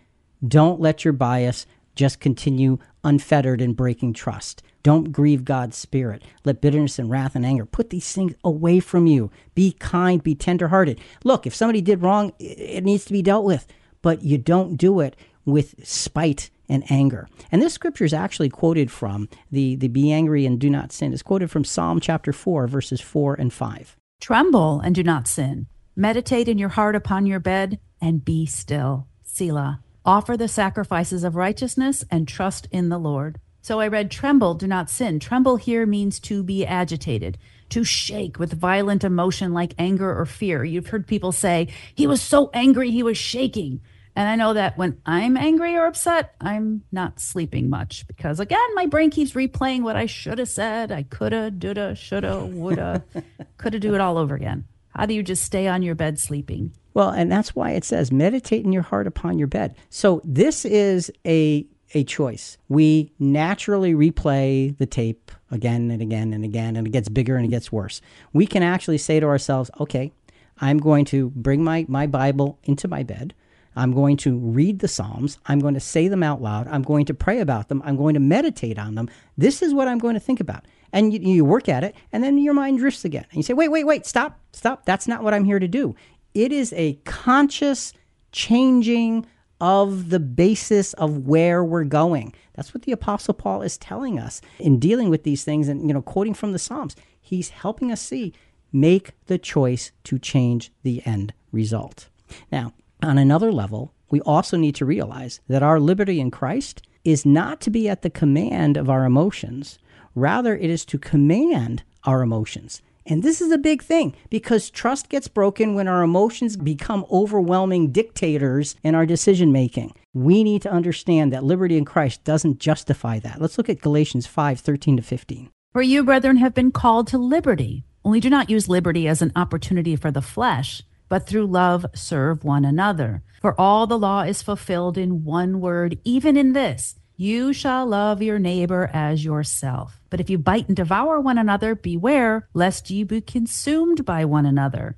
don't 0.46 0.80
let 0.80 1.04
your 1.04 1.12
bias 1.12 1.66
just 1.94 2.20
continue 2.20 2.78
unfettered 3.02 3.60
and 3.60 3.76
breaking 3.76 4.12
trust. 4.12 4.62
Don't 4.84 5.12
grieve 5.12 5.44
God's 5.44 5.76
spirit. 5.76 6.22
Let 6.44 6.60
bitterness 6.60 6.98
and 6.98 7.10
wrath 7.10 7.34
and 7.34 7.44
anger 7.44 7.66
put 7.66 7.90
these 7.90 8.10
things 8.12 8.34
away 8.44 8.78
from 8.78 9.06
you. 9.06 9.30
Be 9.56 9.72
kind, 9.72 10.22
be 10.22 10.36
tenderhearted. 10.36 11.00
Look, 11.24 11.46
if 11.46 11.54
somebody 11.54 11.80
did 11.80 12.02
wrong, 12.02 12.32
it 12.38 12.84
needs 12.84 13.04
to 13.06 13.12
be 13.12 13.22
dealt 13.22 13.44
with, 13.44 13.66
but 14.02 14.22
you 14.22 14.38
don't 14.38 14.76
do 14.76 15.00
it 15.00 15.16
with 15.44 15.74
spite 15.86 16.50
and 16.68 16.90
anger. 16.90 17.28
And 17.50 17.62
this 17.62 17.74
scripture 17.74 18.04
is 18.04 18.14
actually 18.14 18.48
quoted 18.48 18.90
from 18.90 19.28
the, 19.50 19.76
the 19.76 19.88
be 19.88 20.12
angry 20.12 20.46
and 20.46 20.58
do 20.58 20.70
not 20.70 20.92
sin. 20.92 21.12
It's 21.12 21.22
quoted 21.22 21.50
from 21.50 21.64
Psalm 21.64 22.00
chapter 22.00 22.32
4, 22.32 22.66
verses 22.66 23.00
4 23.00 23.34
and 23.34 23.52
5. 23.52 23.96
Tremble 24.20 24.80
and 24.80 24.94
do 24.94 25.02
not 25.02 25.28
sin. 25.28 25.66
Meditate 25.96 26.48
in 26.48 26.58
your 26.58 26.68
heart 26.70 26.94
upon 26.94 27.26
your 27.26 27.40
bed 27.40 27.78
and 28.00 28.24
be 28.24 28.46
still. 28.46 29.06
Selah. 29.22 29.80
Offer 30.04 30.36
the 30.36 30.48
sacrifices 30.48 31.24
of 31.24 31.36
righteousness 31.36 32.04
and 32.10 32.26
trust 32.26 32.66
in 32.70 32.88
the 32.88 32.98
Lord. 32.98 33.40
So 33.60 33.80
I 33.80 33.88
read, 33.88 34.10
Tremble, 34.10 34.54
do 34.54 34.66
not 34.66 34.88
sin. 34.88 35.20
Tremble 35.20 35.56
here 35.56 35.84
means 35.84 36.20
to 36.20 36.42
be 36.42 36.64
agitated, 36.64 37.36
to 37.70 37.84
shake 37.84 38.38
with 38.38 38.52
violent 38.52 39.04
emotion 39.04 39.52
like 39.52 39.74
anger 39.78 40.16
or 40.16 40.24
fear. 40.24 40.64
You've 40.64 40.86
heard 40.86 41.06
people 41.06 41.32
say, 41.32 41.68
He 41.94 42.06
was 42.06 42.22
so 42.22 42.50
angry, 42.54 42.90
he 42.90 43.02
was 43.02 43.18
shaking. 43.18 43.80
And 44.16 44.28
I 44.28 44.36
know 44.36 44.54
that 44.54 44.76
when 44.76 45.00
I'm 45.06 45.36
angry 45.36 45.76
or 45.76 45.86
upset, 45.86 46.34
I'm 46.40 46.82
not 46.90 47.20
sleeping 47.20 47.70
much 47.70 48.06
because, 48.06 48.40
again, 48.40 48.74
my 48.74 48.86
brain 48.86 49.10
keeps 49.10 49.32
replaying 49.32 49.82
what 49.82 49.96
I 49.96 50.06
should 50.06 50.38
have 50.38 50.48
said. 50.48 50.90
I 50.90 51.04
coulda, 51.04 51.50
doulda, 51.50 51.94
shoulda, 51.94 52.44
woulda, 52.44 53.04
coulda 53.58 53.78
do 53.78 53.94
it 53.94 54.00
all 54.00 54.18
over 54.18 54.34
again. 54.34 54.64
How 54.90 55.06
do 55.06 55.14
you 55.14 55.22
just 55.22 55.44
stay 55.44 55.68
on 55.68 55.82
your 55.82 55.94
bed 55.94 56.18
sleeping? 56.18 56.72
Well, 56.94 57.10
and 57.10 57.30
that's 57.30 57.54
why 57.54 57.70
it 57.70 57.84
says 57.84 58.10
meditate 58.10 58.64
in 58.64 58.72
your 58.72 58.82
heart 58.82 59.06
upon 59.06 59.38
your 59.38 59.46
bed. 59.46 59.76
So 59.90 60.20
this 60.24 60.64
is 60.64 61.12
a 61.24 61.66
a 61.94 62.04
choice. 62.04 62.58
We 62.68 63.12
naturally 63.18 63.94
replay 63.94 64.76
the 64.76 64.84
tape 64.84 65.30
again 65.50 65.90
and 65.90 66.02
again 66.02 66.34
and 66.34 66.44
again 66.44 66.76
and 66.76 66.86
it 66.86 66.90
gets 66.90 67.08
bigger 67.08 67.36
and 67.36 67.46
it 67.46 67.50
gets 67.50 67.72
worse. 67.72 68.02
We 68.32 68.46
can 68.46 68.62
actually 68.62 68.98
say 68.98 69.20
to 69.20 69.26
ourselves, 69.26 69.70
"Okay, 69.78 70.12
I'm 70.60 70.78
going 70.78 71.04
to 71.06 71.30
bring 71.30 71.62
my 71.62 71.86
my 71.88 72.06
Bible 72.06 72.58
into 72.64 72.88
my 72.88 73.02
bed. 73.02 73.34
I'm 73.78 73.92
going 73.92 74.16
to 74.18 74.36
read 74.36 74.80
the 74.80 74.88
Psalms. 74.88 75.38
I'm 75.46 75.60
going 75.60 75.74
to 75.74 75.80
say 75.80 76.08
them 76.08 76.22
out 76.22 76.42
loud. 76.42 76.68
I'm 76.68 76.82
going 76.82 77.06
to 77.06 77.14
pray 77.14 77.40
about 77.40 77.68
them. 77.68 77.80
I'm 77.84 77.96
going 77.96 78.14
to 78.14 78.20
meditate 78.20 78.78
on 78.78 78.94
them. 78.94 79.08
This 79.36 79.62
is 79.62 79.72
what 79.72 79.88
I'm 79.88 79.98
going 79.98 80.14
to 80.14 80.20
think 80.20 80.40
about." 80.40 80.64
And 80.92 81.12
you, 81.12 81.20
you 81.20 81.44
work 81.44 81.68
at 81.68 81.84
it, 81.84 81.94
and 82.12 82.24
then 82.24 82.38
your 82.38 82.54
mind 82.54 82.78
drifts 82.78 83.04
again. 83.04 83.26
And 83.30 83.36
you 83.36 83.42
say, 83.42 83.52
wait, 83.52 83.68
wait, 83.68 83.84
wait, 83.84 84.06
stop, 84.06 84.40
stop. 84.52 84.86
That's 84.86 85.06
not 85.06 85.22
what 85.22 85.34
I'm 85.34 85.44
here 85.44 85.58
to 85.58 85.68
do. 85.68 85.94
It 86.34 86.50
is 86.50 86.72
a 86.74 86.94
conscious 87.04 87.92
changing 88.32 89.26
of 89.60 90.10
the 90.10 90.20
basis 90.20 90.92
of 90.94 91.26
where 91.26 91.64
we're 91.64 91.84
going. 91.84 92.32
That's 92.54 92.72
what 92.72 92.82
the 92.82 92.92
apostle 92.92 93.34
Paul 93.34 93.62
is 93.62 93.76
telling 93.76 94.18
us 94.18 94.40
in 94.58 94.78
dealing 94.78 95.10
with 95.10 95.24
these 95.24 95.44
things 95.44 95.68
and 95.68 95.86
you 95.86 95.94
know 95.94 96.02
quoting 96.02 96.34
from 96.34 96.52
the 96.52 96.58
Psalms. 96.58 96.96
He's 97.20 97.50
helping 97.50 97.92
us 97.92 98.00
see 98.00 98.32
make 98.72 99.12
the 99.26 99.38
choice 99.38 99.92
to 100.04 100.18
change 100.18 100.70
the 100.82 101.04
end 101.04 101.34
result. 101.52 102.08
Now, 102.52 102.72
on 103.02 103.18
another 103.18 103.52
level, 103.52 103.94
we 104.10 104.20
also 104.22 104.56
need 104.56 104.74
to 104.76 104.84
realize 104.84 105.40
that 105.48 105.62
our 105.62 105.78
liberty 105.78 106.20
in 106.20 106.30
Christ 106.30 106.82
is 107.04 107.26
not 107.26 107.60
to 107.62 107.70
be 107.70 107.88
at 107.88 108.02
the 108.02 108.10
command 108.10 108.76
of 108.76 108.90
our 108.90 109.04
emotions. 109.04 109.78
Rather, 110.14 110.56
it 110.56 110.70
is 110.70 110.84
to 110.86 110.98
command 110.98 111.82
our 112.04 112.22
emotions. 112.22 112.82
And 113.06 113.22
this 113.22 113.40
is 113.40 113.50
a 113.50 113.58
big 113.58 113.82
thing 113.82 114.14
because 114.28 114.68
trust 114.68 115.08
gets 115.08 115.28
broken 115.28 115.74
when 115.74 115.88
our 115.88 116.02
emotions 116.02 116.56
become 116.56 117.06
overwhelming 117.10 117.90
dictators 117.90 118.76
in 118.82 118.94
our 118.94 119.06
decision 119.06 119.50
making. 119.50 119.94
We 120.12 120.44
need 120.44 120.60
to 120.62 120.70
understand 120.70 121.32
that 121.32 121.44
liberty 121.44 121.78
in 121.78 121.86
Christ 121.86 122.24
doesn't 122.24 122.60
justify 122.60 123.18
that. 123.20 123.40
Let's 123.40 123.56
look 123.56 123.70
at 123.70 123.80
Galatians 123.80 124.26
5 124.26 124.60
13 124.60 124.98
to 124.98 125.02
15. 125.02 125.50
For 125.72 125.80
you, 125.82 126.04
brethren, 126.04 126.36
have 126.36 126.54
been 126.54 126.70
called 126.70 127.06
to 127.08 127.18
liberty. 127.18 127.84
Only 128.04 128.20
do 128.20 128.28
not 128.28 128.50
use 128.50 128.68
liberty 128.68 129.08
as 129.08 129.22
an 129.22 129.32
opportunity 129.36 129.96
for 129.96 130.10
the 130.10 130.22
flesh, 130.22 130.82
but 131.08 131.26
through 131.26 131.46
love 131.46 131.86
serve 131.94 132.44
one 132.44 132.64
another. 132.64 133.22
For 133.40 133.58
all 133.60 133.86
the 133.86 133.98
law 133.98 134.22
is 134.22 134.42
fulfilled 134.42 134.98
in 134.98 135.24
one 135.24 135.60
word, 135.60 135.98
even 136.04 136.36
in 136.36 136.52
this 136.52 136.96
you 137.20 137.52
shall 137.52 137.84
love 137.84 138.22
your 138.22 138.38
neighbor 138.38 138.88
as 138.94 139.24
yourself. 139.24 140.00
But 140.08 140.20
if 140.20 140.30
you 140.30 140.38
bite 140.38 140.68
and 140.68 140.76
devour 140.76 141.20
one 141.20 141.36
another, 141.36 141.74
beware 141.74 142.48
lest 142.54 142.90
you 142.90 143.04
be 143.04 143.20
consumed 143.20 144.04
by 144.04 144.24
one 144.24 144.46
another. 144.46 144.96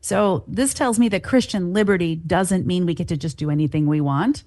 So 0.00 0.44
this 0.48 0.74
tells 0.74 0.98
me 0.98 1.08
that 1.10 1.22
Christian 1.22 1.72
liberty 1.72 2.16
doesn't 2.16 2.66
mean 2.66 2.86
we 2.86 2.94
get 2.94 3.06
to 3.08 3.16
just 3.16 3.36
do 3.36 3.50
anything 3.50 3.86
we 3.86 4.00
want. 4.00 4.42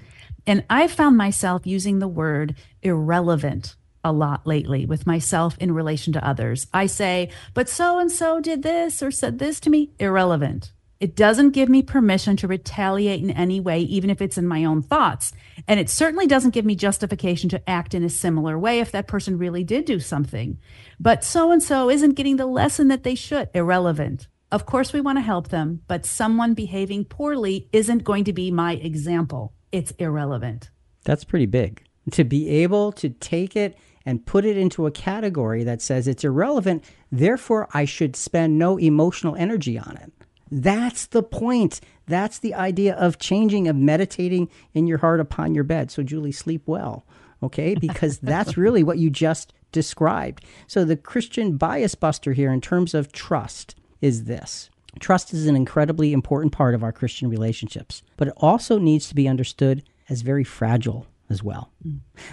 And 0.45 0.65
I 0.69 0.89
found 0.89 1.15
myself 1.15 1.65
using 1.65 1.99
the 1.99 2.09
word 2.09 2.55
irrelevant 2.81 3.77
a 4.03 4.11
lot 4.11 4.45
lately 4.45 4.85
with 4.85 5.07
myself 5.07 5.57
in 5.59 5.73
relation 5.73 6.11
to 6.13 6.27
others. 6.27 6.67
I 6.73 6.87
say, 6.87 7.29
but 7.53 7.69
so 7.69 7.99
and 7.99 8.11
so 8.11 8.41
did 8.41 8.63
this 8.63 9.01
or 9.01 9.11
said 9.11 9.39
this 9.39 9.61
to 9.61 9.69
me, 9.69 9.91
irrelevant. 9.97 10.73
It 10.99 11.15
doesn't 11.15 11.51
give 11.51 11.67
me 11.67 11.81
permission 11.81 12.37
to 12.37 12.47
retaliate 12.47 13.21
in 13.21 13.31
any 13.31 13.59
way, 13.59 13.81
even 13.81 14.09
if 14.09 14.21
it's 14.21 14.37
in 14.37 14.47
my 14.47 14.63
own 14.63 14.81
thoughts. 14.81 15.33
And 15.67 15.79
it 15.79 15.89
certainly 15.89 16.27
doesn't 16.27 16.53
give 16.53 16.65
me 16.65 16.75
justification 16.75 17.49
to 17.49 17.69
act 17.69 17.93
in 17.93 18.03
a 18.03 18.09
similar 18.09 18.57
way 18.57 18.79
if 18.79 18.91
that 18.91 19.07
person 19.07 19.37
really 19.37 19.63
did 19.63 19.85
do 19.85 19.99
something. 19.99 20.59
But 20.99 21.23
so 21.23 21.51
and 21.51 21.61
so 21.61 21.89
isn't 21.89 22.13
getting 22.13 22.37
the 22.37 22.45
lesson 22.45 22.87
that 22.87 23.03
they 23.03 23.15
should. 23.15 23.49
Irrelevant. 23.53 24.27
Of 24.51 24.65
course, 24.65 24.93
we 24.93 25.01
want 25.01 25.17
to 25.17 25.23
help 25.23 25.47
them, 25.47 25.81
but 25.87 26.05
someone 26.05 26.53
behaving 26.53 27.05
poorly 27.05 27.67
isn't 27.73 28.03
going 28.03 28.23
to 28.25 28.33
be 28.33 28.51
my 28.51 28.75
example. 28.75 29.53
It's 29.71 29.91
irrelevant. 29.97 30.69
That's 31.03 31.23
pretty 31.23 31.47
big. 31.47 31.83
To 32.11 32.23
be 32.23 32.47
able 32.49 32.91
to 32.93 33.09
take 33.09 33.55
it 33.55 33.77
and 34.05 34.25
put 34.25 34.45
it 34.45 34.55
into 34.55 34.85
a 34.85 34.91
category 34.91 35.63
that 35.63 35.81
says 35.81 36.07
it's 36.07 36.23
irrelevant, 36.23 36.83
therefore 37.11 37.67
I 37.73 37.85
should 37.85 38.15
spend 38.15 38.59
no 38.59 38.77
emotional 38.77 39.35
energy 39.35 39.79
on 39.79 39.97
it. 39.97 40.13
That's 40.53 41.07
the 41.07 41.23
point. 41.23 41.81
That's 42.05 42.37
the 42.37 42.53
idea 42.53 42.93
of 42.93 43.17
changing, 43.17 43.67
of 43.67 43.75
meditating 43.75 44.49
in 44.75 44.85
your 44.85 44.99
heart 44.99 45.19
upon 45.19 45.55
your 45.55 45.63
bed. 45.63 45.89
So, 45.89 46.03
Julie, 46.03 46.31
sleep 46.31 46.61
well, 46.67 47.05
okay? 47.41 47.73
Because 47.79 48.19
that's 48.19 48.55
really 48.55 48.83
what 48.83 48.99
you 48.99 49.09
just 49.09 49.51
described. 49.71 50.45
So, 50.67 50.85
the 50.85 50.95
Christian 50.95 51.57
bias 51.57 51.95
buster 51.95 52.33
here 52.33 52.51
in 52.51 52.61
terms 52.61 52.93
of 52.93 53.11
trust 53.11 53.75
is 53.99 54.25
this 54.25 54.69
trust 54.99 55.33
is 55.33 55.47
an 55.47 55.55
incredibly 55.55 56.13
important 56.13 56.53
part 56.53 56.75
of 56.75 56.83
our 56.83 56.91
Christian 56.91 57.29
relationships, 57.29 58.03
but 58.15 58.27
it 58.27 58.35
also 58.37 58.77
needs 58.77 59.07
to 59.09 59.15
be 59.15 59.27
understood 59.27 59.81
as 60.07 60.21
very 60.21 60.43
fragile 60.43 61.07
as 61.33 61.43
well. 61.43 61.73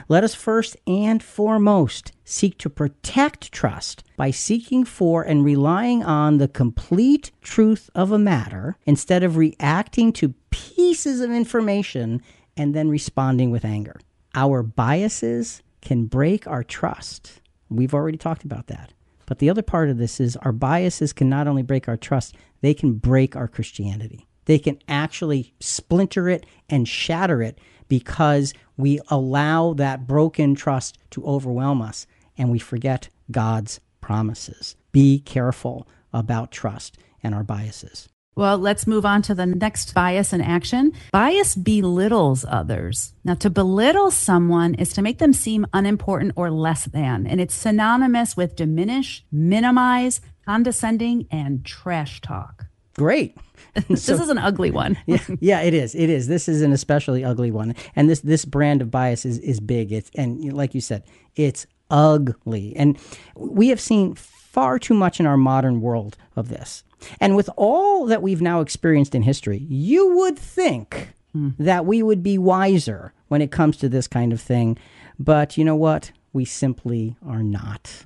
Let 0.09 0.23
us 0.23 0.35
first 0.35 0.77
and 0.87 1.21
foremost 1.23 2.13
seek 2.25 2.59
to 2.59 2.71
protect 2.71 3.51
trust 3.51 4.05
by 4.17 4.31
seeking 4.31 4.85
for 4.85 5.23
and 5.23 5.45
relying 5.45 6.05
on 6.05 6.39
the 6.39 6.47
complete 6.47 7.33
truth 7.41 7.91
of 7.97 8.13
a 8.13 8.19
matter 8.19 8.77
instead 8.85 9.25
of 9.25 9.37
reacting 9.37 10.13
to 10.13 10.35
pieces 10.51 11.21
of 11.21 11.31
information 11.31 12.23
and 12.57 12.75
then 12.75 12.89
responding 12.91 13.51
with 13.51 13.65
anger. 13.65 13.99
Our 14.35 14.63
biases 14.63 15.63
can 15.81 16.05
break 16.05 16.47
our 16.47 16.63
trust. 16.63 17.41
We've 17.71 17.95
already 17.95 18.19
talked 18.19 18.45
about 18.45 18.67
that. 18.67 18.93
But 19.27 19.39
the 19.39 19.49
other 19.49 19.63
part 19.63 19.89
of 19.89 19.97
this 19.97 20.21
is 20.21 20.37
our 20.37 20.53
biases 20.53 21.13
can 21.13 21.29
not 21.29 21.49
only 21.49 21.63
break 21.63 21.89
our 21.89 21.97
trust, 21.97 22.37
they 22.61 22.75
can 22.75 22.95
break 22.95 23.35
our 23.35 23.49
Christianity. 23.49 24.27
They 24.47 24.59
can 24.59 24.79
actually 24.89 25.55
splinter 25.61 26.29
it 26.29 26.45
and 26.69 26.89
shatter 26.89 27.41
it 27.41 27.59
because 27.91 28.55
we 28.79 28.99
allow 29.09 29.75
that 29.75 30.07
broken 30.07 30.55
trust 30.55 30.97
to 31.11 31.27
overwhelm 31.27 31.83
us 31.83 32.07
and 32.39 32.51
we 32.51 32.59
forget 32.59 33.11
God's 33.31 33.81
promises. 34.01 34.77
Be 34.93 35.19
careful 35.19 35.87
about 36.11 36.51
trust 36.51 36.97
and 37.23 37.35
our 37.35 37.45
biases. 37.45 38.09
Well, 38.37 38.57
let's 38.57 38.87
move 38.87 39.05
on 39.05 39.23
to 39.23 39.35
the 39.35 39.45
next 39.45 39.93
bias 39.93 40.33
in 40.33 40.41
action. 40.41 40.93
Bias 41.13 41.55
belittles 41.55 42.47
others. 42.49 43.13
Now, 43.25 43.35
to 43.35 43.51
belittle 43.51 44.11
someone 44.11 44.75
is 44.75 44.93
to 44.95 45.03
make 45.03 45.19
them 45.19 45.33
seem 45.33 45.67
unimportant 45.75 46.33
or 46.37 46.51
less 46.51 46.87
than, 46.87 47.27
and 47.27 47.41
it's 47.41 47.55
synonymous 47.55 48.37
with 48.37 48.57
diminish, 48.57 49.25
minimize, 49.31 50.21
condescending, 50.47 51.27
and 51.31 51.65
trash 51.67 52.21
talk. 52.23 52.67
Great. 52.97 53.37
this 53.89 54.09
is 54.09 54.29
an 54.29 54.39
ugly 54.39 54.71
one. 54.71 54.97
yeah, 55.07 55.19
yeah, 55.41 55.61
it 55.61 55.75
is. 55.75 55.95
It 55.95 56.11
is. 56.11 56.29
This 56.29 56.49
is 56.49 56.63
an 56.63 56.73
especially 56.73 57.25
ugly 57.25 57.51
one, 57.51 57.75
and 57.97 58.09
this 58.09 58.21
this 58.21 58.45
brand 58.45 58.83
of 58.83 58.91
bias 58.91 59.25
is 59.25 59.39
is 59.39 59.61
big. 59.61 59.93
It's 59.93 60.11
and 60.15 60.53
like 60.53 60.75
you 60.75 60.81
said, 60.81 61.05
it's 61.37 61.67
ugly, 61.91 62.75
and 62.77 62.99
we 63.37 63.69
have 63.69 63.81
seen 63.81 64.15
far 64.15 64.79
too 64.79 64.95
much 64.95 65.21
in 65.21 65.27
our 65.27 65.37
modern 65.37 65.81
world 65.81 66.17
of 66.35 66.49
this. 66.49 66.83
And 67.21 67.37
with 67.37 67.49
all 67.57 68.07
that 68.07 68.23
we've 68.23 68.43
now 68.43 68.61
experienced 68.61 69.15
in 69.15 69.23
history, 69.23 69.59
you 69.69 70.17
would 70.17 70.39
think 70.39 71.13
hmm. 71.33 71.51
that 71.59 71.87
we 71.87 72.03
would 72.03 72.23
be 72.23 72.37
wiser 72.37 73.13
when 73.29 73.41
it 73.41 73.53
comes 73.53 73.77
to 73.79 73.89
this 73.89 74.09
kind 74.09 74.33
of 74.33 74.41
thing. 74.41 74.77
But 75.19 75.57
you 75.57 75.65
know 75.65 75.77
what? 75.77 76.13
We 76.33 76.45
simply 76.45 77.17
are 77.27 77.43
not. 77.43 78.05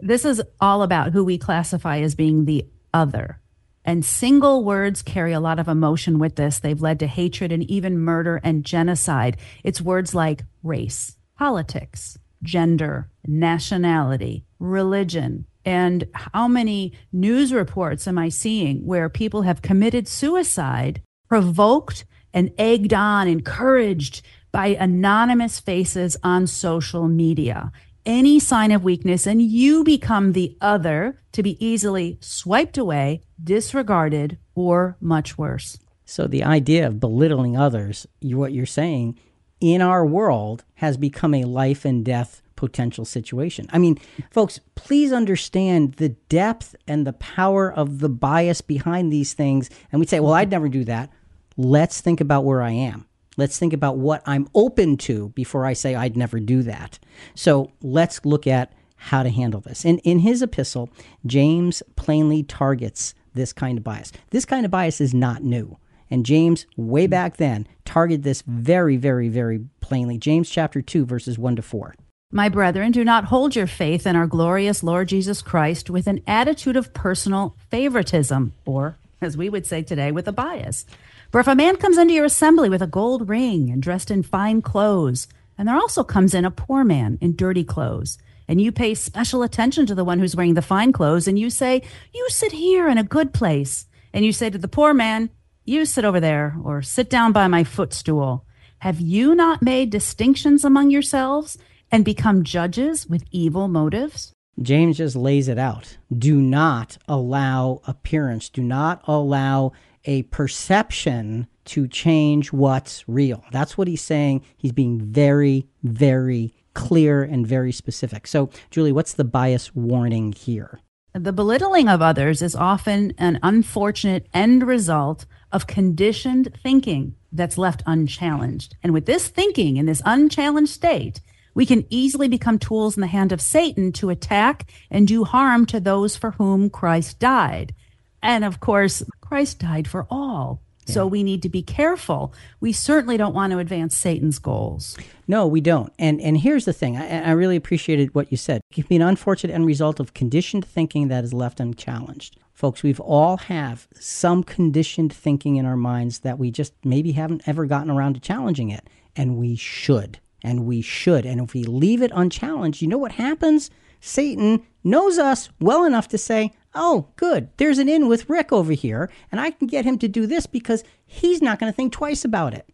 This 0.00 0.24
is 0.24 0.42
all 0.60 0.82
about 0.82 1.12
who 1.12 1.24
we 1.24 1.38
classify 1.38 1.98
as 2.00 2.14
being 2.14 2.46
the 2.46 2.66
other. 2.92 3.38
And 3.84 4.04
single 4.04 4.64
words 4.64 5.02
carry 5.02 5.32
a 5.32 5.40
lot 5.40 5.58
of 5.58 5.68
emotion 5.68 6.18
with 6.18 6.36
this. 6.36 6.58
They've 6.58 6.80
led 6.80 7.00
to 7.00 7.06
hatred 7.06 7.50
and 7.50 7.62
even 7.64 7.98
murder 7.98 8.40
and 8.44 8.64
genocide. 8.64 9.36
It's 9.64 9.80
words 9.80 10.14
like 10.14 10.44
race, 10.62 11.16
politics, 11.36 12.18
gender, 12.42 13.10
nationality, 13.26 14.44
religion, 14.58 15.46
and 15.64 16.08
how 16.12 16.48
many 16.48 16.92
news 17.12 17.52
reports 17.52 18.08
am 18.08 18.18
I 18.18 18.28
seeing 18.28 18.84
where 18.84 19.08
people 19.08 19.42
have 19.42 19.62
committed 19.62 20.08
suicide, 20.08 21.02
provoked 21.28 22.04
and 22.34 22.52
egged 22.58 22.92
on, 22.92 23.28
encouraged 23.28 24.22
by 24.50 24.68
anonymous 24.68 25.60
faces 25.60 26.16
on 26.22 26.46
social 26.46 27.08
media? 27.08 27.70
Any 28.04 28.40
sign 28.40 28.72
of 28.72 28.82
weakness, 28.82 29.28
and 29.28 29.40
you 29.40 29.84
become 29.84 30.32
the 30.32 30.56
other 30.60 31.18
to 31.30 31.42
be 31.42 31.64
easily 31.64 32.18
swiped 32.20 32.76
away, 32.76 33.22
disregarded, 33.42 34.38
or 34.56 34.96
much 35.00 35.38
worse. 35.38 35.78
So, 36.04 36.26
the 36.26 36.42
idea 36.42 36.86
of 36.86 36.98
belittling 36.98 37.56
others, 37.56 38.08
what 38.20 38.52
you're 38.52 38.66
saying, 38.66 39.18
in 39.60 39.80
our 39.80 40.04
world 40.04 40.64
has 40.74 40.96
become 40.96 41.32
a 41.32 41.44
life 41.44 41.84
and 41.84 42.04
death 42.04 42.42
potential 42.56 43.04
situation. 43.04 43.66
I 43.72 43.78
mean, 43.78 43.98
folks, 44.30 44.58
please 44.74 45.12
understand 45.12 45.94
the 45.94 46.10
depth 46.10 46.74
and 46.88 47.06
the 47.06 47.12
power 47.12 47.72
of 47.72 48.00
the 48.00 48.08
bias 48.08 48.60
behind 48.60 49.12
these 49.12 49.32
things. 49.32 49.70
And 49.92 50.00
we 50.00 50.06
say, 50.06 50.18
well, 50.18 50.32
I'd 50.32 50.50
never 50.50 50.68
do 50.68 50.84
that. 50.84 51.10
Let's 51.56 52.00
think 52.00 52.20
about 52.20 52.44
where 52.44 52.62
I 52.62 52.72
am. 52.72 53.06
Let's 53.36 53.58
think 53.58 53.72
about 53.72 53.98
what 53.98 54.22
I'm 54.26 54.48
open 54.54 54.96
to 54.98 55.30
before 55.30 55.66
I 55.66 55.72
say 55.72 55.94
I'd 55.94 56.16
never 56.16 56.38
do 56.40 56.62
that. 56.62 56.98
So 57.34 57.72
let's 57.82 58.24
look 58.24 58.46
at 58.46 58.72
how 58.96 59.22
to 59.22 59.30
handle 59.30 59.60
this. 59.60 59.84
And 59.84 60.00
in 60.04 60.20
his 60.20 60.42
epistle, 60.42 60.90
James 61.26 61.82
plainly 61.96 62.42
targets 62.42 63.14
this 63.34 63.52
kind 63.52 63.78
of 63.78 63.84
bias. 63.84 64.12
This 64.30 64.44
kind 64.44 64.64
of 64.64 64.70
bias 64.70 65.00
is 65.00 65.14
not 65.14 65.42
new. 65.42 65.76
And 66.10 66.26
James, 66.26 66.66
way 66.76 67.04
mm-hmm. 67.04 67.10
back 67.10 67.36
then, 67.38 67.66
targeted 67.86 68.22
this 68.22 68.42
very, 68.46 68.98
very, 68.98 69.28
very 69.28 69.64
plainly. 69.80 70.18
James 70.18 70.50
chapter 70.50 70.82
2, 70.82 71.06
verses 71.06 71.38
1 71.38 71.56
to 71.56 71.62
4. 71.62 71.94
My 72.30 72.48
brethren, 72.48 72.92
do 72.92 73.04
not 73.04 73.24
hold 73.24 73.56
your 73.56 73.66
faith 73.66 74.06
in 74.06 74.14
our 74.14 74.26
glorious 74.26 74.82
Lord 74.82 75.08
Jesus 75.08 75.42
Christ 75.42 75.90
with 75.90 76.06
an 76.06 76.22
attitude 76.26 76.76
of 76.76 76.94
personal 76.94 77.56
favoritism, 77.70 78.52
or, 78.64 78.98
as 79.20 79.36
we 79.36 79.48
would 79.48 79.66
say 79.66 79.82
today, 79.82 80.12
with 80.12 80.28
a 80.28 80.32
bias. 80.32 80.86
For 81.32 81.40
if 81.40 81.48
a 81.48 81.54
man 81.54 81.76
comes 81.76 81.98
into 81.98 82.14
your 82.14 82.26
assembly 82.26 82.68
with 82.68 82.82
a 82.82 82.86
gold 82.86 83.28
ring 83.28 83.70
and 83.70 83.82
dressed 83.82 84.10
in 84.10 84.22
fine 84.22 84.62
clothes, 84.62 85.26
and 85.56 85.66
there 85.66 85.74
also 85.74 86.04
comes 86.04 86.34
in 86.34 86.44
a 86.44 86.50
poor 86.50 86.84
man 86.84 87.18
in 87.20 87.34
dirty 87.34 87.64
clothes, 87.64 88.18
and 88.46 88.60
you 88.60 88.70
pay 88.70 88.94
special 88.94 89.42
attention 89.42 89.86
to 89.86 89.94
the 89.94 90.04
one 90.04 90.18
who's 90.18 90.36
wearing 90.36 90.54
the 90.54 90.62
fine 90.62 90.92
clothes, 90.92 91.26
and 91.26 91.38
you 91.38 91.48
say, 91.48 91.82
You 92.12 92.26
sit 92.28 92.52
here 92.52 92.86
in 92.86 92.98
a 92.98 93.02
good 93.02 93.32
place, 93.32 93.86
and 94.12 94.24
you 94.24 94.32
say 94.32 94.50
to 94.50 94.58
the 94.58 94.68
poor 94.68 94.92
man, 94.92 95.30
You 95.64 95.86
sit 95.86 96.04
over 96.04 96.20
there, 96.20 96.54
or 96.62 96.82
sit 96.82 97.08
down 97.08 97.32
by 97.32 97.48
my 97.48 97.64
footstool. 97.64 98.44
Have 98.80 99.00
you 99.00 99.34
not 99.34 99.62
made 99.62 99.90
distinctions 99.90 100.64
among 100.64 100.90
yourselves? 100.90 101.56
and 101.92 102.06
become 102.06 102.42
judges 102.42 103.06
with 103.06 103.22
evil 103.30 103.68
motives? 103.68 104.32
James 104.60 104.96
just 104.96 105.14
lays 105.14 105.46
it 105.46 105.58
out. 105.58 105.98
Do 106.16 106.40
not 106.40 106.96
allow 107.06 107.80
appearance, 107.86 108.48
do 108.48 108.62
not 108.62 109.02
allow 109.06 109.72
a 110.04 110.22
perception 110.24 111.46
to 111.64 111.86
change 111.86 112.52
what's 112.52 113.08
real. 113.08 113.44
That's 113.52 113.78
what 113.78 113.88
he's 113.88 114.02
saying. 114.02 114.42
He's 114.56 114.72
being 114.72 115.00
very, 115.00 115.66
very 115.82 116.54
clear 116.74 117.22
and 117.22 117.46
very 117.46 117.72
specific. 117.72 118.26
So, 118.26 118.50
Julie, 118.70 118.92
what's 118.92 119.14
the 119.14 119.24
bias 119.24 119.74
warning 119.74 120.32
here? 120.32 120.80
The 121.14 121.32
belittling 121.32 121.88
of 121.88 122.00
others 122.00 122.40
is 122.40 122.56
often 122.56 123.12
an 123.18 123.38
unfortunate 123.42 124.26
end 124.32 124.66
result 124.66 125.26
of 125.52 125.66
conditioned 125.66 126.58
thinking 126.62 127.14
that's 127.30 127.58
left 127.58 127.82
unchallenged. 127.86 128.76
And 128.82 128.94
with 128.94 129.04
this 129.04 129.28
thinking 129.28 129.76
in 129.76 129.84
this 129.84 130.00
unchallenged 130.06 130.72
state, 130.72 131.20
we 131.54 131.66
can 131.66 131.84
easily 131.90 132.28
become 132.28 132.58
tools 132.58 132.96
in 132.96 133.02
the 133.02 133.06
hand 133.06 133.30
of 133.30 133.42
Satan 133.42 133.92
to 133.92 134.08
attack 134.08 134.70
and 134.90 135.06
do 135.06 135.24
harm 135.24 135.66
to 135.66 135.80
those 135.80 136.16
for 136.16 136.32
whom 136.32 136.70
Christ 136.70 137.18
died. 137.18 137.74
And 138.22 138.44
of 138.44 138.60
course, 138.60 139.02
Christ 139.20 139.58
died 139.58 139.88
for 139.88 140.06
all. 140.10 140.62
Yeah. 140.86 140.94
So 140.94 141.06
we 141.06 141.22
need 141.22 141.42
to 141.42 141.48
be 141.48 141.62
careful. 141.62 142.34
We 142.60 142.72
certainly 142.72 143.16
don't 143.16 143.34
want 143.34 143.52
to 143.52 143.58
advance 143.58 143.96
Satan's 143.96 144.38
goals. 144.38 144.96
No, 145.28 145.46
we 145.46 145.60
don't. 145.60 145.92
And 145.98 146.20
and 146.20 146.36
here's 146.38 146.64
the 146.64 146.72
thing. 146.72 146.96
I, 146.96 147.22
I 147.22 147.30
really 147.32 147.56
appreciated 147.56 148.14
what 148.14 148.32
you 148.32 148.36
said. 148.36 148.62
It 148.70 148.74
can 148.74 148.84
be 148.88 148.96
an 148.96 149.02
unfortunate 149.02 149.54
end 149.54 149.66
result 149.66 150.00
of 150.00 150.14
conditioned 150.14 150.64
thinking 150.64 151.08
that 151.08 151.22
is 151.24 151.32
left 151.32 151.60
unchallenged. 151.60 152.36
Folks, 152.52 152.82
we've 152.82 153.00
all 153.00 153.36
have 153.38 153.88
some 153.94 154.42
conditioned 154.42 155.12
thinking 155.12 155.56
in 155.56 155.66
our 155.66 155.76
minds 155.76 156.20
that 156.20 156.38
we 156.38 156.50
just 156.50 156.74
maybe 156.84 157.12
haven't 157.12 157.42
ever 157.46 157.66
gotten 157.66 157.90
around 157.90 158.14
to 158.14 158.20
challenging 158.20 158.70
it, 158.70 158.88
and 159.16 159.36
we 159.36 159.56
should 159.56 160.18
and 160.44 160.66
we 160.66 160.82
should. 160.82 161.24
And 161.24 161.40
if 161.40 161.54
we 161.54 161.64
leave 161.64 162.02
it 162.02 162.10
unchallenged, 162.14 162.82
you 162.82 162.88
know 162.88 162.98
what 162.98 163.12
happens? 163.12 163.70
Satan 164.00 164.66
knows 164.82 165.18
us 165.18 165.48
well 165.60 165.84
enough 165.84 166.08
to 166.08 166.18
say, 166.18 166.52
oh, 166.74 167.08
good, 167.16 167.48
there's 167.56 167.78
an 167.78 167.88
in 167.88 168.08
with 168.08 168.28
Rick 168.28 168.52
over 168.52 168.72
here, 168.72 169.10
and 169.30 169.40
I 169.40 169.50
can 169.50 169.66
get 169.66 169.84
him 169.84 169.98
to 169.98 170.08
do 170.08 170.26
this 170.26 170.46
because 170.46 170.84
he's 171.06 171.42
not 171.42 171.58
going 171.58 171.70
to 171.70 171.76
think 171.76 171.92
twice 171.92 172.24
about 172.24 172.54
it. 172.54 172.66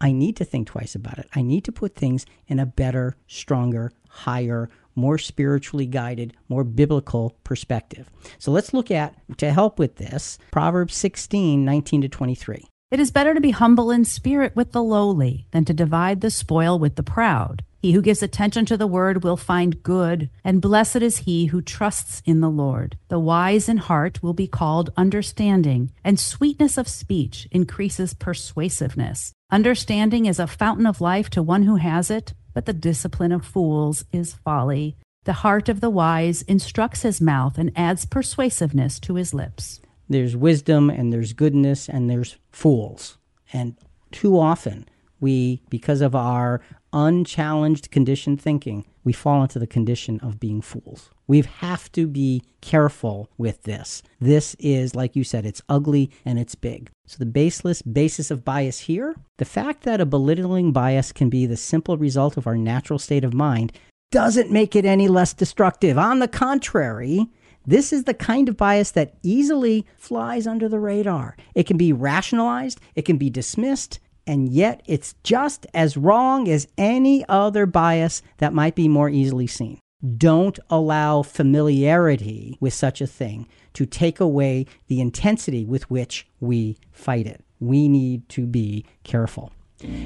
I 0.00 0.12
need 0.12 0.36
to 0.36 0.44
think 0.44 0.68
twice 0.68 0.94
about 0.94 1.18
it. 1.18 1.28
I 1.34 1.42
need 1.42 1.64
to 1.64 1.72
put 1.72 1.94
things 1.94 2.26
in 2.46 2.58
a 2.58 2.66
better, 2.66 3.16
stronger, 3.26 3.92
higher, 4.08 4.68
more 4.94 5.18
spiritually 5.18 5.86
guided, 5.86 6.34
more 6.48 6.64
biblical 6.64 7.36
perspective. 7.44 8.10
So 8.38 8.50
let's 8.50 8.74
look 8.74 8.90
at, 8.90 9.14
to 9.38 9.52
help 9.52 9.78
with 9.78 9.96
this, 9.96 10.38
Proverbs 10.50 10.94
16, 10.96 11.64
19 11.64 12.02
to 12.02 12.08
23. 12.08 12.64
It 12.90 13.00
is 13.00 13.10
better 13.10 13.34
to 13.34 13.40
be 13.40 13.50
humble 13.50 13.90
in 13.90 14.04
spirit 14.04 14.54
with 14.54 14.72
the 14.72 14.82
lowly 14.82 15.46
than 15.50 15.64
to 15.64 15.74
divide 15.74 16.20
the 16.20 16.30
spoil 16.30 16.78
with 16.78 16.96
the 16.96 17.02
proud. 17.02 17.64
He 17.78 17.92
who 17.92 18.02
gives 18.02 18.22
attention 18.22 18.66
to 18.66 18.76
the 18.76 18.86
word 18.86 19.22
will 19.22 19.36
find 19.36 19.82
good, 19.82 20.30
and 20.44 20.60
blessed 20.60 20.96
is 20.96 21.18
he 21.18 21.46
who 21.46 21.60
trusts 21.62 22.22
in 22.24 22.40
the 22.40 22.50
Lord. 22.50 22.96
The 23.08 23.18
wise 23.18 23.68
in 23.68 23.76
heart 23.76 24.22
will 24.22 24.32
be 24.32 24.46
called 24.46 24.90
understanding, 24.96 25.92
and 26.02 26.18
sweetness 26.18 26.78
of 26.78 26.88
speech 26.88 27.46
increases 27.50 28.14
persuasiveness. 28.14 29.32
Understanding 29.50 30.26
is 30.26 30.38
a 30.38 30.46
fountain 30.46 30.86
of 30.86 31.00
life 31.00 31.30
to 31.30 31.42
one 31.42 31.62
who 31.62 31.76
has 31.76 32.10
it, 32.10 32.32
but 32.54 32.66
the 32.66 32.72
discipline 32.72 33.32
of 33.32 33.44
fools 33.44 34.04
is 34.12 34.34
folly. 34.34 34.96
The 35.24 35.34
heart 35.44 35.68
of 35.68 35.80
the 35.80 35.90
wise 35.90 36.42
instructs 36.42 37.02
his 37.02 37.20
mouth 37.20 37.58
and 37.58 37.72
adds 37.76 38.06
persuasiveness 38.06 38.98
to 39.00 39.14
his 39.14 39.34
lips 39.34 39.80
there's 40.08 40.36
wisdom 40.36 40.90
and 40.90 41.12
there's 41.12 41.32
goodness 41.32 41.88
and 41.88 42.08
there's 42.08 42.36
fools. 42.52 43.18
And 43.52 43.76
too 44.12 44.38
often, 44.38 44.86
we, 45.20 45.62
because 45.68 46.00
of 46.00 46.14
our 46.14 46.60
unchallenged 46.96 47.90
conditioned 47.90 48.40
thinking, 48.40 48.86
we 49.04 49.12
fall 49.12 49.42
into 49.42 49.58
the 49.58 49.66
condition 49.66 50.18
of 50.20 50.40
being 50.40 50.62
fools. 50.62 51.10
We 51.26 51.42
have 51.42 51.92
to 51.92 52.06
be 52.06 52.42
careful 52.62 53.28
with 53.36 53.64
this. 53.64 54.02
This 54.18 54.56
is, 54.58 54.94
like 54.94 55.14
you 55.14 55.22
said, 55.22 55.44
it's 55.44 55.60
ugly 55.68 56.10
and 56.24 56.38
it's 56.38 56.54
big. 56.54 56.90
So, 57.06 57.18
the 57.18 57.26
baseless 57.26 57.82
basis 57.82 58.30
of 58.30 58.44
bias 58.44 58.80
here, 58.80 59.14
the 59.36 59.44
fact 59.44 59.82
that 59.82 60.00
a 60.00 60.06
belittling 60.06 60.72
bias 60.72 61.12
can 61.12 61.28
be 61.28 61.44
the 61.44 61.56
simple 61.56 61.98
result 61.98 62.36
of 62.36 62.46
our 62.46 62.56
natural 62.56 62.98
state 62.98 63.24
of 63.24 63.34
mind, 63.34 63.72
doesn't 64.10 64.50
make 64.50 64.74
it 64.74 64.86
any 64.86 65.06
less 65.06 65.34
destructive. 65.34 65.98
On 65.98 66.18
the 66.20 66.28
contrary, 66.28 67.28
this 67.66 67.92
is 67.92 68.04
the 68.04 68.14
kind 68.14 68.48
of 68.48 68.56
bias 68.56 68.92
that 68.92 69.14
easily 69.22 69.84
flies 69.96 70.46
under 70.46 70.68
the 70.68 70.78
radar. 70.78 71.36
It 71.54 71.66
can 71.66 71.76
be 71.76 71.92
rationalized, 71.92 72.80
it 72.94 73.02
can 73.02 73.18
be 73.18 73.28
dismissed, 73.28 74.00
and 74.26 74.48
yet 74.48 74.82
it's 74.86 75.14
just 75.22 75.66
as 75.72 75.96
wrong 75.96 76.48
as 76.48 76.68
any 76.76 77.24
other 77.28 77.66
bias 77.66 78.22
that 78.38 78.52
might 78.52 78.74
be 78.74 78.88
more 78.88 79.08
easily 79.08 79.46
seen. 79.46 79.78
Don't 80.16 80.58
allow 80.68 81.22
familiarity 81.22 82.58
with 82.60 82.74
such 82.74 83.00
a 83.00 83.06
thing 83.06 83.48
to 83.72 83.86
take 83.86 84.20
away 84.20 84.66
the 84.88 85.00
intensity 85.00 85.64
with 85.64 85.90
which 85.90 86.26
we 86.40 86.78
fight 86.92 87.26
it. 87.26 87.44
We 87.60 87.88
need 87.88 88.28
to 88.30 88.46
be 88.46 88.84
careful. 89.04 89.52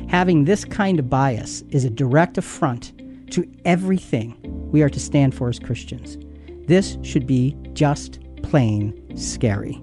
Having 0.09 0.44
this 0.44 0.64
kind 0.64 0.98
of 0.98 1.11
bias 1.11 1.62
is 1.70 1.85
a 1.85 1.90
direct 1.90 2.38
affront 2.38 2.92
to 3.33 3.48
everything 3.64 4.37
we 4.70 4.83
are 4.83 4.90
to 4.90 5.00
stand 5.00 5.35
for 5.35 5.48
as 5.48 5.59
Christians. 5.59 6.18
This 6.66 6.98
should 7.02 7.26
be 7.26 7.56
just 7.72 8.20
plain 8.42 9.16
scary. 9.16 9.80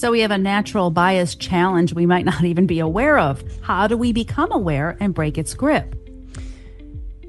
So 0.00 0.10
we 0.10 0.20
have 0.20 0.30
a 0.30 0.38
natural 0.38 0.90
bias 0.90 1.34
challenge 1.34 1.92
we 1.92 2.06
might 2.06 2.24
not 2.24 2.42
even 2.44 2.64
be 2.66 2.78
aware 2.78 3.18
of. 3.18 3.44
How 3.60 3.86
do 3.86 3.98
we 3.98 4.14
become 4.14 4.50
aware 4.50 4.96
and 4.98 5.12
break 5.12 5.36
its 5.36 5.52
grip? 5.52 5.94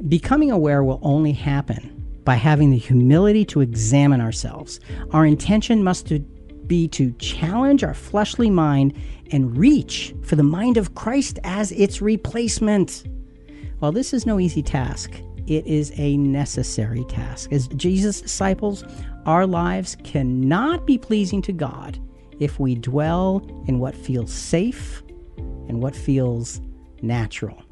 Becoming 0.08 0.52
aware 0.52 0.82
will 0.82 1.02
only 1.02 1.34
happen 1.34 1.90
by 2.24 2.36
having 2.36 2.72
the 2.72 2.78
humility 2.78 3.44
to 3.44 3.60
examine 3.60 4.22
ourselves. 4.22 4.80
Our 5.12 5.26
intention 5.26 5.84
must 5.84 6.14
be 6.66 6.88
to 6.88 7.12
challenge 7.20 7.84
our 7.84 7.94
fleshly 7.94 8.50
mind 8.50 8.98
and 9.34 9.58
reach 9.58 10.16
for 10.24 10.38
the 10.38 10.44
mind 10.44 10.78
of 10.78 10.96
Christ 10.96 11.40
as 11.44 11.74
its 11.74 12.02
replacement. 12.02 13.04
While 13.80 13.92
this 13.92 14.14
is 14.14 14.26
no 14.26 14.40
easy 14.40 14.64
task, 14.64 15.12
it 15.46 15.68
is 15.68 15.92
a 15.98 16.16
necessary 16.16 17.04
task. 17.10 17.52
As 17.52 17.68
Jesus' 17.68 18.22
disciples, 18.22 18.86
our 19.26 19.46
lives 19.46 19.98
cannot 20.06 20.88
be 20.88 20.98
pleasing 20.98 21.42
to 21.42 21.52
God 21.52 22.00
if 22.42 22.60
we 22.60 22.76
dwell 22.76 23.48
in 23.68 23.80
what 23.80 23.96
feels 23.96 24.34
safe 24.34 25.04
and 25.38 25.82
what 25.82 25.96
feels 25.96 26.60
natural. 27.02 27.64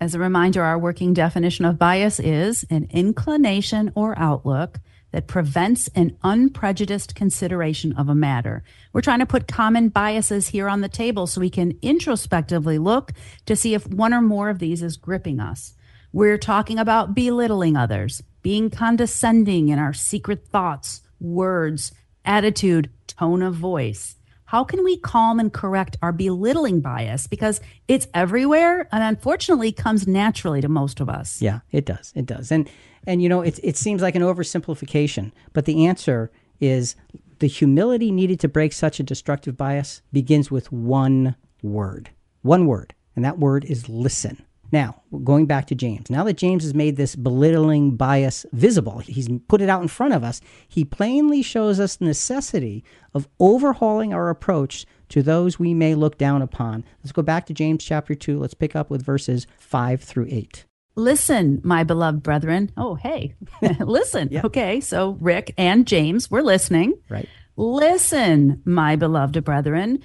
As 0.00 0.14
a 0.14 0.18
reminder, 0.18 0.62
our 0.62 0.78
working 0.78 1.12
definition 1.12 1.64
of 1.64 1.78
bias 1.78 2.20
is 2.20 2.64
an 2.70 2.86
inclination 2.90 3.92
or 3.94 4.18
outlook 4.18 4.78
that 5.10 5.26
prevents 5.26 5.88
an 5.94 6.16
unprejudiced 6.22 7.14
consideration 7.14 7.92
of 7.94 8.08
a 8.08 8.14
matter. 8.14 8.62
We're 8.92 9.00
trying 9.00 9.20
to 9.20 9.26
put 9.26 9.48
common 9.48 9.88
biases 9.88 10.48
here 10.48 10.68
on 10.68 10.82
the 10.82 10.88
table 10.88 11.26
so 11.26 11.40
we 11.40 11.50
can 11.50 11.78
introspectively 11.82 12.78
look 12.78 13.12
to 13.46 13.56
see 13.56 13.74
if 13.74 13.86
one 13.88 14.12
or 14.12 14.20
more 14.20 14.50
of 14.50 14.58
these 14.58 14.82
is 14.82 14.96
gripping 14.96 15.40
us. 15.40 15.74
We're 16.12 16.38
talking 16.38 16.78
about 16.78 17.14
belittling 17.14 17.76
others, 17.76 18.22
being 18.42 18.70
condescending 18.70 19.68
in 19.68 19.78
our 19.78 19.92
secret 19.92 20.46
thoughts, 20.46 21.00
words, 21.18 21.92
attitude, 22.26 22.90
tone 23.06 23.42
of 23.42 23.54
voice. 23.54 24.16
How 24.46 24.62
can 24.62 24.84
we 24.84 24.96
calm 24.96 25.40
and 25.40 25.52
correct 25.52 25.96
our 26.02 26.12
belittling 26.12 26.80
bias? 26.80 27.26
Because 27.26 27.60
it's 27.88 28.06
everywhere 28.14 28.88
and 28.92 29.02
unfortunately 29.02 29.72
comes 29.72 30.06
naturally 30.06 30.60
to 30.60 30.68
most 30.68 31.00
of 31.00 31.08
us. 31.08 31.42
Yeah 31.42 31.60
it 31.72 31.84
does. 31.84 32.12
It 32.14 32.26
does. 32.26 32.52
And 32.52 32.68
and 33.06 33.22
you 33.22 33.28
know 33.28 33.40
it, 33.40 33.58
it 33.62 33.76
seems 33.76 34.02
like 34.02 34.14
an 34.14 34.22
oversimplification 34.22 35.32
but 35.52 35.64
the 35.64 35.86
answer 35.86 36.30
is 36.60 36.96
the 37.38 37.46
humility 37.46 38.10
needed 38.10 38.40
to 38.40 38.48
break 38.48 38.72
such 38.72 38.98
a 38.98 39.02
destructive 39.02 39.56
bias 39.56 40.02
begins 40.12 40.50
with 40.50 40.72
one 40.72 41.36
word 41.62 42.10
one 42.42 42.66
word 42.66 42.94
and 43.14 43.24
that 43.24 43.38
word 43.38 43.64
is 43.64 43.88
listen 43.88 44.44
now, 44.72 45.02
going 45.24 45.46
back 45.46 45.66
to 45.66 45.74
James, 45.74 46.10
now 46.10 46.24
that 46.24 46.36
James 46.36 46.64
has 46.64 46.74
made 46.74 46.96
this 46.96 47.16
belittling 47.16 47.96
bias 47.96 48.44
visible, 48.52 48.98
he's 48.98 49.28
put 49.48 49.60
it 49.60 49.68
out 49.68 49.82
in 49.82 49.88
front 49.88 50.14
of 50.14 50.24
us, 50.24 50.40
he 50.68 50.84
plainly 50.84 51.42
shows 51.42 51.78
us 51.80 51.96
the 51.96 52.04
necessity 52.04 52.84
of 53.14 53.28
overhauling 53.38 54.12
our 54.12 54.28
approach 54.28 54.86
to 55.10 55.22
those 55.22 55.58
we 55.58 55.72
may 55.74 55.94
look 55.94 56.18
down 56.18 56.42
upon. 56.42 56.84
Let's 57.02 57.12
go 57.12 57.22
back 57.22 57.46
to 57.46 57.54
James 57.54 57.84
chapter 57.84 58.14
2. 58.14 58.38
Let's 58.38 58.54
pick 58.54 58.74
up 58.74 58.90
with 58.90 59.04
verses 59.04 59.46
5 59.58 60.02
through 60.02 60.26
8. 60.30 60.64
Listen, 60.96 61.60
my 61.62 61.84
beloved 61.84 62.22
brethren. 62.22 62.72
Oh, 62.76 62.94
hey, 62.94 63.34
listen. 63.80 64.28
yeah. 64.30 64.42
Okay, 64.44 64.80
so 64.80 65.16
Rick 65.20 65.52
and 65.58 65.86
James, 65.86 66.30
we're 66.30 66.40
listening. 66.42 66.94
Right. 67.08 67.28
Listen, 67.56 68.62
my 68.64 68.96
beloved 68.96 69.42
brethren. 69.44 70.00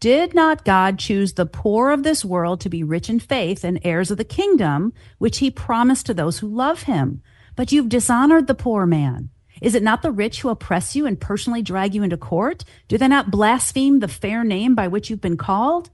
Did 0.00 0.34
not 0.34 0.64
God 0.64 0.98
choose 0.98 1.34
the 1.34 1.46
poor 1.46 1.90
of 1.90 2.02
this 2.02 2.24
world 2.24 2.60
to 2.60 2.68
be 2.68 2.82
rich 2.82 3.08
in 3.08 3.18
faith 3.20 3.64
and 3.64 3.80
heirs 3.82 4.10
of 4.10 4.18
the 4.18 4.24
kingdom, 4.24 4.92
which 5.18 5.38
he 5.38 5.50
promised 5.50 6.06
to 6.06 6.14
those 6.14 6.38
who 6.38 6.48
love 6.48 6.82
him? 6.82 7.22
But 7.56 7.72
you've 7.72 7.88
dishonored 7.88 8.46
the 8.46 8.54
poor 8.54 8.86
man. 8.86 9.30
Is 9.60 9.74
it 9.74 9.82
not 9.82 10.02
the 10.02 10.10
rich 10.10 10.40
who 10.40 10.48
oppress 10.48 10.96
you 10.96 11.06
and 11.06 11.20
personally 11.20 11.62
drag 11.62 11.94
you 11.94 12.02
into 12.02 12.16
court? 12.16 12.64
Do 12.88 12.98
they 12.98 13.08
not 13.08 13.30
blaspheme 13.30 14.00
the 14.00 14.08
fair 14.08 14.44
name 14.44 14.74
by 14.74 14.88
which 14.88 15.10
you've 15.10 15.20
been 15.20 15.36
called? 15.36 15.90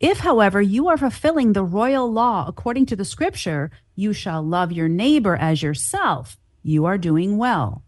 If, 0.00 0.18
however, 0.18 0.60
you 0.60 0.88
are 0.88 0.96
fulfilling 0.96 1.52
the 1.52 1.62
royal 1.62 2.10
law 2.10 2.46
according 2.48 2.86
to 2.86 2.96
the 2.96 3.04
scripture, 3.04 3.70
you 3.94 4.12
shall 4.12 4.42
love 4.42 4.72
your 4.72 4.88
neighbor 4.88 5.36
as 5.36 5.62
yourself, 5.62 6.36
you 6.62 6.86
are 6.86 6.98
doing 6.98 7.36
well. 7.36 7.84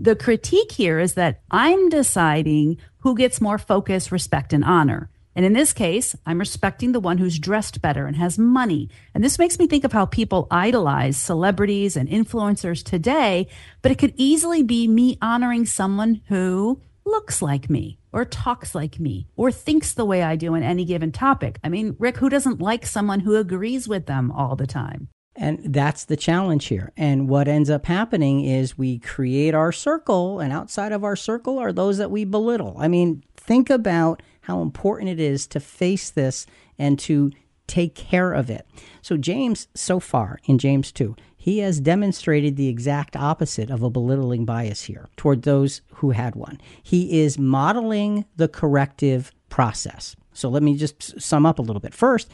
The 0.00 0.14
critique 0.14 0.70
here 0.70 1.00
is 1.00 1.14
that 1.14 1.40
I'm 1.50 1.88
deciding 1.88 2.78
who 2.98 3.16
gets 3.16 3.40
more 3.40 3.58
focus, 3.58 4.12
respect, 4.12 4.52
and 4.52 4.64
honor. 4.64 5.10
And 5.34 5.44
in 5.44 5.54
this 5.54 5.72
case, 5.72 6.14
I'm 6.24 6.38
respecting 6.38 6.92
the 6.92 7.00
one 7.00 7.18
who's 7.18 7.40
dressed 7.40 7.82
better 7.82 8.06
and 8.06 8.14
has 8.14 8.38
money. 8.38 8.90
And 9.12 9.24
this 9.24 9.40
makes 9.40 9.58
me 9.58 9.66
think 9.66 9.82
of 9.82 9.92
how 9.92 10.06
people 10.06 10.46
idolize 10.52 11.16
celebrities 11.16 11.96
and 11.96 12.08
influencers 12.08 12.84
today, 12.84 13.48
but 13.82 13.90
it 13.90 13.98
could 13.98 14.14
easily 14.16 14.62
be 14.62 14.86
me 14.86 15.18
honoring 15.20 15.66
someone 15.66 16.22
who 16.28 16.80
looks 17.04 17.42
like 17.42 17.68
me 17.68 17.98
or 18.12 18.24
talks 18.24 18.76
like 18.76 19.00
me 19.00 19.26
or 19.34 19.50
thinks 19.50 19.94
the 19.94 20.04
way 20.04 20.22
I 20.22 20.36
do 20.36 20.54
on 20.54 20.62
any 20.62 20.84
given 20.84 21.10
topic. 21.10 21.58
I 21.64 21.70
mean, 21.70 21.96
Rick, 21.98 22.18
who 22.18 22.28
doesn't 22.28 22.60
like 22.60 22.86
someone 22.86 23.20
who 23.20 23.34
agrees 23.34 23.88
with 23.88 24.06
them 24.06 24.30
all 24.30 24.54
the 24.54 24.66
time? 24.66 25.08
And 25.40 25.72
that's 25.72 26.04
the 26.04 26.16
challenge 26.16 26.66
here. 26.66 26.92
And 26.96 27.28
what 27.28 27.46
ends 27.46 27.70
up 27.70 27.86
happening 27.86 28.44
is 28.44 28.76
we 28.76 28.98
create 28.98 29.54
our 29.54 29.70
circle, 29.70 30.40
and 30.40 30.52
outside 30.52 30.90
of 30.90 31.04
our 31.04 31.14
circle 31.14 31.60
are 31.60 31.72
those 31.72 31.96
that 31.98 32.10
we 32.10 32.24
belittle. 32.24 32.74
I 32.76 32.88
mean, 32.88 33.22
think 33.36 33.70
about 33.70 34.20
how 34.42 34.62
important 34.62 35.10
it 35.10 35.20
is 35.20 35.46
to 35.48 35.60
face 35.60 36.10
this 36.10 36.44
and 36.76 36.98
to 37.00 37.30
take 37.68 37.94
care 37.94 38.32
of 38.32 38.50
it. 38.50 38.66
So, 39.00 39.16
James, 39.16 39.68
so 39.74 40.00
far 40.00 40.40
in 40.44 40.58
James 40.58 40.90
2, 40.90 41.14
he 41.36 41.58
has 41.58 41.78
demonstrated 41.78 42.56
the 42.56 42.68
exact 42.68 43.14
opposite 43.14 43.70
of 43.70 43.84
a 43.84 43.90
belittling 43.90 44.44
bias 44.44 44.82
here 44.84 45.08
toward 45.16 45.42
those 45.42 45.82
who 45.94 46.10
had 46.10 46.34
one. 46.34 46.58
He 46.82 47.20
is 47.22 47.38
modeling 47.38 48.24
the 48.36 48.48
corrective 48.48 49.30
process. 49.50 50.16
So 50.32 50.48
let 50.48 50.62
me 50.62 50.76
just 50.76 51.20
sum 51.20 51.46
up 51.46 51.58
a 51.58 51.62
little 51.62 51.80
bit. 51.80 51.94
First, 51.94 52.30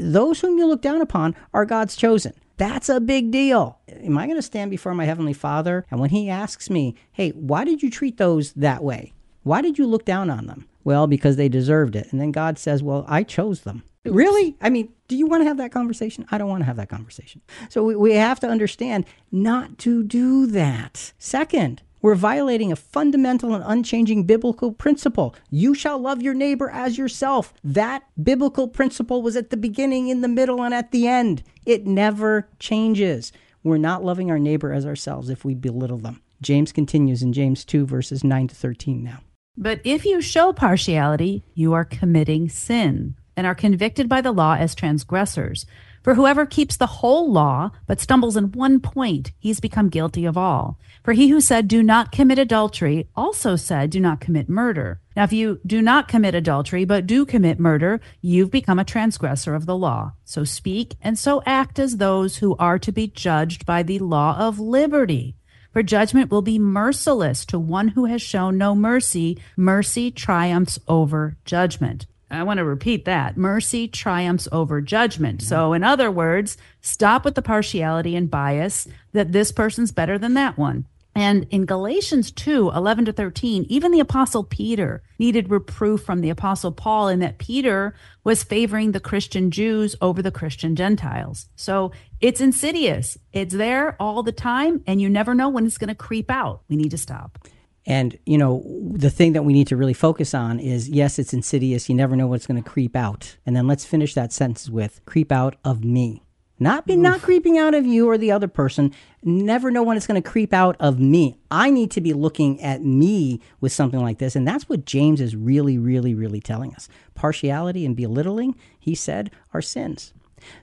those 0.00 0.40
whom 0.40 0.58
you 0.58 0.66
look 0.66 0.82
down 0.82 1.00
upon 1.00 1.36
are 1.54 1.64
God's 1.64 1.96
chosen. 1.96 2.32
That's 2.58 2.88
a 2.88 3.00
big 3.00 3.30
deal. 3.30 3.78
Am 3.88 4.18
I 4.18 4.26
going 4.26 4.36
to 4.36 4.42
stand 4.42 4.70
before 4.70 4.92
my 4.94 5.04
Heavenly 5.04 5.32
Father? 5.32 5.86
And 5.90 6.00
when 6.00 6.10
He 6.10 6.28
asks 6.28 6.68
me, 6.68 6.96
hey, 7.12 7.30
why 7.30 7.64
did 7.64 7.82
you 7.82 7.90
treat 7.90 8.18
those 8.18 8.52
that 8.52 8.82
way? 8.84 9.14
Why 9.44 9.62
did 9.62 9.78
you 9.78 9.86
look 9.86 10.04
down 10.04 10.28
on 10.28 10.46
them? 10.46 10.68
Well, 10.84 11.06
because 11.06 11.36
they 11.36 11.48
deserved 11.48 11.96
it. 11.96 12.08
And 12.10 12.20
then 12.20 12.32
God 12.32 12.58
says, 12.58 12.82
well, 12.82 13.04
I 13.08 13.22
chose 13.22 13.62
them. 13.62 13.82
Really? 14.04 14.56
I 14.60 14.70
mean, 14.70 14.92
do 15.06 15.16
you 15.16 15.26
want 15.26 15.42
to 15.42 15.46
have 15.46 15.58
that 15.58 15.72
conversation? 15.72 16.26
I 16.30 16.38
don't 16.38 16.48
want 16.48 16.62
to 16.62 16.66
have 16.66 16.76
that 16.76 16.88
conversation. 16.88 17.42
So 17.68 17.84
we, 17.84 17.94
we 17.94 18.14
have 18.14 18.40
to 18.40 18.48
understand 18.48 19.04
not 19.30 19.78
to 19.78 20.02
do 20.02 20.46
that. 20.46 21.12
Second, 21.18 21.82
we're 22.00 22.14
violating 22.14 22.72
a 22.72 22.76
fundamental 22.76 23.54
and 23.54 23.64
unchanging 23.66 24.24
biblical 24.24 24.72
principle. 24.72 25.34
You 25.50 25.74
shall 25.74 25.98
love 25.98 26.22
your 26.22 26.34
neighbor 26.34 26.70
as 26.70 26.98
yourself. 26.98 27.52
That 27.64 28.04
biblical 28.22 28.68
principle 28.68 29.22
was 29.22 29.36
at 29.36 29.50
the 29.50 29.56
beginning, 29.56 30.08
in 30.08 30.20
the 30.20 30.28
middle, 30.28 30.62
and 30.62 30.74
at 30.74 30.92
the 30.92 31.06
end. 31.06 31.42
It 31.66 31.86
never 31.86 32.48
changes. 32.58 33.32
We're 33.62 33.78
not 33.78 34.04
loving 34.04 34.30
our 34.30 34.38
neighbor 34.38 34.72
as 34.72 34.86
ourselves 34.86 35.30
if 35.30 35.44
we 35.44 35.54
belittle 35.54 35.98
them. 35.98 36.22
James 36.40 36.72
continues 36.72 37.22
in 37.22 37.32
James 37.32 37.64
2, 37.64 37.86
verses 37.86 38.22
9 38.22 38.48
to 38.48 38.54
13 38.54 39.02
now. 39.02 39.20
But 39.56 39.80
if 39.82 40.04
you 40.04 40.20
show 40.20 40.52
partiality, 40.52 41.44
you 41.54 41.72
are 41.72 41.84
committing 41.84 42.48
sin 42.48 43.16
and 43.36 43.46
are 43.46 43.56
convicted 43.56 44.08
by 44.08 44.20
the 44.20 44.30
law 44.32 44.54
as 44.54 44.74
transgressors. 44.74 45.66
For 46.02 46.14
whoever 46.14 46.46
keeps 46.46 46.76
the 46.76 46.86
whole 46.86 47.30
law 47.30 47.70
but 47.86 48.00
stumbles 48.00 48.36
in 48.36 48.52
one 48.52 48.80
point, 48.80 49.32
he's 49.38 49.60
become 49.60 49.88
guilty 49.88 50.24
of 50.24 50.36
all. 50.36 50.78
For 51.02 51.12
he 51.12 51.28
who 51.28 51.40
said, 51.40 51.68
Do 51.68 51.82
not 51.82 52.12
commit 52.12 52.38
adultery, 52.38 53.08
also 53.16 53.56
said, 53.56 53.90
Do 53.90 54.00
not 54.00 54.20
commit 54.20 54.48
murder. 54.48 55.00
Now, 55.16 55.24
if 55.24 55.32
you 55.32 55.60
do 55.66 55.82
not 55.82 56.08
commit 56.08 56.34
adultery, 56.34 56.84
but 56.84 57.06
do 57.06 57.26
commit 57.26 57.58
murder, 57.58 58.00
you've 58.20 58.50
become 58.50 58.78
a 58.78 58.84
transgressor 58.84 59.54
of 59.54 59.66
the 59.66 59.76
law. 59.76 60.12
So 60.24 60.44
speak 60.44 60.94
and 61.00 61.18
so 61.18 61.42
act 61.44 61.78
as 61.78 61.96
those 61.96 62.36
who 62.36 62.56
are 62.56 62.78
to 62.78 62.92
be 62.92 63.08
judged 63.08 63.66
by 63.66 63.82
the 63.82 63.98
law 63.98 64.36
of 64.38 64.58
liberty. 64.58 65.34
For 65.72 65.82
judgment 65.82 66.30
will 66.30 66.42
be 66.42 66.58
merciless 66.58 67.44
to 67.46 67.58
one 67.58 67.88
who 67.88 68.06
has 68.06 68.22
shown 68.22 68.58
no 68.58 68.74
mercy. 68.74 69.38
Mercy 69.56 70.10
triumphs 70.10 70.78
over 70.88 71.36
judgment. 71.44 72.06
I 72.30 72.42
want 72.42 72.58
to 72.58 72.64
repeat 72.64 73.04
that. 73.06 73.36
Mercy 73.36 73.88
triumphs 73.88 74.48
over 74.52 74.80
judgment. 74.80 75.42
So, 75.42 75.72
in 75.72 75.82
other 75.82 76.10
words, 76.10 76.56
stop 76.80 77.24
with 77.24 77.34
the 77.34 77.42
partiality 77.42 78.16
and 78.16 78.30
bias 78.30 78.86
that 79.12 79.32
this 79.32 79.50
person's 79.50 79.92
better 79.92 80.18
than 80.18 80.34
that 80.34 80.58
one. 80.58 80.86
And 81.14 81.48
in 81.50 81.64
Galatians 81.64 82.30
2 82.30 82.70
11 82.70 83.06
to 83.06 83.12
13, 83.12 83.66
even 83.68 83.90
the 83.90 83.98
Apostle 83.98 84.44
Peter 84.44 85.02
needed 85.18 85.50
reproof 85.50 86.02
from 86.02 86.20
the 86.20 86.30
Apostle 86.30 86.70
Paul 86.70 87.08
in 87.08 87.18
that 87.18 87.38
Peter 87.38 87.94
was 88.22 88.44
favoring 88.44 88.92
the 88.92 89.00
Christian 89.00 89.50
Jews 89.50 89.96
over 90.00 90.22
the 90.22 90.30
Christian 90.30 90.76
Gentiles. 90.76 91.48
So 91.56 91.90
it's 92.20 92.40
insidious. 92.40 93.18
It's 93.32 93.54
there 93.54 93.96
all 93.98 94.22
the 94.22 94.30
time, 94.30 94.82
and 94.86 95.00
you 95.00 95.08
never 95.08 95.34
know 95.34 95.48
when 95.48 95.66
it's 95.66 95.78
going 95.78 95.88
to 95.88 95.94
creep 95.94 96.30
out. 96.30 96.60
We 96.68 96.76
need 96.76 96.92
to 96.92 96.98
stop. 96.98 97.48
And, 97.88 98.18
you 98.26 98.36
know, 98.36 98.62
the 98.92 99.08
thing 99.08 99.32
that 99.32 99.44
we 99.44 99.54
need 99.54 99.66
to 99.68 99.76
really 99.76 99.94
focus 99.94 100.34
on 100.34 100.60
is 100.60 100.90
yes, 100.90 101.18
it's 101.18 101.32
insidious. 101.32 101.88
You 101.88 101.94
never 101.94 102.16
know 102.16 102.26
what's 102.26 102.46
going 102.46 102.62
to 102.62 102.70
creep 102.70 102.94
out. 102.94 103.38
And 103.46 103.56
then 103.56 103.66
let's 103.66 103.86
finish 103.86 104.12
that 104.12 104.30
sentence 104.30 104.68
with 104.68 105.00
creep 105.06 105.32
out 105.32 105.56
of 105.64 105.82
me. 105.82 106.22
Not 106.60 106.86
be 106.86 106.96
not 106.96 107.22
creeping 107.22 107.56
out 107.56 107.72
of 107.72 107.86
you 107.86 108.10
or 108.10 108.18
the 108.18 108.32
other 108.32 108.48
person. 108.48 108.92
Never 109.22 109.70
know 109.70 109.82
when 109.82 109.96
it's 109.96 110.08
going 110.08 110.20
to 110.20 110.28
creep 110.28 110.52
out 110.52 110.76
of 110.80 110.98
me. 110.98 111.38
I 111.50 111.70
need 111.70 111.90
to 111.92 112.00
be 112.00 112.12
looking 112.12 112.60
at 112.60 112.82
me 112.82 113.40
with 113.60 113.72
something 113.72 114.00
like 114.00 114.18
this. 114.18 114.36
And 114.36 114.46
that's 114.46 114.68
what 114.68 114.84
James 114.84 115.20
is 115.20 115.34
really, 115.34 115.78
really, 115.78 116.14
really 116.14 116.40
telling 116.40 116.74
us. 116.74 116.88
Partiality 117.14 117.86
and 117.86 117.96
belittling, 117.96 118.54
he 118.78 118.94
said, 118.94 119.30
are 119.54 119.62
sins. 119.62 120.12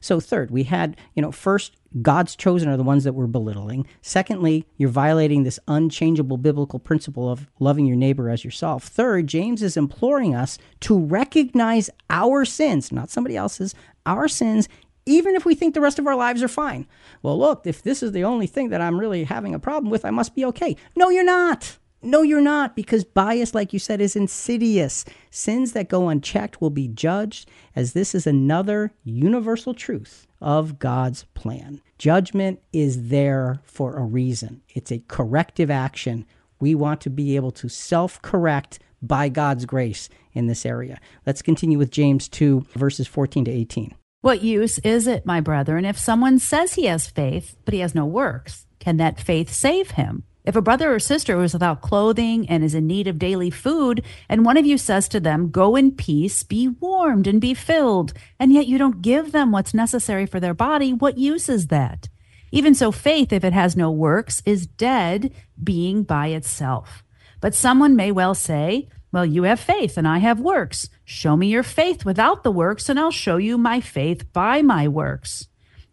So 0.01 0.19
third, 0.19 0.51
we 0.51 0.63
had, 0.63 0.97
you 1.15 1.21
know, 1.21 1.31
first 1.31 1.75
God's 2.01 2.35
chosen 2.35 2.67
are 2.67 2.77
the 2.77 2.83
ones 2.83 3.03
that 3.05 3.13
we're 3.13 3.27
belittling. 3.27 3.87
Secondly, 4.01 4.65
you're 4.77 4.89
violating 4.89 5.43
this 5.43 5.59
unchangeable 5.67 6.37
biblical 6.37 6.79
principle 6.79 7.29
of 7.29 7.47
loving 7.59 7.85
your 7.85 7.95
neighbor 7.95 8.29
as 8.29 8.43
yourself. 8.43 8.83
Third, 8.85 9.27
James 9.27 9.63
is 9.63 9.77
imploring 9.77 10.35
us 10.35 10.57
to 10.81 10.99
recognize 10.99 11.89
our 12.09 12.43
sins, 12.43 12.91
not 12.91 13.09
somebody 13.09 13.37
else's, 13.37 13.73
our 14.05 14.27
sins 14.27 14.67
even 15.05 15.35
if 15.35 15.45
we 15.45 15.55
think 15.55 15.73
the 15.73 15.81
rest 15.81 15.99
of 15.99 16.07
our 16.07 16.15
lives 16.15 16.41
are 16.41 16.47
fine. 16.47 16.87
Well, 17.21 17.37
look, 17.37 17.67
if 17.67 17.83
this 17.83 18.01
is 18.01 18.11
the 18.11 18.23
only 18.23 18.47
thing 18.47 18.69
that 18.69 18.81
I'm 18.81 18.99
really 18.99 19.23
having 19.23 19.53
a 19.53 19.59
problem 19.59 19.91
with, 19.91 20.03
I 20.03 20.09
must 20.09 20.35
be 20.35 20.45
okay. 20.45 20.75
No, 20.95 21.09
you're 21.09 21.23
not. 21.23 21.77
No, 22.01 22.21
you're 22.21 22.41
not, 22.41 22.75
because 22.75 23.03
bias, 23.03 23.55
like 23.55 23.73
you 23.73 23.79
said, 23.79 23.99
is 23.99 24.15
insidious. 24.15 25.05
Sins 25.31 25.71
that 25.71 25.89
go 25.89 26.07
unchecked 26.09 26.61
will 26.61 26.69
be 26.69 26.87
judged, 26.87 27.49
as 27.75 27.93
this 27.93 28.13
is 28.13 28.27
another 28.27 28.93
universal 29.03 29.73
truth 29.73 30.27
of 30.39 30.77
God's 30.77 31.23
plan. 31.33 31.81
Judgment 31.97 32.61
is 32.71 33.07
there 33.09 33.59
for 33.63 33.95
a 33.95 34.03
reason, 34.03 34.61
it's 34.69 34.91
a 34.91 35.03
corrective 35.07 35.71
action. 35.71 36.25
We 36.59 36.75
want 36.75 37.01
to 37.01 37.09
be 37.09 37.35
able 37.35 37.51
to 37.51 37.67
self 37.67 38.21
correct 38.21 38.79
by 39.01 39.29
God's 39.29 39.65
grace 39.65 40.09
in 40.33 40.47
this 40.47 40.65
area. 40.65 40.99
Let's 41.25 41.41
continue 41.41 41.77
with 41.77 41.91
James 41.91 42.27
2, 42.29 42.67
verses 42.73 43.07
14 43.07 43.45
to 43.45 43.51
18. 43.51 43.93
What 44.21 44.41
use 44.41 44.79
is 44.79 45.05
it, 45.05 45.25
my 45.25 45.41
brethren, 45.41 45.85
if 45.85 45.99
someone 45.99 46.39
says 46.39 46.73
he 46.73 46.85
has 46.85 47.07
faith, 47.07 47.55
but 47.65 47.73
he 47.73 47.81
has 47.81 47.93
no 47.93 48.05
works? 48.05 48.65
Can 48.79 48.97
that 48.97 49.19
faith 49.19 49.51
save 49.51 49.91
him? 49.91 50.23
If 50.45 50.55
a 50.55 50.61
brother 50.61 50.93
or 50.93 50.99
sister 50.99 51.41
is 51.41 51.53
without 51.53 51.81
clothing 51.81 52.47
and 52.47 52.63
is 52.63 52.75
in 52.75 52.85
need 52.85 53.07
of 53.07 53.17
daily 53.17 53.49
food, 53.49 54.03
and 54.29 54.45
one 54.45 54.57
of 54.57 54.65
you 54.65 54.77
says 54.77 55.07
to 55.09 55.19
them, 55.19 55.49
Go 55.49 55.75
in 55.75 55.91
peace, 55.91 56.43
be 56.43 56.67
warmed 56.67 57.25
and 57.25 57.41
be 57.41 57.55
filled, 57.55 58.13
and 58.39 58.53
yet 58.53 58.67
you 58.67 58.77
don't 58.77 59.01
give 59.01 59.31
them 59.31 59.51
what's 59.51 59.73
necessary 59.73 60.27
for 60.27 60.39
their 60.39 60.53
body, 60.53 60.93
what 60.93 61.17
use 61.17 61.49
is 61.49 61.67
that? 61.67 62.09
Even 62.51 62.75
so, 62.75 62.91
faith, 62.91 63.33
if 63.33 63.43
it 63.43 63.53
has 63.53 63.75
no 63.75 63.89
works, 63.89 64.43
is 64.45 64.67
dead, 64.67 65.33
being 65.61 66.03
by 66.03 66.27
itself. 66.27 67.03
But 67.41 67.55
someone 67.55 67.95
may 67.95 68.11
well 68.11 68.35
say, 68.35 68.87
well, 69.11 69.25
you 69.25 69.43
have 69.43 69.59
faith 69.59 69.97
and 69.97 70.07
I 70.07 70.19
have 70.19 70.39
works. 70.39 70.89
Show 71.05 71.35
me 71.35 71.47
your 71.47 71.63
faith 71.63 72.05
without 72.05 72.43
the 72.43 72.51
works, 72.51 72.87
and 72.87 72.99
I'll 72.99 73.11
show 73.11 73.37
you 73.37 73.57
my 73.57 73.81
faith 73.81 74.31
by 74.31 74.61
my 74.61 74.87
works. 74.87 75.47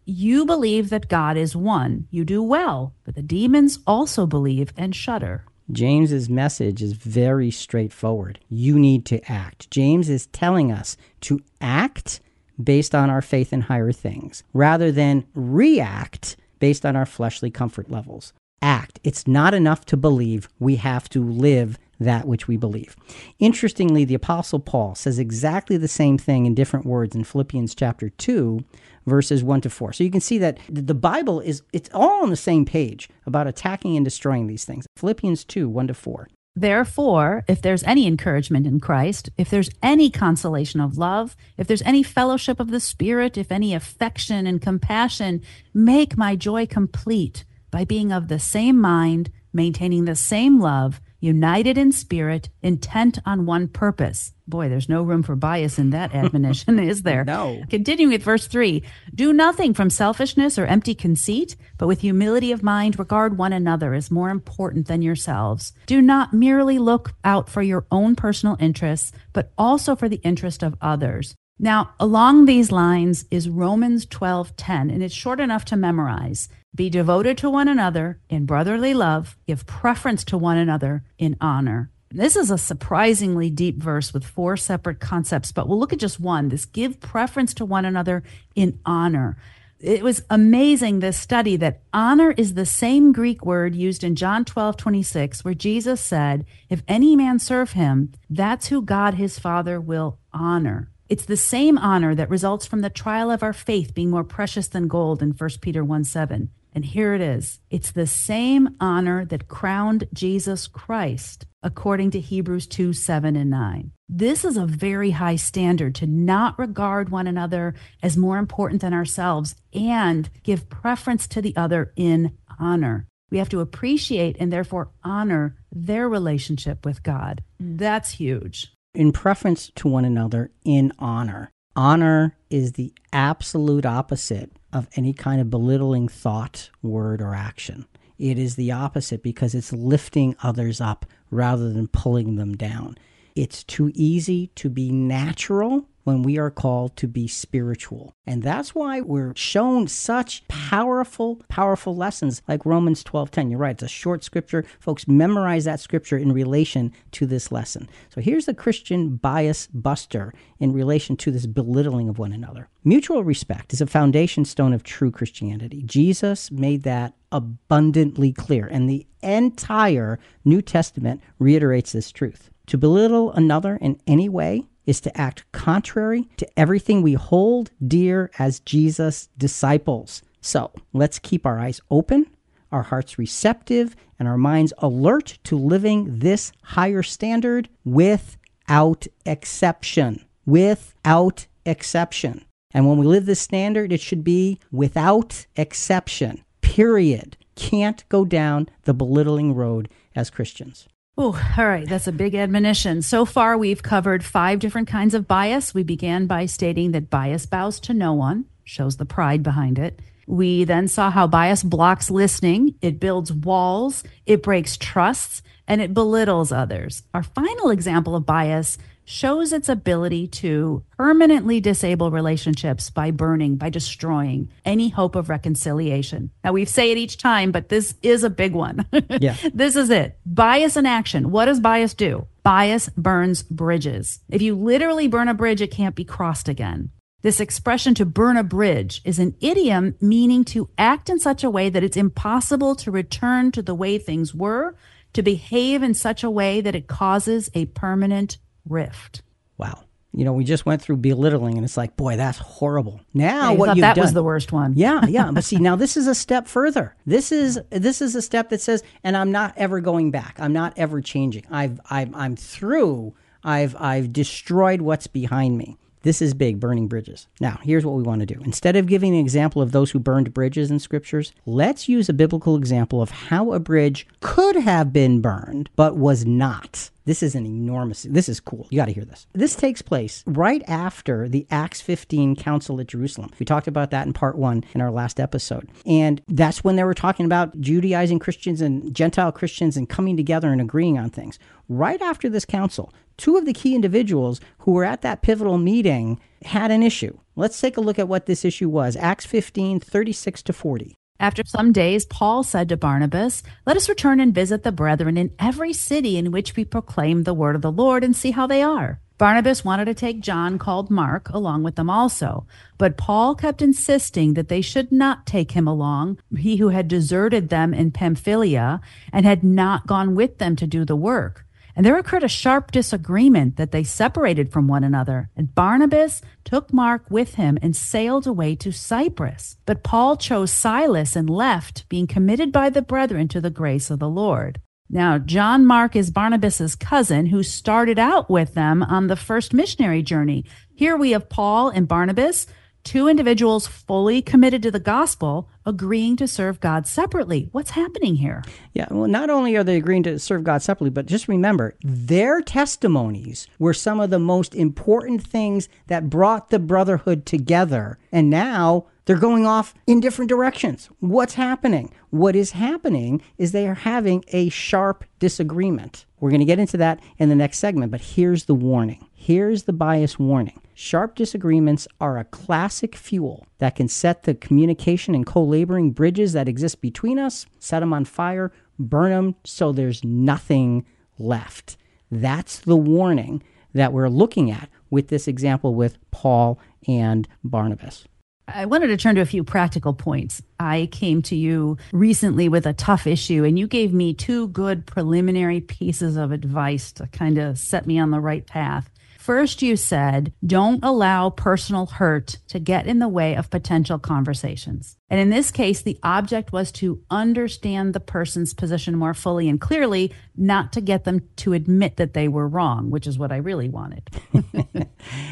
You 0.05 0.45
believe 0.45 0.89
that 0.89 1.07
God 1.07 1.37
is 1.37 1.55
one. 1.55 2.07
You 2.11 2.25
do 2.25 2.43
well, 2.43 2.93
but 3.05 3.15
the 3.15 3.21
demons 3.21 3.79
also 3.87 4.25
believe 4.25 4.73
and 4.75 4.93
shudder. 4.93 5.45
James's 5.71 6.29
message 6.29 6.81
is 6.81 6.91
very 6.91 7.49
straightforward. 7.49 8.39
You 8.49 8.77
need 8.77 9.05
to 9.05 9.31
act. 9.31 9.71
James 9.71 10.09
is 10.09 10.27
telling 10.27 10.73
us 10.73 10.97
to 11.21 11.41
act 11.61 12.19
based 12.61 12.93
on 12.93 13.09
our 13.09 13.21
faith 13.21 13.53
in 13.53 13.61
higher 13.61 13.93
things 13.93 14.43
rather 14.53 14.91
than 14.91 15.25
react 15.33 16.35
based 16.59 16.85
on 16.85 16.97
our 16.97 17.05
fleshly 17.05 17.49
comfort 17.49 17.89
levels. 17.89 18.33
Act. 18.61 18.99
It's 19.03 19.25
not 19.25 19.53
enough 19.53 19.85
to 19.85 19.97
believe, 19.97 20.49
we 20.59 20.77
have 20.77 21.07
to 21.09 21.23
live 21.23 21.77
that 21.99 22.27
which 22.27 22.47
we 22.47 22.57
believe. 22.57 22.95
Interestingly, 23.39 24.05
the 24.05 24.13
Apostle 24.15 24.59
Paul 24.59 24.95
says 24.95 25.19
exactly 25.19 25.77
the 25.77 25.87
same 25.87 26.17
thing 26.17 26.45
in 26.45 26.55
different 26.55 26.85
words 26.85 27.15
in 27.15 27.23
Philippians 27.23 27.75
chapter 27.75 28.09
2, 28.09 28.63
verses 29.05 29.43
1 29.43 29.61
to 29.61 29.69
4. 29.69 29.93
So 29.93 30.03
you 30.03 30.11
can 30.11 30.21
see 30.21 30.37
that 30.39 30.57
the 30.69 30.93
Bible 30.93 31.39
is 31.39 31.63
it's 31.73 31.89
all 31.93 32.23
on 32.23 32.29
the 32.29 32.35
same 32.35 32.65
page 32.65 33.09
about 33.25 33.47
attacking 33.47 33.95
and 33.95 34.05
destroying 34.05 34.47
these 34.47 34.65
things. 34.65 34.85
Philippians 34.97 35.43
2, 35.45 35.69
1 35.69 35.87
to 35.87 35.93
4. 35.93 36.27
Therefore, 36.55 37.43
if 37.47 37.61
there's 37.63 37.83
any 37.83 38.05
encouragement 38.05 38.67
in 38.67 38.79
Christ, 38.79 39.29
if 39.37 39.49
there's 39.49 39.71
any 39.81 40.11
consolation 40.11 40.79
of 40.79 40.99
love, 40.99 41.35
if 41.57 41.65
there's 41.65 41.81
any 41.81 42.03
fellowship 42.03 42.59
of 42.59 42.69
the 42.69 42.79
Spirit, 42.79 43.37
if 43.37 43.51
any 43.51 43.73
affection 43.73 44.45
and 44.45 44.61
compassion, 44.61 45.41
make 45.73 46.15
my 46.15 46.35
joy 46.35 46.67
complete 46.67 47.43
by 47.71 47.85
being 47.85 48.11
of 48.11 48.27
the 48.27 48.37
same 48.37 48.79
mind, 48.79 49.31
maintaining 49.51 50.05
the 50.05 50.15
same 50.15 50.59
love 50.59 51.01
united 51.23 51.77
in 51.77 51.91
spirit, 51.93 52.49
intent 52.61 53.17
on 53.25 53.45
one 53.45 53.69
purpose. 53.69 54.33
Boy, 54.45 54.67
there's 54.67 54.89
no 54.89 55.03
room 55.03 55.23
for 55.23 55.37
bias 55.37 55.79
in 55.79 55.91
that 55.91 56.13
admonition, 56.13 56.77
is 56.77 57.03
there? 57.03 57.23
No. 57.33 57.63
Continuing 57.69 58.11
with 58.11 58.23
verse 58.23 58.45
3 58.47 58.83
Do 59.15 59.31
nothing 59.31 59.73
from 59.73 59.89
selfishness 59.89 60.59
or 60.59 60.65
empty 60.65 60.93
conceit, 60.93 61.55
but 61.77 61.87
with 61.87 62.01
humility 62.01 62.51
of 62.51 62.61
mind 62.61 62.99
regard 62.99 63.37
one 63.37 63.53
another 63.53 63.93
as 63.93 64.11
more 64.11 64.29
important 64.29 64.87
than 64.87 65.01
yourselves. 65.01 65.71
Do 65.85 66.01
not 66.01 66.33
merely 66.33 66.77
look 66.77 67.13
out 67.23 67.47
for 67.47 67.61
your 67.61 67.85
own 67.89 68.15
personal 68.15 68.57
interests, 68.59 69.13
but 69.31 69.53
also 69.57 69.95
for 69.95 70.09
the 70.09 70.21
interest 70.23 70.61
of 70.61 70.75
others. 70.81 71.33
Now, 71.57 71.91
along 71.99 72.45
these 72.45 72.71
lines 72.71 73.25
is 73.31 73.47
Romans 73.47 74.05
12:10, 74.05 74.89
and 74.89 75.01
it's 75.01 75.15
short 75.15 75.39
enough 75.39 75.63
to 75.65 75.77
memorize. 75.77 76.49
Be 76.75 76.89
devoted 76.89 77.37
to 77.37 77.51
one 77.51 77.67
another 77.67 78.19
in 78.29 78.47
brotherly 78.47 78.95
love, 78.95 79.37
give 79.45 79.67
preference 79.67 80.23
to 80.25 80.39
one 80.39 80.57
another 80.57 81.03
in 81.19 81.37
honor. 81.39 81.91
This 82.09 82.35
is 82.35 82.49
a 82.49 82.57
surprisingly 82.57 83.51
deep 83.51 83.77
verse 83.77 84.11
with 84.11 84.25
four 84.25 84.57
separate 84.57 84.99
concepts, 84.99 85.51
but 85.51 85.67
we'll 85.67 85.79
look 85.79 85.93
at 85.93 85.99
just 85.99 86.19
one. 86.19 86.49
This 86.49 86.65
give 86.65 86.99
preference 86.99 87.53
to 87.55 87.65
one 87.65 87.85
another 87.85 88.23
in 88.55 88.79
honor. 88.87 89.37
It 89.79 90.01
was 90.01 90.23
amazing 90.31 90.99
this 90.99 91.19
study 91.19 91.57
that 91.57 91.81
honor 91.93 92.31
is 92.31 92.53
the 92.55 92.65
same 92.65 93.11
Greek 93.11 93.45
word 93.45 93.75
used 93.75 94.03
in 94.03 94.15
John 94.15 94.43
12, 94.43 94.75
26, 94.75 95.43
where 95.43 95.53
Jesus 95.53 96.01
said, 96.01 96.45
If 96.69 96.81
any 96.87 97.15
man 97.15 97.37
serve 97.37 97.73
him, 97.73 98.13
that's 98.31 98.67
who 98.67 98.81
God 98.81 99.15
his 99.15 99.37
Father 99.37 99.79
will 99.79 100.17
honor. 100.31 100.89
It's 101.07 101.25
the 101.25 101.37
same 101.37 101.77
honor 101.77 102.15
that 102.15 102.29
results 102.29 102.65
from 102.65 102.81
the 102.81 102.89
trial 102.89 103.29
of 103.29 103.43
our 103.43 103.53
faith 103.53 103.93
being 103.93 104.09
more 104.09 104.23
precious 104.23 104.67
than 104.67 104.87
gold 104.87 105.21
in 105.21 105.31
1 105.31 105.49
Peter 105.61 105.83
1 105.83 106.03
7. 106.03 106.49
And 106.75 106.83
here 106.83 107.13
it 107.13 107.21
is. 107.21 107.59
It's 107.69 107.91
the 107.91 108.07
same 108.07 108.75
honor 108.79 109.25
that 109.25 109.47
crowned 109.47 110.07
Jesus 110.13 110.67
Christ, 110.67 111.45
according 111.61 112.11
to 112.11 112.19
Hebrews 112.19 112.67
2 112.67 112.93
7 112.93 113.35
and 113.35 113.49
9. 113.49 113.91
This 114.09 114.43
is 114.43 114.57
a 114.57 114.65
very 114.65 115.11
high 115.11 115.35
standard 115.35 115.95
to 115.95 116.07
not 116.07 116.57
regard 116.57 117.09
one 117.09 117.27
another 117.27 117.75
as 118.01 118.17
more 118.17 118.37
important 118.37 118.81
than 118.81 118.93
ourselves 118.93 119.55
and 119.73 120.29
give 120.43 120.69
preference 120.69 121.27
to 121.27 121.41
the 121.41 121.55
other 121.55 121.93
in 121.95 122.37
honor. 122.59 123.07
We 123.31 123.39
have 123.39 123.49
to 123.49 123.61
appreciate 123.61 124.37
and 124.39 124.53
therefore 124.53 124.91
honor 125.03 125.55
their 125.71 126.07
relationship 126.07 126.85
with 126.85 127.01
God. 127.01 127.43
That's 127.59 128.11
huge. 128.11 128.71
In 128.93 129.11
preference 129.11 129.71
to 129.75 129.87
one 129.87 130.05
another 130.05 130.51
in 130.63 130.91
honor. 130.99 131.49
Honor 131.75 132.37
is 132.51 132.73
the 132.73 132.93
absolute 133.11 133.87
opposite 133.87 134.51
of 134.73 134.89
any 134.95 135.13
kind 135.13 135.39
of 135.39 135.49
belittling 135.49 136.07
thought, 136.07 136.69
word, 136.81 137.21
or 137.21 137.33
action. 137.33 137.85
It 138.17 138.37
is 138.37 138.55
the 138.55 138.71
opposite 138.71 139.23
because 139.23 139.55
it's 139.55 139.71
lifting 139.71 140.35
others 140.41 140.81
up 140.81 141.05
rather 141.29 141.71
than 141.71 141.87
pulling 141.87 142.35
them 142.35 142.55
down. 142.55 142.97
It's 143.35 143.63
too 143.63 143.91
easy 143.95 144.47
to 144.55 144.69
be 144.69 144.91
natural 144.91 145.87
when 146.03 146.23
we 146.23 146.37
are 146.37 146.51
called 146.51 146.95
to 146.97 147.07
be 147.07 147.27
spiritual. 147.27 148.15
And 148.25 148.43
that's 148.43 148.73
why 148.73 149.01
we're 149.01 149.35
shown 149.35 149.87
such 149.87 150.47
powerful, 150.47 151.41
powerful 151.49 151.95
lessons 151.95 152.41
like 152.47 152.65
Romans 152.65 153.03
12:10. 153.03 153.49
You're 153.49 153.59
right, 153.59 153.71
it's 153.71 153.83
a 153.83 153.87
short 153.87 154.23
scripture. 154.23 154.65
Folks, 154.79 155.07
memorize 155.07 155.65
that 155.65 155.79
scripture 155.79 156.17
in 156.17 156.31
relation 156.31 156.91
to 157.11 157.25
this 157.25 157.51
lesson. 157.51 157.89
So 158.09 158.21
here's 158.21 158.45
the 158.45 158.53
Christian 158.53 159.15
bias 159.17 159.67
buster 159.67 160.33
in 160.59 160.73
relation 160.73 161.17
to 161.17 161.31
this 161.31 161.45
belittling 161.45 162.09
of 162.09 162.19
one 162.19 162.31
another. 162.31 162.69
Mutual 162.83 163.23
respect 163.23 163.73
is 163.73 163.81
a 163.81 163.87
foundation 163.87 164.45
stone 164.45 164.73
of 164.73 164.83
true 164.83 165.11
Christianity. 165.11 165.83
Jesus 165.83 166.51
made 166.51 166.83
that 166.83 167.13
abundantly 167.31 168.31
clear, 168.31 168.67
and 168.67 168.89
the 168.89 169.07
entire 169.21 170.19
New 170.45 170.61
Testament 170.61 171.21
reiterates 171.39 171.93
this 171.93 172.11
truth. 172.11 172.49
To 172.67 172.77
belittle 172.77 173.31
another 173.33 173.77
in 173.77 173.99
any 174.07 174.29
way 174.29 174.65
is 174.85 175.01
to 175.01 175.17
act 175.17 175.49
contrary 175.51 176.27
to 176.37 176.47
everything 176.59 177.01
we 177.01 177.13
hold 177.13 177.71
dear 177.85 178.31
as 178.37 178.59
Jesus' 178.59 179.29
disciples. 179.37 180.21
So 180.41 180.71
let's 180.91 181.19
keep 181.19 181.45
our 181.45 181.59
eyes 181.59 181.81
open, 181.89 182.27
our 182.71 182.83
hearts 182.83 183.17
receptive, 183.17 183.95
and 184.19 184.27
our 184.27 184.37
minds 184.37 184.73
alert 184.79 185.37
to 185.45 185.57
living 185.57 186.19
this 186.19 186.51
higher 186.63 187.03
standard 187.03 187.69
without 187.85 189.07
exception. 189.25 190.25
Without 190.45 191.47
exception. 191.65 192.45
And 192.73 192.87
when 192.87 192.97
we 192.97 193.05
live 193.05 193.25
this 193.25 193.39
standard, 193.39 193.91
it 193.91 194.01
should 194.01 194.23
be 194.23 194.59
without 194.71 195.45
exception, 195.55 196.43
period. 196.61 197.37
Can't 197.55 198.03
go 198.09 198.25
down 198.25 198.67
the 198.83 198.93
belittling 198.93 199.53
road 199.53 199.89
as 200.15 200.29
Christians. 200.29 200.87
Oh, 201.15 201.39
all 201.57 201.67
right. 201.67 201.87
That's 201.87 202.07
a 202.07 202.11
big 202.11 202.33
admonition. 202.33 203.03
So 203.03 203.23
far, 203.23 203.55
we've 203.55 203.83
covered 203.83 204.25
five 204.25 204.57
different 204.57 204.87
kinds 204.87 205.13
of 205.13 205.27
bias. 205.27 205.73
We 205.73 205.83
began 205.83 206.25
by 206.25 206.47
stating 206.47 206.91
that 206.93 207.11
bias 207.11 207.45
bows 207.45 207.79
to 207.81 207.93
no 207.93 208.13
one, 208.13 208.45
shows 208.63 208.97
the 208.97 209.05
pride 209.05 209.43
behind 209.43 209.77
it. 209.77 209.99
We 210.25 210.63
then 210.63 210.87
saw 210.87 211.11
how 211.11 211.27
bias 211.27 211.61
blocks 211.63 212.09
listening, 212.09 212.75
it 212.81 212.99
builds 212.99 213.31
walls, 213.31 214.03
it 214.25 214.41
breaks 214.41 214.75
trusts, 214.77 215.43
and 215.67 215.81
it 215.81 215.93
belittles 215.93 216.51
others. 216.51 217.03
Our 217.13 217.23
final 217.23 217.69
example 217.69 218.15
of 218.15 218.25
bias 218.25 218.79
shows 219.05 219.51
its 219.53 219.69
ability 219.69 220.27
to 220.27 220.83
permanently 220.97 221.59
disable 221.59 222.11
relationships 222.11 222.89
by 222.89 223.11
burning, 223.11 223.55
by 223.55 223.69
destroying 223.69 224.49
any 224.65 224.89
hope 224.89 225.15
of 225.15 225.29
reconciliation. 225.29 226.31
Now, 226.43 226.53
we 226.53 226.65
say 226.65 226.91
it 226.91 226.97
each 226.97 227.17
time, 227.17 227.51
but 227.51 227.69
this 227.69 227.95
is 228.01 228.23
a 228.23 228.29
big 228.29 228.53
one. 228.53 228.85
Yeah. 229.19 229.35
this 229.53 229.75
is 229.75 229.89
it. 229.89 230.17
Bias 230.25 230.75
in 230.75 230.85
action. 230.85 231.31
What 231.31 231.45
does 231.45 231.59
bias 231.59 231.93
do? 231.93 232.27
Bias 232.41 232.89
burns 232.97 233.43
bridges. 233.43 234.19
If 234.29 234.41
you 234.41 234.55
literally 234.55 235.07
burn 235.07 235.27
a 235.27 235.33
bridge, 235.33 235.61
it 235.61 235.71
can't 235.71 235.95
be 235.95 236.03
crossed 236.03 236.49
again. 236.49 236.89
This 237.21 237.39
expression 237.39 237.93
to 237.95 238.05
burn 238.05 238.35
a 238.35 238.43
bridge 238.43 239.01
is 239.05 239.17
an 239.19 239.35
idiom 239.39 239.95
meaning 240.01 240.43
to 240.45 240.69
act 240.77 241.09
in 241.09 241.19
such 241.19 241.43
a 241.43 241.49
way 241.49 241.69
that 241.69 241.83
it's 241.83 241.95
impossible 241.95 242.75
to 242.75 242.91
return 242.91 243.51
to 243.53 243.61
the 243.61 243.75
way 243.75 243.97
things 243.97 244.33
were, 244.35 244.75
to 245.13 245.21
behave 245.21 245.83
in 245.83 245.93
such 245.93 246.23
a 246.23 246.29
way 246.29 246.59
that 246.59 246.75
it 246.75 246.87
causes 246.87 247.49
a 247.53 247.65
permanent 247.67 248.37
rift. 248.67 249.21
Wow. 249.57 249.83
You 250.15 250.25
know, 250.25 250.33
we 250.33 250.43
just 250.43 250.65
went 250.65 250.79
through 250.79 250.97
belittling, 250.97 251.55
and 251.57 251.65
it's 251.65 251.75
like, 251.75 251.97
boy, 251.97 252.17
that's 252.17 252.37
horrible. 252.37 253.01
Now, 253.15 253.49
I 253.51 253.55
what 253.55 253.75
you've 253.75 253.81
that 253.81 253.95
done, 253.95 254.03
was 254.03 254.13
the 254.13 254.21
worst 254.21 254.51
one. 254.51 254.73
yeah, 254.75 255.05
yeah. 255.07 255.31
But 255.31 255.43
see, 255.43 255.55
now 255.59 255.75
this 255.75 255.97
is 255.97 256.05
a 256.05 256.13
step 256.13 256.47
further. 256.47 256.95
This 257.07 257.31
is 257.31 257.59
this 257.71 257.99
is 257.99 258.13
a 258.15 258.21
step 258.21 258.49
that 258.49 258.61
says, 258.61 258.83
and 259.03 259.17
I'm 259.17 259.31
not 259.31 259.55
ever 259.57 259.79
going 259.79 260.11
back. 260.11 260.35
I'm 260.39 260.53
not 260.53 260.73
ever 260.77 261.01
changing. 261.01 261.45
I've, 261.49 261.81
I've 261.89 262.13
I'm 262.13 262.35
through. 262.35 263.15
I've 263.43 263.75
I've 263.79 264.13
destroyed 264.13 264.81
what's 264.81 265.07
behind 265.07 265.57
me. 265.57 265.77
This 266.03 266.21
is 266.21 266.33
big, 266.33 266.59
burning 266.59 266.87
bridges. 266.87 267.27
Now, 267.39 267.59
here's 267.63 267.85
what 267.85 267.95
we 267.95 268.03
want 268.03 268.19
to 268.19 268.25
do. 268.25 268.41
Instead 268.43 268.75
of 268.75 268.87
giving 268.87 269.13
an 269.13 269.21
example 269.21 269.61
of 269.61 269.71
those 269.71 269.91
who 269.91 269.99
burned 269.99 270.33
bridges 270.33 270.69
in 270.69 270.79
scriptures, 270.79 271.31
let's 271.45 271.87
use 271.87 272.09
a 272.09 272.13
biblical 272.13 272.57
example 272.57 273.01
of 273.01 273.09
how 273.09 273.53
a 273.53 273.59
bridge 273.59 274.05
could 274.19 274.57
have 274.57 274.91
been 274.91 275.21
burned, 275.21 275.69
but 275.77 275.95
was 275.95 276.25
not. 276.25 276.89
This 277.05 277.23
is 277.23 277.35
an 277.35 277.45
enormous, 277.45 278.03
this 278.03 278.29
is 278.29 278.39
cool. 278.39 278.67
You 278.69 278.77
got 278.77 278.85
to 278.85 278.93
hear 278.93 279.03
this. 279.03 279.27
This 279.33 279.55
takes 279.55 279.81
place 279.81 280.23
right 280.25 280.63
after 280.67 281.27
the 281.27 281.45
Acts 281.51 281.81
15 281.81 282.35
Council 282.37 282.79
at 282.79 282.87
Jerusalem. 282.87 283.31
We 283.39 283.45
talked 283.45 283.67
about 283.67 283.91
that 283.91 284.07
in 284.07 284.13
part 284.13 284.37
one 284.37 284.63
in 284.73 284.79
our 284.81 284.91
last 284.91 285.19
episode. 285.19 285.69
And 285.85 286.21
that's 286.27 286.63
when 286.63 286.75
they 286.77 286.83
were 286.83 286.93
talking 286.93 287.25
about 287.25 287.59
Judaizing 287.59 288.19
Christians 288.19 288.61
and 288.61 288.93
Gentile 288.93 289.33
Christians 289.33 289.75
and 289.75 289.89
coming 289.89 290.15
together 290.15 290.51
and 290.51 290.61
agreeing 290.61 290.97
on 290.97 291.09
things. 291.09 291.39
Right 291.67 292.01
after 292.01 292.29
this 292.29 292.45
council, 292.45 292.93
two 293.17 293.37
of 293.37 293.45
the 293.45 293.53
key 293.53 293.75
individuals 293.75 294.41
who 294.59 294.71
were 294.71 294.83
at 294.83 295.01
that 295.01 295.21
pivotal 295.21 295.57
meeting 295.57 296.19
had 296.43 296.71
an 296.71 296.83
issue. 296.83 297.17
Let's 297.35 297.59
take 297.59 297.77
a 297.77 297.81
look 297.81 297.99
at 297.99 298.07
what 298.07 298.25
this 298.25 298.45
issue 298.45 298.69
was. 298.69 298.95
Acts 298.95 299.25
15, 299.25 299.79
36 299.79 300.43
to 300.43 300.53
40. 300.53 300.95
After 301.19 301.43
some 301.45 301.71
days, 301.71 302.05
Paul 302.05 302.43
said 302.43 302.69
to 302.69 302.77
Barnabas, 302.77 303.43
Let 303.65 303.77
us 303.77 303.87
return 303.87 304.19
and 304.19 304.35
visit 304.35 304.63
the 304.63 304.71
brethren 304.71 305.17
in 305.17 305.31
every 305.39 305.71
city 305.71 306.17
in 306.17 306.31
which 306.31 306.55
we 306.55 306.65
proclaim 306.65 307.23
the 307.23 307.33
word 307.33 307.55
of 307.55 307.61
the 307.61 307.71
Lord 307.71 308.03
and 308.03 308.15
see 308.15 308.31
how 308.31 308.45
they 308.45 308.61
are. 308.61 308.99
Barnabas 309.17 309.63
wanted 309.63 309.85
to 309.85 309.93
take 309.93 310.19
John, 310.19 310.57
called 310.57 310.89
Mark, 310.89 311.29
along 311.29 311.63
with 311.63 311.75
them 311.75 311.89
also, 311.89 312.45
but 312.77 312.97
Paul 312.97 313.35
kept 313.35 313.61
insisting 313.61 314.33
that 314.33 314.49
they 314.49 314.59
should 314.59 314.91
not 314.91 315.25
take 315.25 315.51
him 315.51 315.67
along, 315.67 316.17
he 316.37 316.57
who 316.57 316.69
had 316.69 316.87
deserted 316.87 317.49
them 317.49 317.73
in 317.73 317.91
Pamphylia 317.91 318.81
and 319.13 319.25
had 319.25 319.43
not 319.43 319.87
gone 319.87 320.15
with 320.15 320.39
them 320.39 320.55
to 320.57 320.67
do 320.67 320.83
the 320.83 320.95
work. 320.95 321.45
And 321.75 321.85
there 321.85 321.97
occurred 321.97 322.23
a 322.23 322.27
sharp 322.27 322.71
disagreement 322.71 323.57
that 323.57 323.71
they 323.71 323.83
separated 323.83 324.51
from 324.51 324.67
one 324.67 324.83
another. 324.83 325.29
And 325.35 325.55
Barnabas 325.55 326.21
took 326.43 326.71
Mark 326.71 327.03
with 327.09 327.35
him 327.35 327.57
and 327.61 327.75
sailed 327.75 328.27
away 328.27 328.55
to 328.57 328.71
Cyprus. 328.71 329.57
But 329.65 329.83
Paul 329.83 330.17
chose 330.17 330.51
Silas 330.51 331.15
and 331.15 331.29
left, 331.29 331.87
being 331.89 332.07
committed 332.07 332.51
by 332.51 332.69
the 332.69 332.81
brethren 332.81 333.27
to 333.29 333.41
the 333.41 333.49
grace 333.49 333.89
of 333.89 333.99
the 333.99 334.09
Lord. 334.09 334.61
Now, 334.89 335.17
John 335.17 335.65
Mark 335.65 335.95
is 335.95 336.11
Barnabas's 336.11 336.75
cousin 336.75 337.27
who 337.27 337.41
started 337.41 337.97
out 337.97 338.29
with 338.29 338.53
them 338.53 338.83
on 338.83 339.07
the 339.07 339.15
first 339.15 339.53
missionary 339.53 340.03
journey. 340.03 340.45
Here 340.75 340.95
we 340.95 341.11
have 341.11 341.29
Paul 341.29 341.69
and 341.69 341.87
Barnabas 341.87 342.45
two 342.83 343.07
individuals 343.07 343.67
fully 343.67 344.21
committed 344.21 344.61
to 344.63 344.71
the 344.71 344.79
gospel 344.79 345.49
agreeing 345.65 346.15
to 346.17 346.27
serve 346.27 346.59
God 346.59 346.85
separately. 346.85 347.49
What's 347.51 347.71
happening 347.71 348.15
here? 348.15 348.43
Yeah, 348.73 348.87
well, 348.91 349.07
not 349.07 349.29
only 349.29 349.55
are 349.55 349.63
they 349.63 349.77
agreeing 349.77 350.03
to 350.03 350.19
serve 350.19 350.43
God 350.43 350.61
separately, 350.61 350.89
but 350.89 351.05
just 351.05 351.27
remember 351.27 351.75
their 351.81 352.41
testimonies 352.41 353.47
were 353.59 353.73
some 353.73 353.99
of 353.99 354.09
the 354.09 354.19
most 354.19 354.53
important 354.55 355.23
things 355.25 355.69
that 355.87 356.09
brought 356.09 356.49
the 356.49 356.59
brotherhood 356.59 357.25
together. 357.25 357.97
And 358.11 358.29
now 358.29 358.87
they're 359.05 359.17
going 359.17 359.45
off 359.45 359.73
in 359.85 359.99
different 359.99 360.29
directions. 360.29 360.89
What's 360.99 361.33
happening? 361.33 361.91
What 362.09 362.35
is 362.35 362.51
happening 362.51 363.21
is 363.37 363.51
they 363.51 363.67
are 363.67 363.73
having 363.73 364.23
a 364.29 364.49
sharp 364.49 365.03
disagreement. 365.19 366.05
We're 366.19 366.29
going 366.29 366.39
to 366.39 366.45
get 366.45 366.59
into 366.59 366.77
that 366.77 367.01
in 367.17 367.29
the 367.29 367.35
next 367.35 367.59
segment, 367.59 367.91
but 367.91 368.01
here's 368.01 368.45
the 368.45 368.55
warning. 368.55 369.05
Here's 369.13 369.63
the 369.63 369.73
bias 369.73 370.17
warning. 370.17 370.61
Sharp 370.73 371.15
disagreements 371.15 371.87
are 371.99 372.17
a 372.17 372.23
classic 372.23 372.95
fuel 372.95 373.45
that 373.59 373.75
can 373.75 373.87
set 373.87 374.23
the 374.23 374.33
communication 374.33 375.15
and 375.15 375.25
co 375.25 375.43
laboring 375.43 375.91
bridges 375.91 376.33
that 376.33 376.47
exist 376.47 376.81
between 376.81 377.19
us, 377.19 377.45
set 377.59 377.81
them 377.81 377.93
on 377.93 378.05
fire, 378.05 378.51
burn 378.79 379.11
them 379.11 379.35
so 379.43 379.71
there's 379.71 380.03
nothing 380.03 380.85
left. 381.19 381.77
That's 382.09 382.59
the 382.59 382.77
warning 382.77 383.43
that 383.73 383.91
we're 383.91 384.09
looking 384.09 384.49
at 384.49 384.69
with 384.89 385.09
this 385.09 385.27
example 385.27 385.75
with 385.75 385.97
Paul 386.11 386.59
and 386.87 387.27
Barnabas. 387.43 388.07
I 388.47 388.65
wanted 388.65 388.87
to 388.87 388.97
turn 388.97 389.15
to 389.15 389.21
a 389.21 389.25
few 389.25 389.43
practical 389.43 389.93
points. 389.93 390.41
I 390.59 390.89
came 390.91 391.21
to 391.23 391.35
you 391.35 391.77
recently 391.93 392.49
with 392.49 392.65
a 392.65 392.73
tough 392.73 393.07
issue, 393.07 393.43
and 393.45 393.57
you 393.57 393.67
gave 393.67 393.93
me 393.93 394.13
two 394.13 394.49
good 394.49 394.85
preliminary 394.85 395.61
pieces 395.61 396.17
of 396.17 396.31
advice 396.31 396.91
to 396.93 397.07
kind 397.07 397.37
of 397.37 397.57
set 397.57 397.87
me 397.87 397.99
on 397.99 398.11
the 398.11 398.19
right 398.19 398.45
path. 398.45 398.89
First, 399.23 399.61
you 399.61 399.77
said, 399.77 400.33
don't 400.45 400.83
allow 400.83 401.29
personal 401.29 401.85
hurt 401.85 402.39
to 402.49 402.59
get 402.59 402.87
in 402.87 402.99
the 402.99 403.07
way 403.07 403.37
of 403.37 403.49
potential 403.49 403.97
conversations. 403.97 404.97
And 405.09 405.17
in 405.17 405.29
this 405.29 405.49
case, 405.49 405.81
the 405.81 405.97
object 406.03 406.51
was 406.51 406.73
to 406.73 407.01
understand 407.09 407.93
the 407.93 408.01
person's 408.01 408.53
position 408.53 408.97
more 408.97 409.13
fully 409.13 409.47
and 409.47 409.61
clearly, 409.61 410.11
not 410.35 410.73
to 410.73 410.81
get 410.81 411.05
them 411.05 411.21
to 411.37 411.53
admit 411.53 411.95
that 411.95 412.13
they 412.13 412.27
were 412.27 412.49
wrong, 412.49 412.91
which 412.91 413.07
is 413.07 413.17
what 413.17 413.31
I 413.31 413.37
really 413.37 413.69
wanted. 413.69 414.09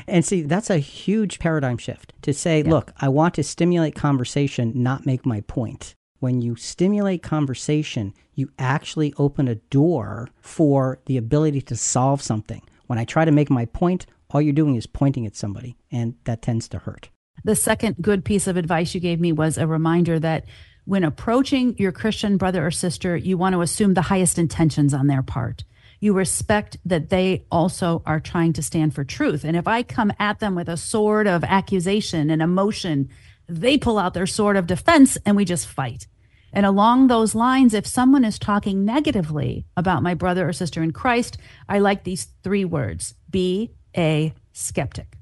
and 0.08 0.24
see, 0.24 0.44
that's 0.44 0.70
a 0.70 0.78
huge 0.78 1.40
paradigm 1.40 1.78
shift 1.78 2.14
to 2.22 2.34
say, 2.34 2.64
Yeah. 2.64 2.70
look, 2.70 2.94
I 3.02 3.10
want 3.10 3.34
to 3.34 3.44
stimulate 3.44 3.94
conversation, 3.94 4.72
not 4.74 5.06
make 5.06 5.26
my 5.26 5.42
point. 5.42 5.96
When 6.20 6.42
you 6.42 6.56
stimulate 6.56 7.24
conversation, 7.24 8.14
you 8.36 8.52
actually 8.58 9.14
open 9.18 9.50
a 9.50 9.56
door 9.56 10.30
for 10.40 11.02
the 11.08 11.18
ability 11.18 11.62
to 11.64 11.76
solve 11.76 12.22
something. 12.22 12.62
When 12.92 13.00
I 13.00 13.06
try 13.06 13.24
to 13.24 13.32
make 13.32 13.50
my 13.50 13.68
point, 13.68 14.06
all 14.32 14.42
you're 14.42 14.52
doing 14.52 14.76
is 14.76 14.86
pointing 14.86 15.26
at 15.26 15.38
somebody, 15.38 15.78
and 15.94 16.16
that 16.26 16.42
tends 16.42 16.68
to 16.68 16.78
hurt. 16.78 17.10
The 17.46 17.56
second 17.56 17.96
good 18.02 18.26
piece 18.26 18.48
of 18.48 18.58
advice 18.58 18.94
you 18.94 19.00
gave 19.00 19.18
me 19.18 19.32
was 19.32 19.58
a 19.58 19.66
reminder 19.66 20.20
that 20.20 20.44
when 20.84 21.06
approaching 21.06 21.78
your 21.78 21.94
Christian 21.94 22.36
brother 22.36 22.68
or 22.68 22.70
sister, 22.70 23.16
you 23.16 23.38
want 23.38 23.54
to 23.54 23.62
assume 23.62 23.94
the 23.94 24.02
highest 24.02 24.38
intentions 24.38 24.94
on 24.94 25.08
their 25.08 25.24
part. 25.24 25.64
You 26.02 26.12
respect 26.12 26.76
that 26.84 27.08
they 27.08 27.46
also 27.50 28.04
are 28.06 28.20
trying 28.20 28.52
to 28.52 28.62
stand 28.62 28.94
for 28.94 29.06
truth. 29.06 29.46
And 29.46 29.56
if 29.56 29.70
I 29.70 29.84
come 29.84 30.12
at 30.20 30.40
them 30.40 30.54
with 30.54 30.68
a 30.68 30.76
sword 30.76 31.28
of 31.28 31.46
accusation 31.46 32.30
and 32.30 32.42
emotion, 32.42 33.08
they 33.48 33.78
pull 33.78 34.00
out 34.00 34.14
their 34.14 34.28
sword 34.28 34.58
of 34.58 34.68
defense 34.68 35.18
and 35.26 35.38
we 35.38 35.46
just 35.46 35.66
fight. 35.66 36.08
And 36.54 36.66
along 36.66 37.08
those 37.08 37.36
lines, 37.36 37.74
if 37.74 37.88
someone 37.88 38.26
is 38.26 38.38
talking 38.38 38.84
negatively 38.84 39.66
about 39.78 40.04
my 40.04 40.14
brother 40.14 40.48
or 40.48 40.54
sister 40.54 40.84
in 40.84 40.92
Christ, 40.92 41.38
I 41.70 41.80
like 41.80 42.04
these 42.04 42.28
three 42.44 42.66
words 42.66 43.16
be 43.30 43.72
a 43.96 44.34
skeptic. 44.52 45.18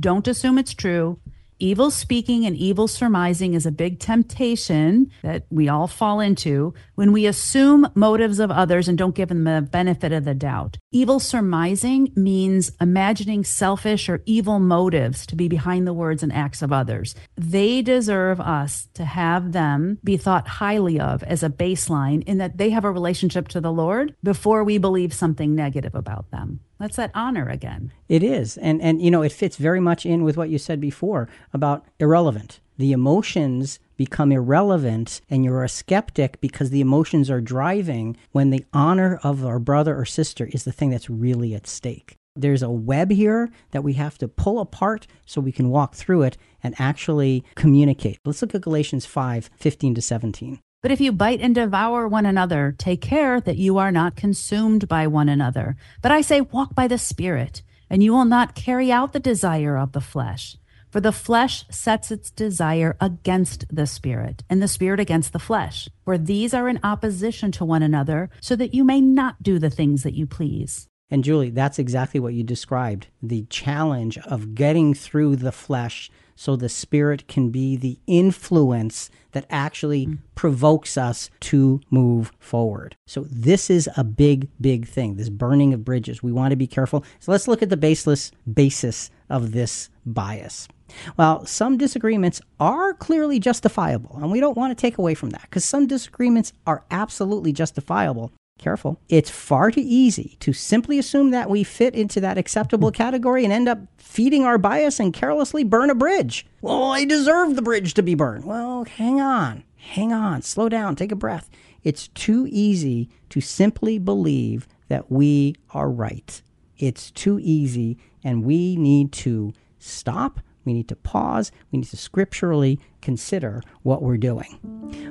Don't 0.00 0.28
assume 0.28 0.58
it's 0.58 0.74
true. 0.74 1.18
Evil 1.62 1.92
speaking 1.92 2.44
and 2.44 2.56
evil 2.56 2.88
surmising 2.88 3.54
is 3.54 3.66
a 3.66 3.70
big 3.70 4.00
temptation 4.00 5.12
that 5.22 5.46
we 5.48 5.68
all 5.68 5.86
fall 5.86 6.18
into 6.18 6.74
when 6.96 7.12
we 7.12 7.24
assume 7.24 7.86
motives 7.94 8.40
of 8.40 8.50
others 8.50 8.88
and 8.88 8.98
don't 8.98 9.14
give 9.14 9.28
them 9.28 9.44
the 9.44 9.62
benefit 9.70 10.10
of 10.10 10.24
the 10.24 10.34
doubt. 10.34 10.76
Evil 10.90 11.20
surmising 11.20 12.12
means 12.16 12.72
imagining 12.80 13.44
selfish 13.44 14.08
or 14.08 14.24
evil 14.26 14.58
motives 14.58 15.24
to 15.24 15.36
be 15.36 15.46
behind 15.46 15.86
the 15.86 15.92
words 15.92 16.24
and 16.24 16.32
acts 16.32 16.62
of 16.62 16.72
others. 16.72 17.14
They 17.36 17.80
deserve 17.80 18.40
us 18.40 18.88
to 18.94 19.04
have 19.04 19.52
them 19.52 19.98
be 20.02 20.16
thought 20.16 20.48
highly 20.48 20.98
of 20.98 21.22
as 21.22 21.44
a 21.44 21.48
baseline 21.48 22.24
in 22.24 22.38
that 22.38 22.58
they 22.58 22.70
have 22.70 22.84
a 22.84 22.90
relationship 22.90 23.46
to 23.50 23.60
the 23.60 23.70
Lord 23.70 24.16
before 24.24 24.64
we 24.64 24.78
believe 24.78 25.14
something 25.14 25.54
negative 25.54 25.94
about 25.94 26.28
them. 26.32 26.58
That's 26.82 26.96
that 26.96 27.12
honor 27.14 27.48
again. 27.48 27.92
It 28.08 28.24
is. 28.24 28.58
And 28.58 28.82
and 28.82 29.00
you 29.00 29.08
know, 29.08 29.22
it 29.22 29.30
fits 29.30 29.56
very 29.56 29.78
much 29.78 30.04
in 30.04 30.24
with 30.24 30.36
what 30.36 30.50
you 30.50 30.58
said 30.58 30.80
before 30.80 31.28
about 31.52 31.86
irrelevant. 32.00 32.58
The 32.76 32.90
emotions 32.90 33.78
become 33.96 34.32
irrelevant 34.32 35.20
and 35.30 35.44
you're 35.44 35.62
a 35.62 35.68
skeptic 35.68 36.40
because 36.40 36.70
the 36.70 36.80
emotions 36.80 37.30
are 37.30 37.40
driving 37.40 38.16
when 38.32 38.50
the 38.50 38.64
honor 38.72 39.20
of 39.22 39.46
our 39.46 39.60
brother 39.60 39.96
or 39.96 40.04
sister 40.04 40.46
is 40.52 40.64
the 40.64 40.72
thing 40.72 40.90
that's 40.90 41.08
really 41.08 41.54
at 41.54 41.68
stake. 41.68 42.16
There's 42.34 42.64
a 42.64 42.70
web 42.70 43.12
here 43.12 43.50
that 43.70 43.84
we 43.84 43.92
have 43.92 44.18
to 44.18 44.26
pull 44.26 44.58
apart 44.58 45.06
so 45.24 45.40
we 45.40 45.52
can 45.52 45.70
walk 45.70 45.94
through 45.94 46.22
it 46.22 46.36
and 46.64 46.74
actually 46.80 47.44
communicate. 47.54 48.18
Let's 48.24 48.42
look 48.42 48.56
at 48.56 48.62
Galatians 48.62 49.06
5 49.06 49.50
15 49.56 49.94
to 49.94 50.02
17. 50.02 50.58
But 50.82 50.90
if 50.90 51.00
you 51.00 51.12
bite 51.12 51.40
and 51.40 51.54
devour 51.54 52.08
one 52.08 52.26
another, 52.26 52.74
take 52.76 53.00
care 53.00 53.40
that 53.40 53.56
you 53.56 53.78
are 53.78 53.92
not 53.92 54.16
consumed 54.16 54.88
by 54.88 55.06
one 55.06 55.28
another. 55.28 55.76
But 56.02 56.10
I 56.10 56.22
say, 56.22 56.40
walk 56.40 56.74
by 56.74 56.88
the 56.88 56.98
Spirit, 56.98 57.62
and 57.88 58.02
you 58.02 58.12
will 58.12 58.24
not 58.24 58.56
carry 58.56 58.90
out 58.90 59.12
the 59.12 59.20
desire 59.20 59.78
of 59.78 59.92
the 59.92 60.00
flesh. 60.00 60.56
For 60.90 61.00
the 61.00 61.12
flesh 61.12 61.64
sets 61.70 62.10
its 62.10 62.32
desire 62.32 62.96
against 63.00 63.64
the 63.74 63.86
spirit, 63.86 64.42
and 64.50 64.60
the 64.60 64.68
spirit 64.68 64.98
against 64.98 65.32
the 65.32 65.38
flesh. 65.38 65.88
For 66.04 66.18
these 66.18 66.52
are 66.52 66.68
in 66.68 66.80
opposition 66.82 67.52
to 67.52 67.64
one 67.64 67.82
another, 67.82 68.28
so 68.40 68.56
that 68.56 68.74
you 68.74 68.82
may 68.82 69.00
not 69.00 69.40
do 69.42 69.60
the 69.60 69.70
things 69.70 70.02
that 70.02 70.14
you 70.14 70.26
please. 70.26 70.88
And 71.08 71.22
Julie, 71.22 71.50
that's 71.50 71.78
exactly 71.78 72.18
what 72.18 72.34
you 72.34 72.42
described 72.42 73.06
the 73.22 73.44
challenge 73.50 74.18
of 74.18 74.54
getting 74.54 74.94
through 74.94 75.36
the 75.36 75.52
flesh 75.52 76.10
so 76.34 76.56
the 76.56 76.68
spirit 76.68 77.28
can 77.28 77.50
be 77.50 77.76
the 77.76 77.98
influence 78.06 79.10
that 79.32 79.46
actually 79.50 80.06
mm. 80.06 80.18
provokes 80.34 80.96
us 80.96 81.30
to 81.40 81.80
move 81.90 82.32
forward. 82.38 82.96
So 83.06 83.26
this 83.30 83.70
is 83.70 83.88
a 83.96 84.04
big 84.04 84.48
big 84.60 84.86
thing, 84.86 85.16
this 85.16 85.28
burning 85.28 85.72
of 85.74 85.84
bridges. 85.84 86.22
We 86.22 86.32
want 86.32 86.52
to 86.52 86.56
be 86.56 86.66
careful. 86.66 87.04
So 87.20 87.32
let's 87.32 87.48
look 87.48 87.62
at 87.62 87.70
the 87.70 87.76
baseless 87.76 88.32
basis 88.52 89.10
of 89.28 89.52
this 89.52 89.88
bias. 90.04 90.68
Well, 91.16 91.46
some 91.46 91.78
disagreements 91.78 92.40
are 92.60 92.92
clearly 92.92 93.38
justifiable, 93.38 94.16
and 94.16 94.30
we 94.30 94.40
don't 94.40 94.56
want 94.56 94.76
to 94.76 94.80
take 94.80 94.98
away 94.98 95.14
from 95.14 95.30
that 95.30 95.42
because 95.42 95.64
some 95.64 95.86
disagreements 95.86 96.52
are 96.66 96.84
absolutely 96.90 97.52
justifiable. 97.52 98.30
Careful. 98.62 99.00
It's 99.08 99.28
far 99.28 99.72
too 99.72 99.82
easy 99.84 100.36
to 100.38 100.52
simply 100.52 100.96
assume 100.96 101.32
that 101.32 101.50
we 101.50 101.64
fit 101.64 101.96
into 101.96 102.20
that 102.20 102.38
acceptable 102.38 102.90
hmm. 102.90 102.94
category 102.94 103.42
and 103.42 103.52
end 103.52 103.68
up 103.68 103.80
feeding 103.98 104.44
our 104.44 104.56
bias 104.56 105.00
and 105.00 105.12
carelessly 105.12 105.64
burn 105.64 105.90
a 105.90 105.96
bridge. 105.96 106.46
Well, 106.60 106.92
I 106.92 107.04
deserve 107.04 107.56
the 107.56 107.62
bridge 107.62 107.94
to 107.94 108.04
be 108.04 108.14
burned. 108.14 108.44
Well, 108.44 108.84
hang 108.84 109.20
on. 109.20 109.64
Hang 109.76 110.12
on. 110.12 110.42
Slow 110.42 110.68
down. 110.68 110.94
Take 110.94 111.10
a 111.10 111.16
breath. 111.16 111.50
It's 111.82 112.06
too 112.08 112.46
easy 112.50 113.08
to 113.30 113.40
simply 113.40 113.98
believe 113.98 114.68
that 114.86 115.10
we 115.10 115.56
are 115.70 115.90
right. 115.90 116.40
It's 116.78 117.10
too 117.10 117.40
easy, 117.42 117.98
and 118.22 118.44
we 118.44 118.76
need 118.76 119.10
to 119.12 119.52
stop 119.80 120.38
we 120.64 120.72
need 120.72 120.88
to 120.88 120.96
pause. 120.96 121.50
We 121.70 121.80
need 121.80 121.88
to 121.88 121.96
scripturally 121.96 122.78
consider 123.00 123.62
what 123.82 124.02
we're 124.02 124.16
doing. 124.16 124.58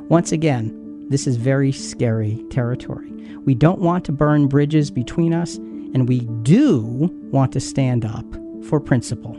Once 0.09 0.31
again, 0.31 0.90
this 1.11 1.27
is 1.27 1.35
very 1.35 1.71
scary 1.71 2.43
territory. 2.49 3.11
We 3.45 3.53
don't 3.53 3.79
want 3.79 4.05
to 4.05 4.11
burn 4.11 4.47
bridges 4.47 4.89
between 4.89 5.33
us, 5.33 5.57
and 5.57 6.07
we 6.07 6.21
do 6.43 7.09
want 7.31 7.51
to 7.51 7.59
stand 7.59 8.05
up 8.05 8.25
for 8.65 8.79
principle. 8.79 9.37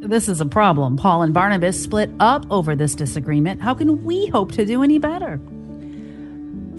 This 0.00 0.28
is 0.28 0.40
a 0.40 0.46
problem. 0.46 0.96
Paul 0.96 1.22
and 1.22 1.34
Barnabas 1.34 1.82
split 1.82 2.10
up 2.18 2.46
over 2.50 2.74
this 2.74 2.94
disagreement. 2.94 3.60
How 3.60 3.74
can 3.74 4.04
we 4.04 4.26
hope 4.28 4.52
to 4.52 4.64
do 4.64 4.82
any 4.82 4.98
better? 4.98 5.38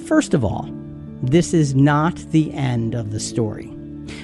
First 0.06 0.34
of 0.34 0.44
all, 0.44 0.68
this 1.22 1.54
is 1.54 1.76
not 1.76 2.16
the 2.32 2.52
end 2.54 2.96
of 2.96 3.12
the 3.12 3.20
story. 3.20 3.68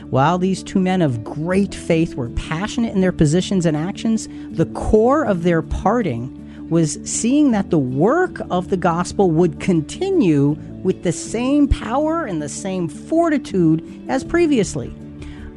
While 0.10 0.38
these 0.38 0.64
two 0.64 0.80
men 0.80 1.02
of 1.02 1.24
great 1.24 1.76
faith 1.76 2.16
were 2.16 2.30
passionate 2.30 2.94
in 2.94 3.02
their 3.02 3.12
positions 3.12 3.66
and 3.66 3.76
actions, 3.76 4.28
the 4.52 4.68
core 4.68 5.24
of 5.24 5.44
their 5.44 5.62
parting 5.62 6.40
was 6.70 6.98
seeing 7.04 7.52
that 7.52 7.70
the 7.70 7.80
work 7.80 8.40
of 8.50 8.70
the 8.70 8.78
gospel 8.78 9.32
would 9.32 9.60
continue 9.60 10.52
with 10.84 11.04
the 11.04 11.12
same 11.12 11.68
power 11.68 12.26
and 12.26 12.42
the 12.42 12.50
same 12.50 12.88
fortitude 12.88 14.06
as 14.10 14.24
previously. 14.24 14.94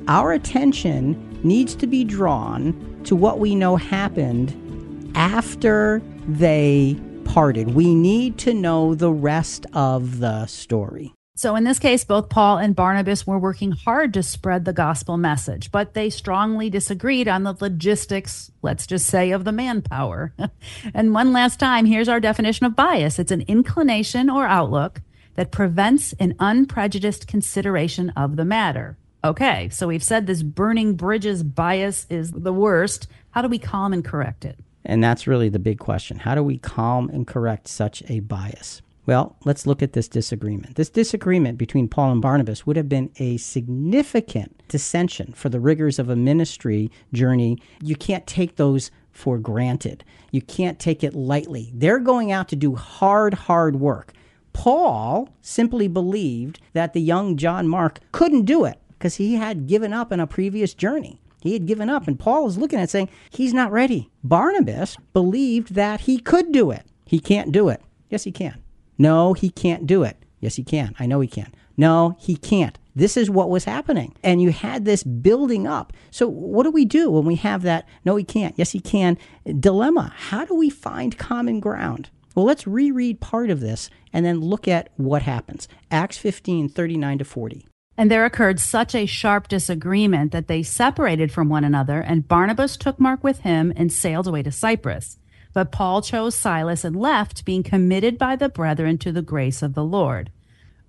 Our 0.09 0.33
attention 0.33 1.41
needs 1.43 1.75
to 1.77 1.87
be 1.87 2.05
drawn 2.05 3.01
to 3.05 3.17
what 3.17 3.39
we 3.39 3.55
know 3.55 3.77
happened 3.77 5.13
after 5.17 6.03
they 6.29 6.97
parted. 7.25 7.75
We 7.75 7.95
need 7.95 8.39
to 8.39 8.55
know 8.55 8.95
the 8.95 9.13
rest 9.13 9.67
of 9.73 10.21
the 10.21 10.47
story. 10.47 11.16
So, 11.39 11.55
in 11.55 11.65
this 11.65 11.79
case, 11.79 12.03
both 12.03 12.31
Paul 12.31 12.57
and 12.57 12.75
Barnabas 12.75 13.27
were 13.27 13.39
working 13.39 13.73
hard 13.73 14.15
to 14.15 14.23
spread 14.23 14.65
the 14.65 14.73
gospel 14.73 15.19
message, 15.19 15.71
but 15.71 15.93
they 15.93 16.09
strongly 16.09 16.71
disagreed 16.71 17.29
on 17.29 17.43
the 17.43 17.55
logistics, 17.61 18.51
let's 18.63 18.87
just 18.87 19.05
say, 19.05 19.33
of 19.33 19.45
the 19.45 19.53
manpower. 19.53 20.33
and 20.95 21.13
one 21.13 21.35
last 21.35 21.61
time, 21.61 21.85
here's 21.85 22.09
our 22.09 22.21
definition 22.21 22.65
of 22.65 22.75
bias 22.75 23.19
it's 23.19 23.31
an 23.31 23.43
inclination 23.43 24.31
or 24.31 24.47
outlook 24.47 25.03
that 25.35 25.51
prevents 25.51 26.15
an 26.15 26.35
unprejudiced 26.41 27.27
consideration 27.27 28.09
of 28.17 28.37
the 28.37 28.45
matter. 28.47 28.97
Okay, 29.23 29.69
so 29.69 29.89
we've 29.89 30.03
said 30.03 30.27
this 30.27 30.43
burning 30.43 30.95
bridges 30.95 31.43
bias 31.43 32.07
is 32.09 32.33
the 32.33 32.53
worst. 32.53 33.09
How 33.33 33.43
do 33.43 33.49
we 33.49 33.59
calm 33.59 33.93
and 33.93 34.03
correct 34.03 34.47
it? 34.47 34.59
And 34.87 35.05
that's 35.05 35.27
really 35.27 35.51
the 35.51 35.59
big 35.59 35.81
question. 35.81 36.19
How 36.19 36.35
do 36.35 36.43
we 36.43 36.57
calm 36.57 37.11
and 37.11 37.27
correct 37.27 37.69
such 37.69 38.03
a 38.09 38.21
bias? 38.21 38.81
Well, 39.07 39.37
let's 39.45 39.67
look 39.67 39.83
at 39.83 39.93
this 39.93 40.09
disagreement. 40.09 40.75
This 40.75 40.91
disagreement 40.91 41.59
between 41.59 41.87
Paul 41.87 42.11
and 42.11 42.21
Barnabas 42.21 42.67
would 42.67 42.77
have 42.77 42.89
been 42.89 43.13
a 43.19 43.37
significant 43.37 44.61
dissension 44.67 45.33
for 45.33 45.49
the 45.49 45.61
rigors 45.61 46.01
of 46.01 46.09
a 46.09 46.17
ministry 46.17 46.91
journey. 47.13 47.59
You 47.81 47.95
can't 47.95 48.27
take 48.27 48.57
those 48.57 48.91
for 49.13 49.39
granted. 49.39 50.05
You 50.33 50.43
can't 50.43 50.81
take 50.81 51.05
it 51.05 51.15
lightly. 51.15 51.71
They're 51.73 52.01
going 52.01 52.33
out 52.33 52.49
to 52.49 52.57
do 52.57 52.75
hard, 52.75 53.35
hard 53.35 53.77
work. 53.77 54.13
Paul 54.53 55.29
simply 55.41 55.87
believed 55.87 56.61
that 56.73 56.93
the 56.93 57.01
young 57.01 57.37
John 57.37 57.69
Mark 57.69 58.01
couldn't 58.11 58.45
do 58.45 58.65
it 58.65 58.81
because 58.91 59.17
he 59.17 59.37
had 59.37 59.69
given 59.69 59.93
up 59.93 60.11
in 60.11 60.19
a 60.19 60.27
previous 60.27 60.75
journey. 60.75 61.21
He 61.43 61.53
had 61.53 61.67
given 61.67 61.89
up, 61.89 62.09
and 62.09 62.19
Paul 62.19 62.45
was 62.45 62.59
looking 62.59 62.81
at 62.81 62.91
saying, 62.91 63.09
He's 63.31 63.55
not 63.55 63.71
ready. 63.71 64.11
Barnabas 64.25 64.97
believed 65.13 65.75
that 65.75 66.01
he 66.01 66.19
could 66.19 66.51
do 66.51 66.73
it. 66.73 66.83
He 67.05 67.21
can't 67.21 67.53
do 67.53 67.69
it. 67.69 67.81
Yes, 68.11 68.25
he 68.25 68.33
can. 68.33 68.61
No, 68.99 69.33
he 69.33 69.51
can't 69.51 69.87
do 69.87 70.03
it. 70.03 70.17
Yes, 70.41 70.57
he 70.57 70.65
can. 70.65 70.95
I 70.99 71.07
know 71.07 71.21
he 71.21 71.29
can. 71.29 71.53
No, 71.77 72.17
he 72.19 72.37
can't. 72.37 72.79
This 72.95 73.17
is 73.17 73.29
what 73.29 73.51
was 73.51 73.65
happening. 73.65 74.15
And 74.23 74.41
you 74.41 74.51
had 74.51 74.85
this 74.85 75.03
building 75.03 75.67
up. 75.67 75.93
So, 76.11 76.27
what 76.27 76.63
do 76.63 76.71
we 76.71 76.87
do 76.87 77.11
when 77.11 77.27
we 77.27 77.35
have 77.37 77.63
that, 77.63 77.87
no, 78.05 78.17
he 78.17 78.25
can't, 78.25 78.55
yes, 78.57 78.73
he 78.73 78.81
can 78.81 79.19
dilemma? 79.61 80.13
How 80.17 80.47
do 80.47 80.55
we 80.55 80.71
find 80.71 81.19
common 81.19 81.61
ground? 81.61 82.09
Well, 82.35 82.47
let's 82.47 82.67
reread 82.67 83.21
part 83.21 83.51
of 83.51 83.61
this 83.61 83.91
and 84.13 84.25
then 84.25 84.41
look 84.41 84.67
at 84.67 84.91
what 84.97 85.23
happens. 85.23 85.69
Acts 85.91 86.19
15 86.19 86.69
39 86.71 87.19
to 87.19 87.25
40. 87.25 87.67
And 87.99 88.11
there 88.11 88.27
occurred 88.27 88.61
such 88.61 88.95
a 88.95 89.07
sharp 89.07 89.49
disagreement 89.49 90.33
that 90.33 90.49
they 90.49 90.63
separated 90.63 91.33
from 91.33 91.49
one 91.49 91.65
another, 91.65 92.01
and 92.01 92.29
Barnabas 92.29 92.77
took 92.77 93.01
Mark 93.01 93.25
with 93.25 93.41
him 93.41 93.73
and 93.75 93.91
sailed 93.91 94.27
away 94.27 94.43
to 94.43 94.53
Cyprus. 94.53 95.17
But 95.57 95.73
Paul 95.73 96.03
chose 96.03 96.35
Silas 96.35 96.85
and 96.85 96.95
left, 96.95 97.47
being 97.47 97.63
committed 97.63 98.19
by 98.19 98.37
the 98.37 98.51
brethren 98.51 98.99
to 98.99 99.11
the 99.11 99.23
grace 99.23 99.63
of 99.63 99.73
the 99.73 99.83
Lord. 99.83 100.31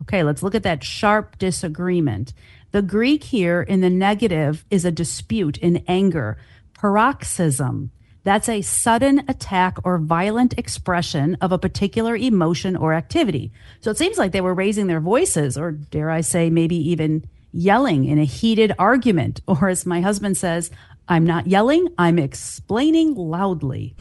Okay, 0.02 0.24
let's 0.24 0.44
look 0.44 0.56
at 0.56 0.64
that 0.64 0.84
sharp 0.84 1.38
disagreement. 1.38 2.34
The 2.72 2.82
Greek 2.82 3.24
here 3.24 3.62
in 3.62 3.80
the 3.80 3.90
negative 3.90 4.66
is 4.70 4.84
a 4.84 4.92
dispute 4.92 5.58
in 5.58 5.86
anger, 5.88 6.38
paroxysm. 6.74 7.92
That's 8.26 8.50
a 8.50 8.62
sudden 8.62 9.24
attack 9.30 9.78
or 9.86 10.00
violent 10.00 10.60
expression 10.60 11.38
of 11.40 11.54
a 11.54 11.58
particular 11.58 12.18
emotion 12.18 12.76
or 12.76 12.94
activity. 12.94 13.54
So 13.80 13.90
it 13.90 13.98
seems 13.98 14.18
like 14.18 14.34
they 14.34 14.42
were 14.42 14.54
raising 14.54 14.88
their 14.88 15.00
voices, 15.00 15.58
or 15.58 15.72
dare 15.72 16.10
I 16.10 16.20
say, 16.20 16.50
maybe 16.50 16.76
even 16.76 17.24
yelling 17.52 18.06
in 18.06 18.20
a 18.20 18.26
heated 18.26 18.74
argument, 18.78 19.42
or 19.48 19.70
as 19.70 19.86
my 19.86 20.02
husband 20.02 20.38
says, 20.38 20.72
I'm 21.10 21.26
not 21.26 21.48
yelling, 21.48 21.88
I'm 21.98 22.20
explaining 22.20 23.16
loudly. 23.16 23.96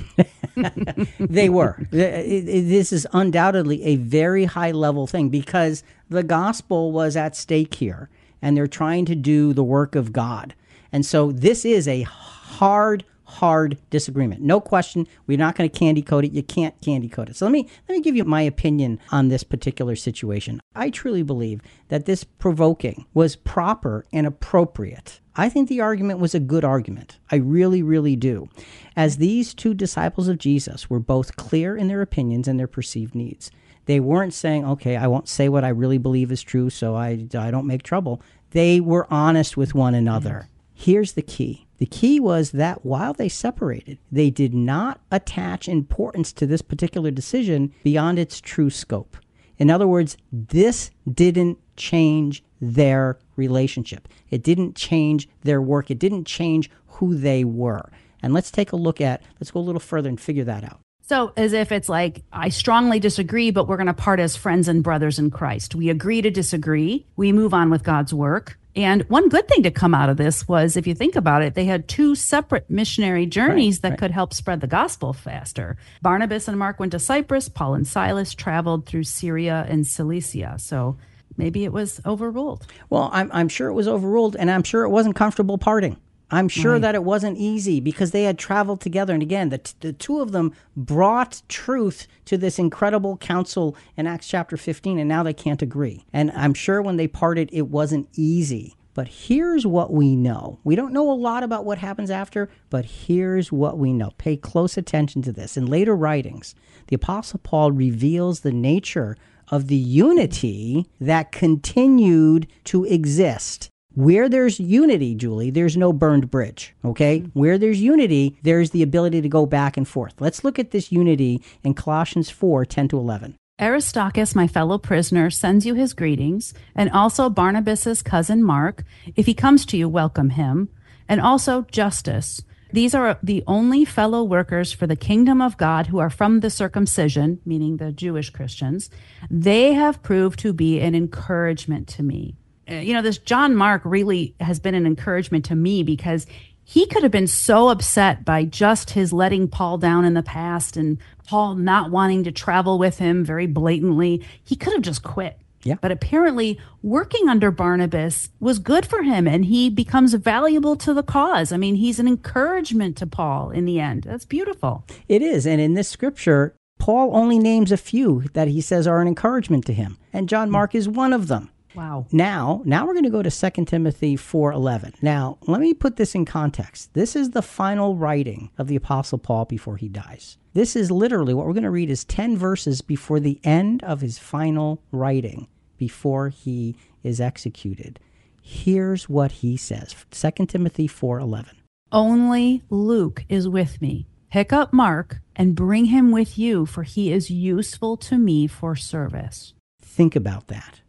they 1.21 1.49
were. 1.49 1.87
This 1.91 2.93
is 2.93 3.07
undoubtedly 3.13 3.83
a 3.85 3.97
very 3.97 4.45
high 4.45 4.73
level 4.73 5.07
thing 5.07 5.29
because 5.29 5.85
the 6.09 6.25
gospel 6.25 6.91
was 6.91 7.17
at 7.17 7.37
stake 7.37 7.75
here 7.75 8.11
and 8.43 8.57
they're 8.57 8.67
trying 8.67 9.05
to 9.07 9.15
do 9.15 9.53
the 9.53 9.65
work 9.65 9.95
of 9.95 10.13
God. 10.13 10.55
And 10.93 11.07
so 11.07 11.31
this 11.31 11.65
is 11.65 11.87
a 11.87 12.03
hard, 12.03 13.05
hard 13.37 13.79
disagreement. 13.91 14.43
No 14.43 14.61
question. 14.61 15.07
We're 15.27 15.39
not 15.39 15.57
going 15.57 15.69
to 15.69 15.79
candy 15.79 16.03
coat 16.03 16.25
it. 16.25 16.33
You 16.33 16.43
can't 16.43 16.79
candy 16.81 17.09
coat 17.09 17.29
it. 17.29 17.37
So 17.37 17.47
let 17.47 17.53
me 17.53 17.69
let 17.89 17.97
me 17.97 18.03
give 18.03 18.17
you 18.17 18.25
my 18.25 18.43
opinion 18.43 19.01
on 19.11 19.29
this 19.29 19.45
particular 19.45 19.97
situation. 19.97 20.61
I 20.75 20.91
truly 20.91 21.23
believe 21.23 21.61
that 21.89 22.07
this 22.07 22.25
provoking 22.25 23.07
was 23.15 23.37
proper 23.37 24.05
and 24.13 24.27
appropriate. 24.27 25.21
I 25.37 25.49
think 25.49 25.69
the 25.69 25.83
argument 25.83 26.19
was 26.19 26.35
a 26.35 26.41
good 26.41 26.65
argument. 26.65 27.19
I 27.31 27.37
really, 27.37 27.83
really 27.83 28.17
do. 28.17 28.49
As 28.97 29.19
these 29.19 29.53
two 29.53 29.75
disciples 29.75 30.29
of 30.29 30.39
Jesus 30.39 30.89
were 30.89 30.99
both 30.99 31.37
clear 31.37 31.77
in 31.77 31.89
their 31.89 32.01
opinions 32.01 32.49
and 32.49 32.59
their 32.59 32.67
perceived 32.67 33.15
needs. 33.15 33.51
They 33.85 34.01
weren't 34.01 34.35
saying, 34.35 34.65
okay, 34.65 34.97
I 34.97 35.07
won't 35.07 35.29
say 35.29 35.49
what 35.49 35.63
I 35.65 35.69
really 35.69 35.99
believe 35.99 36.33
is 36.33 36.43
true 36.43 36.71
so 36.71 36.97
I, 36.97 37.27
I 37.39 37.51
don't 37.51 37.67
make 37.67 37.83
trouble. 37.83 38.21
They 38.51 38.81
were 38.81 39.07
honest 39.11 39.57
with 39.57 39.75
one 39.75 39.95
another. 39.95 40.49
Here's 40.75 41.13
the 41.13 41.23
key 41.23 41.66
the 41.79 41.87
key 41.87 42.21
was 42.21 42.53
that 42.53 42.85
while 42.85 43.13
they 43.13 43.29
separated, 43.29 43.99
they 44.11 44.31
did 44.31 44.55
not 44.55 45.01
attach 45.11 45.69
importance 45.69 46.33
to 46.35 46.47
this 46.47 46.63
particular 46.63 47.11
decision 47.11 47.73
beyond 47.85 48.19
its 48.19 48.41
true 48.41 48.71
scope. 48.71 49.17
In 49.59 49.71
other 49.71 49.87
words, 49.87 50.17
this 50.33 50.91
didn't 51.11 51.59
change 51.77 52.43
their 52.61 53.19
relationship. 53.37 54.09
It 54.31 54.43
didn't 54.43 54.77
change 54.77 55.29
their 55.43 55.61
work. 55.61 55.91
It 55.91 55.99
didn't 55.99 56.25
change 56.25 56.71
who 56.87 57.15
they 57.15 57.45
were. 57.45 57.91
And 58.23 58.33
let's 58.33 58.51
take 58.51 58.73
a 58.73 58.77
look 58.77 59.01
at, 59.01 59.23
let's 59.41 59.51
go 59.51 59.61
a 59.61 59.63
little 59.63 59.81
further 59.81 60.09
and 60.09 60.21
figure 60.21 60.45
that 60.45 60.65
out. 60.65 60.81
So, 61.03 61.33
as 61.37 61.53
if 61.53 61.71
it's 61.71 61.89
like, 61.89 62.25
I 62.33 62.49
strongly 62.49 62.99
disagree, 62.99 63.53
but 63.53 63.69
we're 63.69 63.77
going 63.77 63.87
to 63.87 63.95
part 63.95 64.19
as 64.19 64.35
friends 64.35 64.67
and 64.67 64.83
brothers 64.83 65.21
in 65.21 65.31
Christ. 65.31 65.77
We 65.77 65.89
agree 65.89 66.21
to 66.21 66.31
disagree. 66.31 67.07
We 67.15 67.31
move 67.31 67.55
on 67.55 67.71
with 67.71 67.85
God's 67.85 68.13
work. 68.13 68.59
And 68.77 69.03
one 69.09 69.31
good 69.31 69.49
thing 69.49 69.63
to 69.63 69.71
come 69.71 69.95
out 69.95 70.11
of 70.11 70.19
this 70.19 70.47
was, 70.47 70.77
if 70.77 70.87
you 70.87 70.95
think 70.95 71.17
about 71.17 71.41
it, 71.41 71.55
they 71.55 71.65
had 71.65 71.89
two 71.89 72.15
separate 72.15 72.69
missionary 72.69 73.25
journeys 73.25 73.77
right, 73.77 73.83
that 73.83 73.91
right. 73.93 73.99
could 73.99 74.11
help 74.11 74.35
spread 74.35 74.61
the 74.61 74.67
gospel 74.67 75.15
faster. 75.15 75.79
Barnabas 76.03 76.47
and 76.47 76.59
Mark 76.59 76.79
went 76.79 76.93
to 76.93 76.99
Cyprus, 76.99 77.49
Paul 77.49 77.75
and 77.75 77.87
Silas 77.87 78.35
traveled 78.35 78.85
through 78.85 79.05
Syria 79.05 79.65
and 79.67 79.87
Cilicia. 79.87 80.57
So 80.59 80.99
maybe 81.39 81.65
it 81.65 81.73
was 81.73 82.03
overruled. 82.05 82.67
Well, 82.91 83.09
I'm, 83.15 83.31
I'm 83.33 83.49
sure 83.49 83.69
it 83.69 83.75
was 83.75 83.89
overruled, 83.89 84.37
and 84.37 84.51
I'm 84.51 84.63
sure 84.63 84.85
it 84.85 84.91
wasn't 84.91 85.17
comfortable 85.17 85.57
parting. 85.57 85.97
I'm 86.31 86.49
sure 86.49 86.73
right. 86.73 86.83
that 86.83 86.95
it 86.95 87.05
wasn't 87.05 87.39
easy 87.39 87.79
because 87.79 88.11
they 88.11 88.25
had 88.25 88.39
traveled 88.39 88.81
together. 88.81 89.15
And 89.15 89.23
again, 89.23 89.51
the, 89.51 89.59
t- 89.59 89.75
the 89.81 89.93
two 89.93 90.21
of 90.21 90.33
them 90.33 90.53
brought 90.77 91.43
truth 91.49 92.09
to 92.25 92.37
this 92.37 92.59
incredible 92.59 93.17
council 93.17 93.77
in 93.97 94.07
Acts 94.07 94.27
chapter 94.29 94.57
15, 94.57 94.99
and 94.99 95.09
now 95.09 95.23
they 95.23 95.33
can't 95.33 95.63
agree. 95.63 96.05
And 96.13 96.33
I'm 96.33 96.55
sure 96.55 96.83
when 96.83 96.97
they 96.97 97.07
parted, 97.07 97.49
it 97.53 97.69
wasn't 97.69 98.09
easy. 98.15 98.77
But 98.93 99.09
here's 99.09 99.67
what 99.67 99.93
we 99.93 100.17
know. 100.17 100.59
We 100.65 100.75
don't 100.75 100.93
know 100.93 101.11
a 101.11 101.13
lot 101.13 101.43
about 101.43 101.67
what 101.67 101.79
happens 101.79 102.11
after, 102.11 102.49
but 102.71 102.87
here's 102.87 103.53
what 103.53 103.79
we 103.79 103.93
know. 103.93 104.11
Pay 104.17 104.39
close 104.39 104.77
attention 104.77 105.21
to 105.23 105.33
this. 105.33 105.57
In 105.57 105.67
later 105.67 105.95
writings, 105.95 106.55
the 106.89 106.97
Apostle 106.97 107.41
Paul 107.43 107.73
reveals 107.73 108.41
the 108.41 108.53
nature 108.53 109.17
of 109.49 109.69
the 109.69 109.77
unity 109.77 110.87
that 110.99 111.31
continued 111.31 112.49
to 112.65 112.85
exist 112.85 113.71
where 113.97 114.29
there's 114.29 114.61
unity, 114.61 115.15
Julie, 115.15 115.51
there's 115.51 115.77
no 115.77 115.93
burned 115.93 116.31
bridge. 116.31 116.75
Okay? 116.85 117.21
Mm-hmm. 117.21 117.39
Where 117.39 117.59
there's 117.59 117.81
unity, 117.81 118.39
there's 118.43 118.71
the 118.71 118.83
ability 118.83 119.23
to 119.23 119.29
go 119.29 119.47
back 119.47 119.77
and 119.77 119.89
forth. 119.89 120.15
Let's 120.21 120.45
look 120.45 120.59
at 120.59 120.71
this 120.71 120.93
unity 120.93 121.43
in 121.65 121.75
Colossians 121.75 122.31
4 122.31 122.65
10 122.67 122.89
to 122.89 122.99
11. 122.99 123.37
Aristarchus, 123.59 124.35
my 124.35 124.47
fellow 124.47 124.77
prisoner, 124.77 125.31
sends 125.31 125.65
you 125.65 125.75
his 125.75 125.95
greetings, 125.95 126.53
and 126.75 126.91
also 126.91 127.31
Barnabas's 127.31 128.03
cousin 128.03 128.43
Mark. 128.43 128.85
If 129.17 129.25
he 129.25 129.33
comes 129.33 129.65
to 129.67 129.79
you, 129.79 129.89
welcome 129.89 130.31
him. 130.31 130.69
And 131.09 131.21
also 131.21 131.63
Justus. 131.63 132.43
These 132.73 132.95
are 132.95 133.19
the 133.23 133.43
only 133.47 133.87
fellow 133.87 134.23
workers 134.23 134.73
for 134.73 134.87
the 134.87 134.97
kingdom 134.97 135.41
of 135.41 135.57
God 135.57 135.87
who 135.87 135.99
are 135.99 136.11
from 136.11 136.41
the 136.41 136.51
circumcision, 136.51 137.41
meaning 137.47 137.79
the 137.79 137.93
Jewish 137.93 138.29
Christians. 138.29 138.91
They 139.31 139.73
have 139.73 140.03
proved 140.03 140.39
to 140.41 140.53
be 140.53 140.81
an 140.81 140.95
encouragement 140.95 141.89
to 141.89 142.03
me. 142.03 142.37
Uh, 142.71 142.75
you 142.77 142.95
know, 142.95 143.03
this 143.03 143.19
John 143.19 143.55
Mark 143.55 143.83
really 143.85 144.35
has 144.41 144.59
been 144.59 144.75
an 144.75 144.87
encouragement 144.87 145.45
to 145.47 145.55
me 145.55 145.83
because 145.83 146.27
he 146.65 146.87
could 146.87 147.05
have 147.05 147.13
been 147.13 147.29
so 147.29 147.69
upset 147.69 148.25
by 148.25 148.45
just 148.45 148.91
his 148.91 149.13
letting 149.13 149.47
Paul 149.47 149.79
down 149.79 150.05
in 150.05 150.15
the 150.15 150.23
past 150.23 150.77
and 150.77 150.99
Paul 151.27 151.55
not 151.55 151.93
wanting 151.93 152.25
to 152.25 152.33
travel 152.33 152.79
with 152.79 152.99
him 152.99 153.25
very 153.25 153.47
blatantly. 153.47 154.25
He 154.43 154.57
could 154.57 154.73
have 154.73 154.83
just 154.83 155.05
quit. 155.05 155.39
Yeah. 155.63 155.77
But 155.81 155.93
apparently, 155.93 156.61
working 156.83 157.29
under 157.29 157.51
Barnabas 157.51 158.31
was 158.41 158.59
good 158.59 158.87
for 158.87 159.03
him 159.03 159.27
and 159.27 159.45
he 159.45 159.71
becomes 159.71 160.15
valuable 160.15 160.77
to 160.77 160.95
the 160.95 161.03
cause. 161.03 161.53
I 161.53 161.57
mean, 161.57 161.77
he's 161.77 161.99
an 161.99 162.09
encouragement 162.09 162.97
to 162.99 163.07
Paul 163.07 163.51
in 163.51 163.65
the 163.65 163.81
end. 163.81 164.05
That's 164.05 164.25
beautiful. 164.25 164.85
It 165.09 165.23
is. 165.23 165.47
And 165.47 165.61
in 165.61 165.75
this 165.75 165.89
scripture, 165.89 166.55
Paul 166.79 167.17
only 167.17 167.39
names 167.39 167.73
a 167.73 167.77
few 167.77 168.25
that 168.33 168.49
he 168.49 168.61
says 168.61 168.87
are 168.87 169.01
an 169.01 169.09
encouragement 169.09 169.67
to 169.67 169.73
him. 169.73 169.99
And 170.13 170.29
John 170.29 170.51
Mark 170.51 170.75
is 170.75 170.89
one 170.89 171.13
of 171.13 171.29
them. 171.29 171.51
Wow. 171.77 172.07
Now, 172.11 172.63
now 172.65 172.87
we're 172.87 172.95
going 172.95 173.05
to 173.05 173.11
go 173.11 173.23
to 173.23 173.31
2 173.31 173.65
Timothy 173.67 174.17
4:11. 174.17 174.95
Now, 175.03 175.37
let 175.43 175.61
me 175.61 175.75
put 175.75 175.97
this 175.97 176.15
in 176.15 176.25
context. 176.25 176.95
This 176.95 177.15
is 177.15 177.31
the 177.31 177.43
final 177.43 177.97
writing 177.97 178.51
of 178.57 178.67
the 178.67 178.77
apostle 178.77 179.19
Paul 179.19 179.45
before 179.45 179.77
he 179.77 179.89
dies. 179.89 180.39
This 180.55 180.75
is 180.75 180.91
literally 180.91 181.35
what 181.35 181.45
we're 181.45 181.53
going 181.53 181.65
to 181.65 181.71
read 181.71 181.91
is 181.91 182.05
10 182.05 182.39
verses 182.39 182.81
before 182.81 183.21
the 183.21 183.39
end 183.45 183.85
of 183.85 184.01
his 184.01 184.19
final 184.19 184.83
writing 184.91 185.49
before 185.77 186.31
he 186.31 186.77
is 187.03 187.21
executed. 187.21 188.01
Here's 188.41 189.07
what 189.07 189.33
he 189.33 189.59
says. 189.59 189.95
2 190.11 190.47
Timothy 190.47 190.89
4:11. 190.89 191.49
Only 191.93 192.63
Luke 192.71 193.27
is 193.29 193.49
with 193.49 193.83
me. 193.83 194.07
Pick 194.31 194.51
up 194.51 194.73
Mark 194.73 195.19
and 195.37 195.55
bring 195.55 195.87
him 195.87 196.11
with 196.11 196.39
you 196.39 196.65
for 196.65 196.85
he 196.85 197.13
is 197.13 197.31
useful 197.31 197.99
to 197.99 198.17
me 198.17 198.47
for 198.47 198.75
service. 198.77 199.53
Think 199.83 200.17
about 200.17 200.49
that 200.49 200.81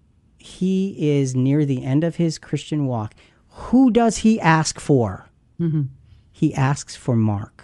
he 0.48 0.96
is 1.20 1.36
near 1.36 1.66
the 1.66 1.84
end 1.84 2.04
of 2.04 2.16
his 2.16 2.40
Christian 2.40 2.86
walk, 2.86 3.14
who 3.50 3.92
does 3.92 4.18
he 4.18 4.40
ask 4.40 4.80
for? 4.80 5.30
Mm-hmm. 5.60 5.84
He 6.32 6.54
asks 6.54 6.96
for 6.96 7.16
Mark. 7.16 7.64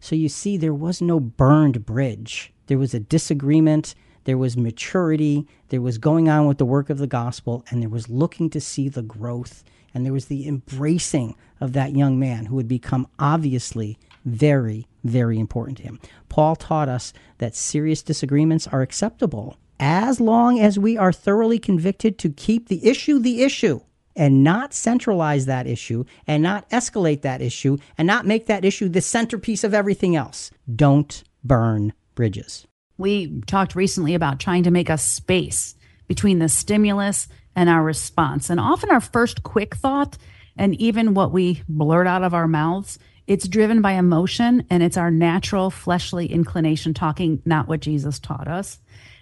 So 0.00 0.16
you 0.16 0.28
see, 0.28 0.56
there 0.56 0.74
was 0.74 1.00
no 1.00 1.20
burned 1.20 1.84
bridge. 1.84 2.52
There 2.66 2.78
was 2.78 2.94
a 2.94 3.00
disagreement. 3.00 3.94
There 4.24 4.38
was 4.38 4.56
maturity. 4.56 5.46
There 5.68 5.80
was 5.80 5.98
going 5.98 6.28
on 6.28 6.46
with 6.46 6.58
the 6.58 6.64
work 6.64 6.90
of 6.90 6.98
the 6.98 7.06
gospel, 7.06 7.64
and 7.70 7.80
there 7.80 7.88
was 7.88 8.08
looking 8.08 8.50
to 8.50 8.60
see 8.60 8.88
the 8.88 9.02
growth. 9.02 9.62
And 9.94 10.04
there 10.04 10.12
was 10.12 10.26
the 10.26 10.48
embracing 10.48 11.36
of 11.60 11.72
that 11.74 11.96
young 11.96 12.18
man 12.18 12.46
who 12.46 12.56
would 12.56 12.68
become 12.68 13.06
obviously 13.18 13.98
very, 14.24 14.88
very 15.04 15.38
important 15.38 15.78
to 15.78 15.84
him. 15.84 16.00
Paul 16.28 16.56
taught 16.56 16.88
us 16.88 17.12
that 17.38 17.54
serious 17.54 18.02
disagreements 18.02 18.66
are 18.66 18.82
acceptable 18.82 19.56
as 19.78 20.20
long 20.20 20.58
as 20.58 20.78
we 20.78 20.96
are 20.96 21.12
thoroughly 21.12 21.58
convicted 21.58 22.18
to 22.18 22.30
keep 22.30 22.68
the 22.68 22.86
issue 22.86 23.18
the 23.18 23.42
issue 23.42 23.80
and 24.16 24.42
not 24.42 24.72
centralize 24.72 25.46
that 25.46 25.66
issue 25.66 26.04
and 26.26 26.42
not 26.42 26.68
escalate 26.70 27.20
that 27.22 27.42
issue 27.42 27.76
and 27.98 28.06
not 28.06 28.26
make 28.26 28.46
that 28.46 28.64
issue 28.64 28.88
the 28.88 29.00
centerpiece 29.00 29.62
of 29.62 29.74
everything 29.74 30.16
else. 30.16 30.50
Don't 30.74 31.22
burn 31.44 31.92
bridges. 32.14 32.66
We 32.98 33.42
talked 33.42 33.74
recently 33.74 34.14
about 34.14 34.40
trying 34.40 34.62
to 34.62 34.70
make 34.70 34.88
a 34.88 34.96
space 34.96 35.74
between 36.08 36.38
the 36.38 36.48
stimulus 36.48 37.28
and 37.54 37.68
our 37.68 37.82
response. 37.82 38.48
And 38.48 38.58
often 38.58 38.90
our 38.90 39.00
first 39.00 39.42
quick 39.42 39.76
thought 39.76 40.16
and 40.56 40.74
even 40.80 41.12
what 41.12 41.32
we 41.32 41.62
blurt 41.68 42.06
out 42.06 42.22
of 42.22 42.32
our 42.32 42.48
mouths, 42.48 42.98
it's 43.26 43.48
driven 43.48 43.82
by 43.82 43.92
emotion 43.92 44.64
and 44.70 44.82
it's 44.82 44.96
our 44.96 45.10
natural 45.10 45.70
fleshly 45.70 46.26
inclination 46.26 46.94
talking, 46.94 47.42
not 47.44 47.68
what 47.68 47.80
Jesus 47.80 48.18
taught 48.18 48.48
us. 48.48 48.78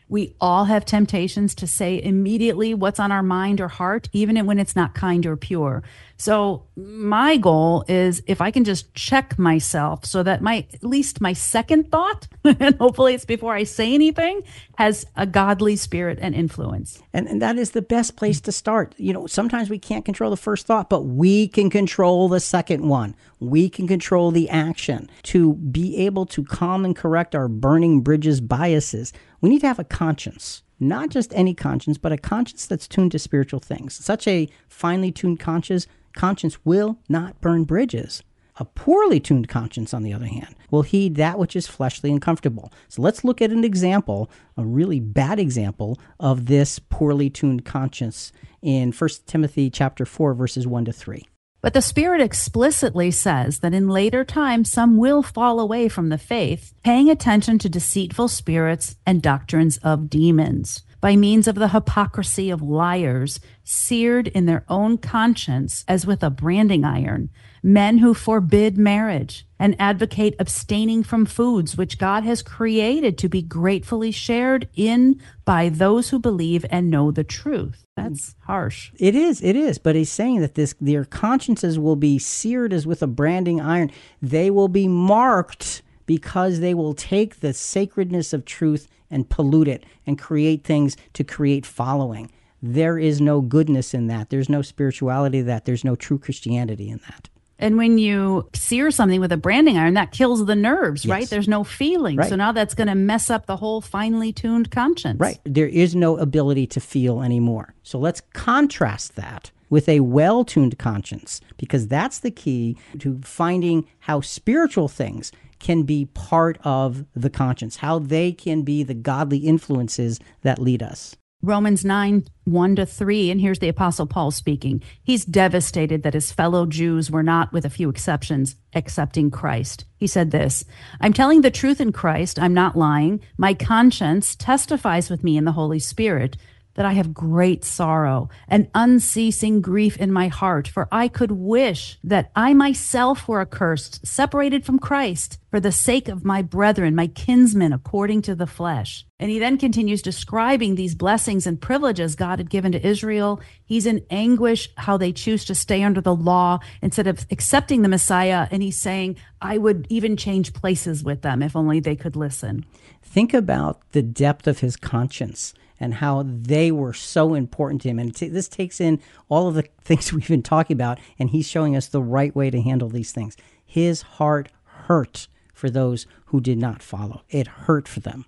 We 0.09 0.35
all 0.41 0.67
have 0.67 0.85
temptations 0.85 1.55
to 1.57 1.67
say 1.67 2.01
immediately 2.03 2.75
what's 2.75 3.01
on 3.01 3.11
our 3.11 3.23
mind 3.23 3.61
or 3.61 3.69
heart, 3.69 4.09
even 4.13 4.45
when 4.47 4.59
it's 4.59 4.77
not 4.77 4.95
kind 4.95 5.25
or 5.25 5.37
pure. 5.37 5.83
So 6.25 6.63
my 6.75 7.37
goal 7.37 7.85
is 7.87 8.23
if 8.27 8.41
I 8.41 8.51
can 8.51 8.65
just 8.65 8.95
check 8.95 9.39
myself 9.39 10.07
so 10.07 10.23
that 10.23 10.41
my, 10.41 10.67
at 10.73 10.83
least 10.83 11.21
my 11.21 11.35
second 11.35 11.91
thought, 11.91 12.29
and 12.45 12.75
hopefully 12.77 13.13
it's 13.13 13.27
before 13.27 13.53
I 13.55 13.65
say 13.65 13.93
anything, 13.93 14.41
has 14.79 15.05
a 15.17 15.27
godly 15.27 15.77
spirit 15.77 16.19
and 16.23 16.35
influence. 16.35 17.03
And, 17.13 17.29
and 17.29 17.43
that 17.43 17.59
is 17.59 17.73
the 17.73 17.83
best 17.83 18.17
place 18.17 18.41
to 18.41 18.53
start. 18.53 18.95
You 18.97 19.13
know, 19.13 19.27
sometimes 19.27 19.69
we 19.69 19.79
can't 19.79 20.07
control 20.07 20.31
the 20.31 20.39
first 20.39 20.67
thought, 20.67 20.89
but 20.89 21.03
we 21.03 21.47
can 21.47 21.69
control 21.69 22.31
the 22.31 22.41
second 22.41 22.89
one. 22.89 23.15
We 23.39 23.69
can 23.69 23.87
control 23.87 24.31
the 24.31 24.49
action 24.49 25.11
to 25.25 25.53
be 25.57 25.99
able 26.07 26.25
to 26.25 26.43
calm 26.43 26.87
and 26.87 26.97
correct 26.97 27.35
our 27.35 27.49
burning 27.49 28.01
bridges 28.01 28.41
biases. 28.41 29.13
We 29.43 29.51
need 29.51 29.61
to 29.61 29.69
have 29.69 29.79
a 29.79 29.85
conscience 29.85 30.63
not 30.89 31.11
just 31.11 31.33
any 31.35 31.55
conscience, 31.55 31.99
but 31.99 32.13
a 32.13 32.19
conscience 32.19 32.67
that's 32.67 32.89
tuned 32.89 33.13
to 33.13 33.19
spiritual 33.19 33.61
things. 33.61 33.95
Such 33.95 34.27
a 34.29 34.49
finely 34.69 35.11
tuned 35.11 35.41
conscience 35.41 35.87
conscience 36.15 36.65
will 36.65 36.99
not 37.09 37.41
burn 37.41 37.65
bridges. 37.65 38.23
A 38.57 38.65
poorly 38.65 39.19
tuned 39.19 39.49
conscience, 39.49 39.93
on 39.93 40.05
the 40.05 40.13
other 40.13 40.27
hand, 40.27 40.55
will 40.71 40.83
heed 40.83 41.17
that 41.17 41.41
which 41.41 41.57
is 41.57 41.67
fleshly 41.67 42.11
and 42.13 42.23
comfortable. 42.23 42.73
So 42.89 43.03
let's 43.03 43.25
look 43.25 43.43
at 43.43 43.51
an 43.51 43.65
example, 43.65 44.31
a 44.57 44.65
really 44.65 45.01
bad 45.01 45.41
example 45.41 45.99
of 46.21 46.47
this 46.47 46.79
poorly 46.79 47.31
tuned 47.31 47.65
conscience 47.65 48.31
in 48.63 48.93
1 48.93 49.11
Timothy 49.27 49.71
chapter 49.71 50.07
4 50.07 50.35
verses 50.35 50.69
1 50.69 50.85
to 50.85 50.93
3. 50.93 51.27
But 51.65 51.73
the 51.73 51.81
Spirit 51.81 52.21
explicitly 52.21 53.11
says 53.11 53.61
that 53.61 53.73
in 53.73 53.89
later 53.89 54.23
times 54.23 54.71
some 54.71 54.99
will 54.99 55.23
fall 55.23 55.59
away 55.59 55.89
from 55.89 56.11
the 56.11 56.19
faith, 56.19 56.75
paying 56.83 57.09
attention 57.09 57.59
to 57.61 57.71
deceitful 57.71 58.29
spirits 58.29 58.97
and 59.07 59.23
doctrines 59.23 59.79
of 59.79 60.11
demons. 60.11 60.83
By 61.01 61.17
means 61.17 61.49
of 61.49 61.55
the 61.55 61.69
hypocrisy 61.69 62.51
of 62.51 62.61
liars, 62.61 63.41
seared 63.63 64.29
in 64.29 64.45
their 64.45 64.67
own 64.69 64.99
conscience 64.99 65.87
as 65.89 66.07
with 66.07 66.23
a 66.23 66.29
branding 66.29 66.85
iron, 66.85 67.31
men 67.65 67.97
who 67.99 68.13
forbid 68.13 68.77
marriage 68.77 69.47
and 69.59 69.75
advocate 69.79 70.37
abstaining 70.39 71.03
from 71.03 71.25
foods 71.25 71.79
which 71.79 71.99
God 71.99 72.23
has 72.23 72.43
created 72.43 73.17
to 73.17 73.29
be 73.31 73.41
gratefully 73.41 74.11
shared 74.11 74.69
in 74.75 75.19
by 75.47 75.71
those 75.71 76.11
who 76.11 76.19
believe 76.19 76.67
and 76.69 76.91
know 76.91 77.11
the 77.11 77.25
truth. 77.25 77.87
That's 77.97 78.35
harsh. 78.41 78.93
It 78.99 79.15
is, 79.15 79.41
it 79.41 79.57
is. 79.57 79.79
But 79.79 79.97
he's 79.97 80.13
saying 80.13 80.43
that 80.43 80.57
this 80.57 80.75
their 80.79 81.07
consciences 81.07 81.79
will 81.79 81.97
be 81.97 82.19
seared 82.19 82.75
as 82.75 82.87
with 82.87 83.03
a 83.03 83.07
branding 83.07 83.63
iron. 83.63 83.91
They 84.21 84.51
will 84.51 84.69
be 84.69 84.87
marked 84.87 85.81
because 86.05 86.61
they 86.61 86.75
will 86.75 86.93
take 86.93 87.41
the 87.41 87.55
sacredness 87.55 88.35
of 88.35 88.45
truth 88.45 88.89
and 89.11 89.31
pollute 89.31 89.69
it 89.69 89.87
and 90.07 90.19
create 90.19 90.65
things 90.65 90.99
to 91.15 91.25
create 91.25 91.65
following. 91.65 92.31
There 92.61 92.99
is 92.99 93.23
no 93.23 93.41
goodness 93.41 93.95
in 93.95 94.09
that. 94.09 94.29
There's 94.29 94.51
no 94.51 94.61
spirituality 94.61 95.39
in 95.39 95.47
that. 95.47 95.65
There's 95.65 95.85
no 95.85 95.97
true 95.97 96.19
Christianity 96.19 96.91
in 96.91 97.01
that. 97.09 97.31
And 97.59 97.77
when 97.77 97.99
you 97.99 98.49
sear 98.53 98.91
something 98.91 99.21
with 99.21 99.31
a 99.33 99.37
branding 99.37 99.79
iron, 99.79 99.95
that 99.95 100.11
kills 100.13 100.45
the 100.45 100.57
nerves, 100.57 101.05
Yes. 101.05 101.11
right? 101.13 101.31
There's 101.31 101.49
no 101.49 101.63
feeling. 101.65 102.17
Right. 102.17 102.29
So 102.29 102.37
now 102.37 102.53
that's 102.53 102.75
going 102.75 102.89
to 102.89 102.95
mess 102.95 103.31
up 103.31 103.47
the 103.47 103.57
whole 103.57 103.81
finely 103.81 104.33
tuned 104.33 104.71
conscience. 104.71 105.21
Right. 105.21 105.39
There 105.45 105.69
is 105.69 105.95
no 105.95 106.17
ability 106.17 106.67
to 106.69 106.81
feel 106.81 107.23
anymore. 107.23 107.75
So 107.83 107.99
let's 107.99 108.23
contrast 108.33 109.15
that 109.17 109.51
with 109.71 109.89
a 109.89 110.01
well 110.01 110.45
tuned 110.45 110.79
conscience, 110.79 111.41
because 111.57 111.89
that's 111.89 112.19
the 112.21 112.31
key 112.31 112.77
to 112.99 113.21
finding 113.25 113.87
how 114.01 114.21
spiritual 114.21 114.89
things 114.89 115.33
can 115.61 115.85
be 115.85 116.07
part 116.07 116.59
of 116.65 117.05
the 117.15 117.31
conscience, 117.31 117.77
how 117.77 117.99
they 117.99 118.33
can 118.33 118.63
be 118.63 118.83
the 118.83 118.95
godly 118.95 119.39
influences 119.39 120.21
that 120.43 120.59
lead 120.59 120.83
us. 120.83 121.17
Romans 121.45 121.85
9, 121.85 122.25
1 122.45 122.77
to 122.77 122.87
3, 122.87 123.31
and 123.31 123.41
here's 123.41 123.59
the 123.59 123.69
Apostle 123.69 124.07
Paul 124.07 124.31
speaking. 124.31 124.83
He's 125.03 125.25
devastated 125.25 126.03
that 126.03 126.15
his 126.15 126.33
fellow 126.33 126.65
Jews 126.65 127.11
were 127.11 127.23
not, 127.23 127.53
with 127.53 127.67
a 127.67 127.71
few 127.71 127.91
exceptions, 127.91 128.57
accepting 128.75 129.31
Christ. 129.31 129.85
He 129.97 130.07
said 130.07 130.31
this 130.31 130.65
I'm 131.01 131.13
telling 131.13 131.43
the 131.43 131.51
truth 131.51 131.81
in 131.81 131.93
Christ. 131.93 132.39
I'm 132.39 132.55
not 132.55 132.77
lying. 132.77 133.21
My 133.37 133.53
conscience 133.53 134.35
testifies 134.35 135.11
with 135.11 135.23
me 135.23 135.37
in 135.37 135.45
the 135.45 135.53
Holy 135.53 135.79
Spirit 135.79 136.37
that 136.75 136.87
I 136.87 136.93
have 136.93 137.15
great 137.15 137.65
sorrow 137.65 138.29
and 138.49 138.69
unceasing 138.75 139.61
grief 139.61 139.97
in 139.97 140.13
my 140.13 140.29
heart, 140.29 140.69
for 140.69 140.89
I 140.91 141.09
could 141.09 141.31
wish 141.31 141.99
that 142.05 142.31
I 142.35 142.55
myself 142.55 143.29
were 143.29 143.41
accursed, 143.41 144.07
separated 144.07 144.65
from 144.65 144.79
Christ, 144.79 145.39
for 145.51 145.61
the 145.61 145.73
sake 145.73 146.09
of 146.09 146.25
my 146.25 146.43
brethren, 146.43 146.95
my 146.95 147.07
kinsmen, 147.07 147.73
according 147.73 148.23
to 148.23 148.35
the 148.35 148.47
flesh. 148.47 149.07
And 149.21 149.31
he 149.31 149.39
then 149.39 149.57
continues 149.57 150.03
describing 150.03 150.75
these 150.75 150.97
blessings 150.97 151.47
and 151.47 151.61
privileges 151.61 152.17
God 152.17 152.41
had 152.41 152.51
given 152.51 152.73
to 152.73 152.85
Israel. 152.85 153.41
He's 153.65 153.87
in 153.87 154.05
anguish 154.11 154.69
how 154.77 154.97
they 154.97 155.13
choose 155.13 155.45
to 155.45 155.55
stay 155.55 155.85
under 155.85 156.01
the 156.01 156.15
law 156.15 156.59
instead 156.83 157.07
of 157.07 157.25
accepting 157.31 157.83
the 157.83 157.89
Messiah. 157.89 158.49
And 158.51 158.63
he's 158.63 158.77
saying, 158.77 159.17
I 159.41 159.59
would 159.59 159.87
even 159.89 160.17
change 160.17 160.53
places 160.53 161.05
with 161.05 161.23
them 161.23 161.43
if 161.43 161.55
only 161.55 161.79
they 161.79 161.95
could 161.95 162.17
listen. 162.17 162.65
Think 163.03 163.33
about 163.33 163.81
the 163.93 164.03
depth 164.03 164.49
of 164.49 164.59
his 164.59 164.77
conscience 164.77 165.55
and 165.81 165.95
how 165.95 166.25
they 166.27 166.71
were 166.71 166.93
so 166.93 167.35
important 167.35 167.83
to 167.83 167.89
him. 167.89 167.99
And 167.99 168.15
t- 168.15 168.29
this 168.29 168.49
takes 168.49 168.81
in 168.81 169.01
all 169.29 169.49
of 169.49 169.55
the 169.55 169.63
things 169.83 170.13
we've 170.13 170.29
been 170.29 170.43
talking 170.43 170.75
about, 170.75 170.99
and 171.19 171.31
he's 171.31 171.49
showing 171.49 171.77
us 171.77 171.89
the 171.89 172.03
right 172.03 172.35
way 172.35 172.51
to 172.51 172.61
handle 172.61 172.89
these 172.89 173.13
things. 173.13 173.37
His 173.65 174.03
heart 174.03 174.51
hurt 174.65 175.29
for 175.53 175.71
those 175.71 176.07
who 176.27 176.41
did 176.41 176.59
not 176.59 176.83
follow, 176.83 177.23
it 177.29 177.47
hurt 177.47 177.89
for 177.89 178.01
them. 178.01 178.27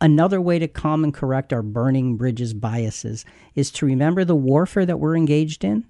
Another 0.00 0.40
way 0.40 0.58
to 0.58 0.66
calm 0.66 1.04
and 1.04 1.14
correct 1.14 1.52
our 1.52 1.62
burning 1.62 2.16
bridges 2.16 2.54
biases 2.54 3.24
is 3.54 3.70
to 3.70 3.86
remember 3.86 4.24
the 4.24 4.34
warfare 4.34 4.84
that 4.84 4.98
we're 4.98 5.16
engaged 5.16 5.62
in 5.62 5.84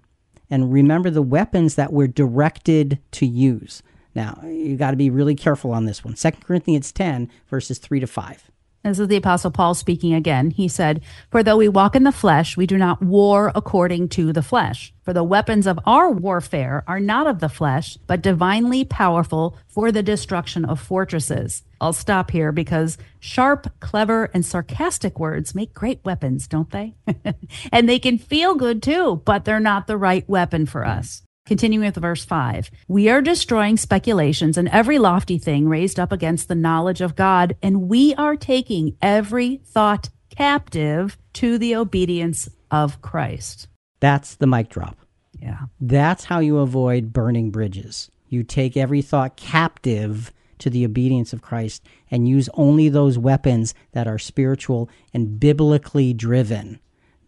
and 0.51 0.71
remember 0.71 1.09
the 1.09 1.23
weapons 1.23 1.77
that 1.77 1.95
we're 1.95 2.09
directed 2.09 2.99
to 3.13 3.25
use. 3.25 3.83
Now, 4.15 4.39
you 4.45 4.77
got 4.77 4.91
to 4.91 4.99
be 4.99 5.09
really 5.09 5.35
careful 5.35 5.73
on 5.73 5.87
this 5.87 6.05
one. 6.05 6.13
2 6.13 6.31
Corinthians 6.43 6.93
10, 6.93 7.31
verses 7.49 7.79
3 7.79 8.01
to 8.01 8.07
5. 8.07 8.51
This 8.85 8.99
is 8.99 9.07
the 9.07 9.17
Apostle 9.17 9.53
Paul 9.53 9.75
speaking 9.75 10.13
again. 10.13 10.51
He 10.51 10.67
said, 10.67 11.03
For 11.31 11.45
though 11.45 11.57
we 11.57 11.69
walk 11.69 11.95
in 11.95 12.03
the 12.03 12.11
flesh, 12.11 12.57
we 12.57 12.67
do 12.67 12.77
not 12.77 13.01
war 13.01 13.53
according 13.55 14.09
to 14.11 14.33
the 14.33 14.43
flesh. 14.43 14.93
For 15.05 15.13
the 15.13 15.23
weapons 15.23 15.69
of 15.69 15.79
our 15.87 16.11
warfare 16.11 16.83
are 16.89 16.99
not 16.99 17.29
of 17.29 17.39
the 17.39 17.49
flesh, 17.49 17.97
but 18.09 18.23
divinely 18.23 18.85
powerful 18.85 19.57
for 19.69 19.93
the 19.93 20.03
destruction 20.03 20.65
of 20.65 20.81
fortresses. 20.81 21.63
I'll 21.81 21.93
stop 21.93 22.33
here 22.33 22.51
because 22.51 22.99
sharp, 23.21 23.73
clever, 23.79 24.31
and 24.35 24.45
sarcastic 24.45 25.19
words 25.19 25.55
make 25.55 25.75
great 25.75 26.01
weapons, 26.05 26.49
don't 26.49 26.71
they? 26.71 26.95
and 27.73 27.89
they 27.89 28.01
can 28.01 28.19
feel 28.19 28.57
good 28.57 28.83
too, 28.83 29.23
but 29.25 29.45
they're 29.45 29.61
not 29.61 29.87
the 29.87 29.97
right 29.97 30.29
weapon 30.29 30.67
for 30.67 30.85
us. 30.85 31.23
Continuing 31.45 31.87
with 31.87 31.97
verse 31.97 32.25
5 32.25 32.71
We 32.87 33.09
are 33.09 33.21
destroying 33.21 33.77
speculations 33.77 34.57
and 34.57 34.69
every 34.69 34.99
lofty 34.99 35.39
thing 35.39 35.69
raised 35.69 35.99
up 35.99 36.13
against 36.13 36.49
the 36.49 36.55
knowledge 36.55 37.01
of 37.01 37.17
God, 37.17 37.57
and 37.63 37.89
we 37.89 38.15
are 38.15 38.37
taking 38.37 38.97
every 39.03 39.57
thought 39.65 40.09
captive 40.31 41.19
to 41.35 41.59
the 41.59 41.75
obedience 41.75 42.49
of 42.71 43.03
Christ. 43.03 43.69
That's 44.01 44.37
the 44.37 44.47
mic 44.47 44.69
drop. 44.69 44.97
Yeah. 45.39 45.63
That's 45.81 46.25
how 46.25 46.39
you 46.39 46.59
avoid 46.59 47.13
burning 47.13 47.51
bridges. 47.51 48.11
You 48.29 48.45
take 48.45 48.77
every 48.77 49.03
thought 49.03 49.37
captive 49.37 50.33
to 50.59 50.71
the 50.71 50.85
obedience 50.85 51.33
of 51.33 51.43
Christ 51.43 51.85
and 52.11 52.29
use 52.29 52.49
only 52.55 52.89
those 52.89 53.19
weapons 53.19 53.75
that 53.93 54.07
are 54.07 54.19
spiritual 54.19 54.89
and 55.13 55.41
biblically 55.41 56.15
driven. 56.15 56.79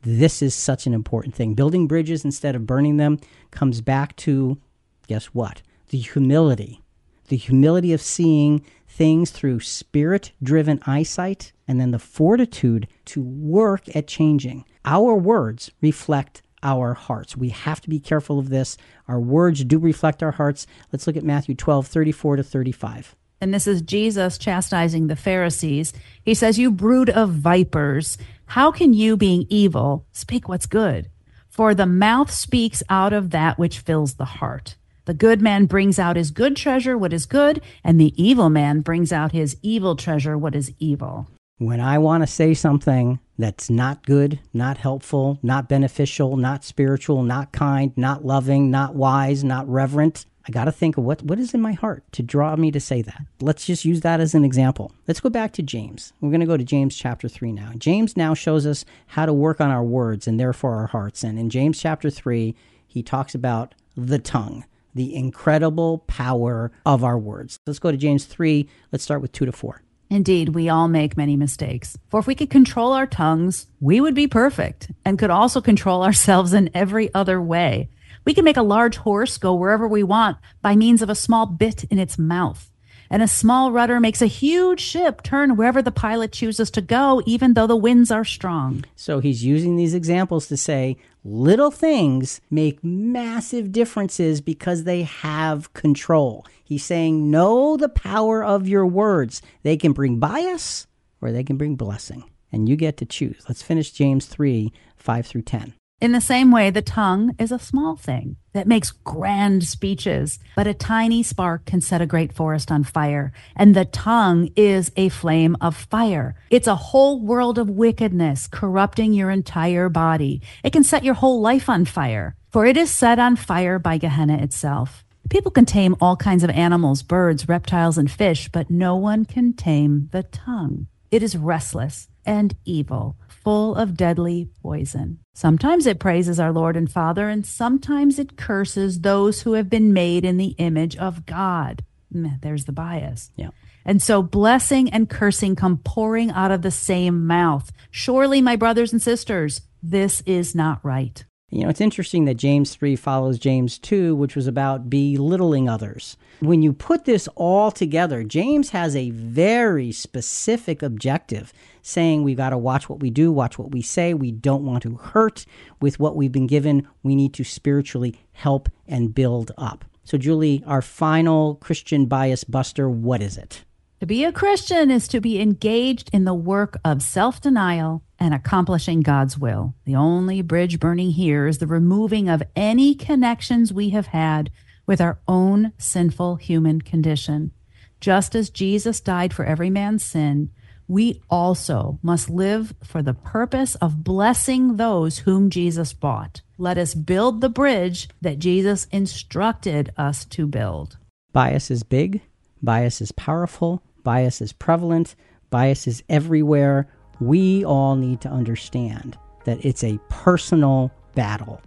This 0.04 0.42
is 0.42 0.54
such 0.54 0.86
an 0.86 0.92
important 0.92 1.34
thing. 1.34 1.54
Building 1.54 1.86
bridges 1.86 2.24
instead 2.24 2.54
of 2.54 2.66
burning 2.66 2.98
them 2.98 3.18
comes 3.50 3.80
back 3.80 4.14
to 4.16 4.58
guess 5.06 5.26
what? 5.26 5.62
The 5.88 5.98
humility. 5.98 6.82
The 7.28 7.36
humility 7.36 7.92
of 7.92 8.02
seeing 8.02 8.64
things 8.86 9.30
through 9.30 9.60
spirit 9.60 10.32
driven 10.42 10.80
eyesight 10.86 11.52
and 11.66 11.80
then 11.80 11.90
the 11.90 11.98
fortitude 11.98 12.86
to 13.06 13.22
work 13.22 13.94
at 13.96 14.06
changing. 14.06 14.64
Our 14.84 15.14
words 15.14 15.70
reflect 15.80 16.42
our 16.62 16.94
hearts. 16.94 17.36
We 17.36 17.48
have 17.50 17.80
to 17.82 17.88
be 17.88 17.98
careful 17.98 18.38
of 18.38 18.50
this. 18.50 18.76
Our 19.08 19.20
words 19.20 19.64
do 19.64 19.78
reflect 19.78 20.22
our 20.22 20.32
hearts. 20.32 20.66
Let's 20.92 21.06
look 21.06 21.16
at 21.16 21.24
Matthew 21.24 21.54
12, 21.54 21.86
34 21.86 22.36
to 22.36 22.42
35. 22.42 23.16
And 23.40 23.52
this 23.52 23.66
is 23.66 23.82
Jesus 23.82 24.38
chastising 24.38 25.08
the 25.08 25.16
Pharisees. 25.16 25.92
He 26.22 26.34
says, 26.34 26.58
You 26.58 26.70
brood 26.70 27.10
of 27.10 27.30
vipers, 27.30 28.16
how 28.46 28.70
can 28.70 28.92
you, 28.92 29.16
being 29.16 29.46
evil, 29.48 30.06
speak 30.12 30.48
what's 30.48 30.66
good? 30.66 31.10
For 31.48 31.74
the 31.74 31.86
mouth 31.86 32.30
speaks 32.30 32.82
out 32.88 33.12
of 33.12 33.30
that 33.30 33.58
which 33.58 33.78
fills 33.78 34.14
the 34.14 34.24
heart. 34.24 34.76
The 35.06 35.14
good 35.14 35.42
man 35.42 35.66
brings 35.66 35.98
out 35.98 36.16
his 36.16 36.30
good 36.30 36.56
treasure, 36.56 36.96
what 36.96 37.12
is 37.12 37.26
good, 37.26 37.60
and 37.82 38.00
the 38.00 38.14
evil 38.22 38.48
man 38.48 38.80
brings 38.80 39.12
out 39.12 39.32
his 39.32 39.56
evil 39.62 39.96
treasure, 39.96 40.38
what 40.38 40.54
is 40.54 40.72
evil. 40.78 41.28
When 41.58 41.80
I 41.80 41.98
want 41.98 42.22
to 42.22 42.26
say 42.26 42.54
something 42.54 43.20
that's 43.38 43.70
not 43.70 44.04
good, 44.04 44.40
not 44.52 44.78
helpful, 44.78 45.38
not 45.42 45.68
beneficial, 45.68 46.36
not 46.36 46.64
spiritual, 46.64 47.22
not 47.22 47.52
kind, 47.52 47.92
not 47.96 48.24
loving, 48.24 48.70
not 48.70 48.94
wise, 48.94 49.44
not 49.44 49.68
reverent, 49.68 50.26
I 50.46 50.52
got 50.52 50.64
to 50.64 50.72
think 50.72 50.98
of 50.98 51.04
what, 51.04 51.22
what 51.22 51.38
is 51.38 51.54
in 51.54 51.60
my 51.62 51.72
heart 51.72 52.04
to 52.12 52.22
draw 52.22 52.54
me 52.56 52.70
to 52.72 52.80
say 52.80 53.00
that. 53.02 53.22
Let's 53.40 53.64
just 53.64 53.84
use 53.84 54.02
that 54.02 54.20
as 54.20 54.34
an 54.34 54.44
example. 54.44 54.92
Let's 55.08 55.20
go 55.20 55.30
back 55.30 55.52
to 55.54 55.62
James. 55.62 56.12
We're 56.20 56.30
going 56.30 56.40
to 56.40 56.46
go 56.46 56.56
to 56.56 56.64
James 56.64 56.96
chapter 56.96 57.28
3 57.28 57.52
now. 57.52 57.72
James 57.78 58.16
now 58.16 58.34
shows 58.34 58.66
us 58.66 58.84
how 59.06 59.24
to 59.24 59.32
work 59.32 59.60
on 59.60 59.70
our 59.70 59.82
words 59.82 60.28
and 60.28 60.38
therefore 60.38 60.76
our 60.76 60.86
hearts. 60.86 61.24
And 61.24 61.38
in 61.38 61.48
James 61.48 61.80
chapter 61.80 62.10
3, 62.10 62.54
he 62.86 63.02
talks 63.02 63.34
about 63.34 63.74
the 63.96 64.18
tongue, 64.18 64.64
the 64.94 65.14
incredible 65.14 65.98
power 66.06 66.72
of 66.84 67.04
our 67.04 67.18
words. 67.18 67.58
Let's 67.66 67.78
go 67.78 67.90
to 67.90 67.96
James 67.96 68.26
3. 68.26 68.68
Let's 68.92 69.04
start 69.04 69.22
with 69.22 69.32
2 69.32 69.46
to 69.46 69.52
4. 69.52 69.82
Indeed, 70.10 70.50
we 70.50 70.68
all 70.68 70.88
make 70.88 71.16
many 71.16 71.36
mistakes. 71.36 71.96
For 72.10 72.20
if 72.20 72.26
we 72.26 72.34
could 72.34 72.50
control 72.50 72.92
our 72.92 73.06
tongues, 73.06 73.66
we 73.80 74.00
would 74.00 74.14
be 74.14 74.28
perfect 74.28 74.92
and 75.04 75.18
could 75.18 75.30
also 75.30 75.60
control 75.60 76.04
ourselves 76.04 76.52
in 76.52 76.70
every 76.74 77.12
other 77.14 77.40
way. 77.40 77.88
We 78.24 78.34
can 78.34 78.44
make 78.44 78.56
a 78.56 78.62
large 78.62 78.96
horse 78.96 79.36
go 79.36 79.54
wherever 79.54 79.86
we 79.86 80.02
want 80.02 80.38
by 80.62 80.76
means 80.76 81.02
of 81.02 81.10
a 81.10 81.14
small 81.14 81.46
bit 81.46 81.84
in 81.84 81.98
its 81.98 82.18
mouth. 82.18 82.70
And 83.10 83.22
a 83.22 83.28
small 83.28 83.70
rudder 83.70 84.00
makes 84.00 84.22
a 84.22 84.26
huge 84.26 84.80
ship 84.80 85.22
turn 85.22 85.56
wherever 85.56 85.82
the 85.82 85.92
pilot 85.92 86.32
chooses 86.32 86.70
to 86.72 86.80
go, 86.80 87.22
even 87.26 87.52
though 87.52 87.66
the 87.66 87.76
winds 87.76 88.10
are 88.10 88.24
strong. 88.24 88.84
So 88.96 89.20
he's 89.20 89.44
using 89.44 89.76
these 89.76 89.94
examples 89.94 90.48
to 90.48 90.56
say 90.56 90.96
little 91.22 91.70
things 91.70 92.40
make 92.50 92.82
massive 92.82 93.72
differences 93.72 94.40
because 94.40 94.84
they 94.84 95.02
have 95.02 95.72
control. 95.74 96.46
He's 96.64 96.84
saying, 96.84 97.30
know 97.30 97.76
the 97.76 97.90
power 97.90 98.42
of 98.42 98.66
your 98.66 98.86
words. 98.86 99.42
They 99.62 99.76
can 99.76 99.92
bring 99.92 100.18
bias 100.18 100.86
or 101.20 101.30
they 101.30 101.44
can 101.44 101.56
bring 101.56 101.76
blessing. 101.76 102.24
And 102.50 102.68
you 102.68 102.76
get 102.76 102.96
to 102.98 103.06
choose. 103.06 103.44
Let's 103.48 103.62
finish 103.62 103.90
James 103.90 104.26
3 104.26 104.72
5 104.96 105.26
through 105.26 105.42
10. 105.42 105.74
In 106.00 106.12
the 106.12 106.20
same 106.20 106.50
way, 106.50 106.70
the 106.70 106.82
tongue 106.82 107.34
is 107.38 107.52
a 107.52 107.58
small 107.58 107.96
thing 107.96 108.36
that 108.52 108.66
makes 108.66 108.90
grand 108.90 109.64
speeches, 109.64 110.38
but 110.56 110.66
a 110.66 110.74
tiny 110.74 111.22
spark 111.22 111.64
can 111.64 111.80
set 111.80 112.02
a 112.02 112.06
great 112.06 112.32
forest 112.32 112.70
on 112.70 112.84
fire. 112.84 113.32
And 113.56 113.74
the 113.74 113.84
tongue 113.84 114.50
is 114.56 114.90
a 114.96 115.08
flame 115.08 115.56
of 115.60 115.76
fire. 115.76 116.34
It's 116.50 116.66
a 116.66 116.74
whole 116.74 117.20
world 117.20 117.58
of 117.58 117.70
wickedness 117.70 118.48
corrupting 118.48 119.12
your 119.12 119.30
entire 119.30 119.88
body. 119.88 120.42
It 120.62 120.72
can 120.72 120.84
set 120.84 121.04
your 121.04 121.14
whole 121.14 121.40
life 121.40 121.68
on 121.68 121.84
fire, 121.84 122.34
for 122.50 122.66
it 122.66 122.76
is 122.76 122.90
set 122.90 123.18
on 123.18 123.36
fire 123.36 123.78
by 123.78 123.96
Gehenna 123.96 124.42
itself. 124.42 125.04
People 125.30 125.52
can 125.52 125.64
tame 125.64 125.96
all 126.00 126.16
kinds 126.16 126.44
of 126.44 126.50
animals, 126.50 127.02
birds, 127.02 127.48
reptiles, 127.48 127.96
and 127.96 128.10
fish, 128.10 128.48
but 128.50 128.68
no 128.68 128.94
one 128.96 129.24
can 129.24 129.54
tame 129.54 130.08
the 130.12 130.24
tongue. 130.24 130.86
It 131.10 131.22
is 131.22 131.36
restless 131.36 132.08
and 132.26 132.56
evil 132.64 133.16
full 133.44 133.76
of 133.76 133.96
deadly 133.96 134.48
poison. 134.62 135.20
Sometimes 135.34 135.86
it 135.86 136.00
praises 136.00 136.40
our 136.40 136.50
Lord 136.50 136.76
and 136.76 136.90
Father, 136.90 137.28
and 137.28 137.46
sometimes 137.46 138.18
it 138.18 138.36
curses 138.36 139.00
those 139.00 139.42
who 139.42 139.52
have 139.52 139.70
been 139.70 139.92
made 139.92 140.24
in 140.24 140.38
the 140.38 140.56
image 140.58 140.96
of 140.96 141.26
God. 141.26 141.84
There's 142.10 142.64
the 142.64 142.72
bias. 142.72 143.30
Yeah. 143.36 143.50
And 143.84 144.00
so 144.00 144.22
blessing 144.22 144.90
and 144.90 145.10
cursing 145.10 145.56
come 145.56 145.78
pouring 145.78 146.30
out 146.30 146.50
of 146.50 146.62
the 146.62 146.70
same 146.70 147.26
mouth. 147.26 147.70
Surely, 147.90 148.40
my 148.40 148.56
brothers 148.56 148.92
and 148.92 149.02
sisters, 149.02 149.60
this 149.82 150.22
is 150.24 150.54
not 150.54 150.82
right. 150.82 151.24
You 151.50 151.62
know, 151.62 151.68
it's 151.68 151.80
interesting 151.80 152.24
that 152.24 152.34
James 152.34 152.74
3 152.74 152.96
follows 152.96 153.38
James 153.38 153.78
2, 153.78 154.16
which 154.16 154.34
was 154.34 154.48
about 154.48 154.90
belittling 154.90 155.68
others. 155.68 156.16
When 156.40 156.62
you 156.62 156.72
put 156.72 157.04
this 157.04 157.28
all 157.36 157.70
together, 157.70 158.24
James 158.24 158.70
has 158.70 158.96
a 158.96 159.10
very 159.10 159.92
specific 159.92 160.82
objective 160.82 161.52
saying 161.80 162.22
we've 162.24 162.38
got 162.38 162.50
to 162.50 162.58
watch 162.58 162.88
what 162.88 163.00
we 163.00 163.10
do, 163.10 163.30
watch 163.30 163.56
what 163.56 163.70
we 163.70 163.82
say. 163.82 164.14
We 164.14 164.32
don't 164.32 164.64
want 164.64 164.82
to 164.82 164.96
hurt 164.96 165.46
with 165.80 166.00
what 166.00 166.16
we've 166.16 166.32
been 166.32 166.48
given. 166.48 166.88
We 167.04 167.14
need 167.14 167.34
to 167.34 167.44
spiritually 167.44 168.18
help 168.32 168.68
and 168.88 169.14
build 169.14 169.52
up. 169.56 169.84
So, 170.02 170.18
Julie, 170.18 170.62
our 170.66 170.82
final 170.82 171.54
Christian 171.56 172.06
bias 172.06 172.42
buster, 172.42 172.90
what 172.90 173.22
is 173.22 173.36
it? 173.38 173.64
To 174.00 174.06
be 174.06 174.24
a 174.24 174.32
Christian 174.32 174.90
is 174.90 175.08
to 175.08 175.20
be 175.20 175.40
engaged 175.40 176.10
in 176.12 176.24
the 176.24 176.34
work 176.34 176.76
of 176.84 177.00
self 177.00 177.40
denial 177.40 178.02
and 178.18 178.34
accomplishing 178.34 179.00
God's 179.00 179.38
will. 179.38 179.74
The 179.84 179.94
only 179.94 180.42
bridge 180.42 180.80
burning 180.80 181.12
here 181.12 181.46
is 181.46 181.58
the 181.58 181.66
removing 181.66 182.28
of 182.28 182.42
any 182.56 182.94
connections 182.94 183.72
we 183.72 183.90
have 183.90 184.08
had 184.08 184.50
with 184.86 185.00
our 185.00 185.20
own 185.28 185.72
sinful 185.78 186.36
human 186.36 186.80
condition. 186.82 187.52
Just 188.00 188.34
as 188.34 188.50
Jesus 188.50 189.00
died 189.00 189.32
for 189.32 189.44
every 189.44 189.70
man's 189.70 190.04
sin, 190.04 190.50
we 190.86 191.22
also 191.30 191.98
must 192.02 192.28
live 192.28 192.74
for 192.82 193.02
the 193.02 193.14
purpose 193.14 193.74
of 193.76 194.04
blessing 194.04 194.76
those 194.76 195.20
whom 195.20 195.48
Jesus 195.48 195.94
bought. 195.94 196.42
Let 196.58 196.76
us 196.76 196.94
build 196.94 197.40
the 197.40 197.48
bridge 197.48 198.08
that 198.20 198.38
Jesus 198.38 198.86
instructed 198.92 199.92
us 199.96 200.24
to 200.26 200.46
build. 200.46 200.98
Bias 201.32 201.70
is 201.70 201.82
big, 201.82 202.20
bias 202.64 203.00
is 203.00 203.12
powerful, 203.12 203.82
bias 204.02 204.40
is 204.40 204.52
prevalent, 204.52 205.14
bias 205.50 205.86
is 205.86 206.02
everywhere. 206.08 206.88
We 207.20 207.64
all 207.64 207.96
need 207.96 208.20
to 208.22 208.28
understand 208.28 209.16
that 209.44 209.64
it's 209.64 209.84
a 209.84 210.00
personal 210.08 210.90
battle. 211.14 211.60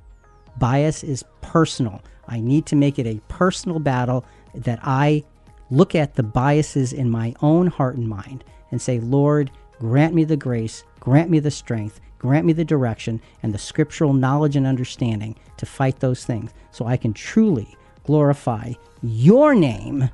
Bias 0.58 1.04
is 1.04 1.24
personal. 1.42 2.02
I 2.28 2.40
need 2.40 2.66
to 2.68 2.76
make 2.76 3.00
it 3.00 3.08
a 3.08 3.22
personal 3.28 3.80
battle 3.80 4.26
that 4.56 4.80
I 4.82 5.24
look 5.70 5.96
at 5.96 6.16
the 6.16 6.24
biases 6.24 6.94
in 6.94 7.10
my 7.10 7.34
own 7.42 7.68
heart 7.68 7.96
and 7.96 8.08
mind 8.08 8.44
and 8.72 8.82
say, 8.82 9.00
Lord, 9.00 9.52
grant 9.80 10.14
me 10.14 10.24
the 10.24 10.38
grace, 10.38 10.84
grant 11.00 11.30
me 11.30 11.40
the 11.40 11.52
strength, 11.52 12.00
grant 12.20 12.46
me 12.46 12.54
the 12.54 12.66
direction 12.66 13.22
and 13.44 13.54
the 13.54 13.60
scriptural 13.60 14.14
knowledge 14.14 14.56
and 14.56 14.66
understanding 14.66 15.36
to 15.58 15.66
fight 15.66 16.00
those 16.00 16.26
things 16.26 16.52
so 16.72 16.86
I 16.86 16.98
can 16.98 17.14
truly 17.14 17.76
glorify 18.06 18.74
your 19.04 19.54
name 19.54 20.10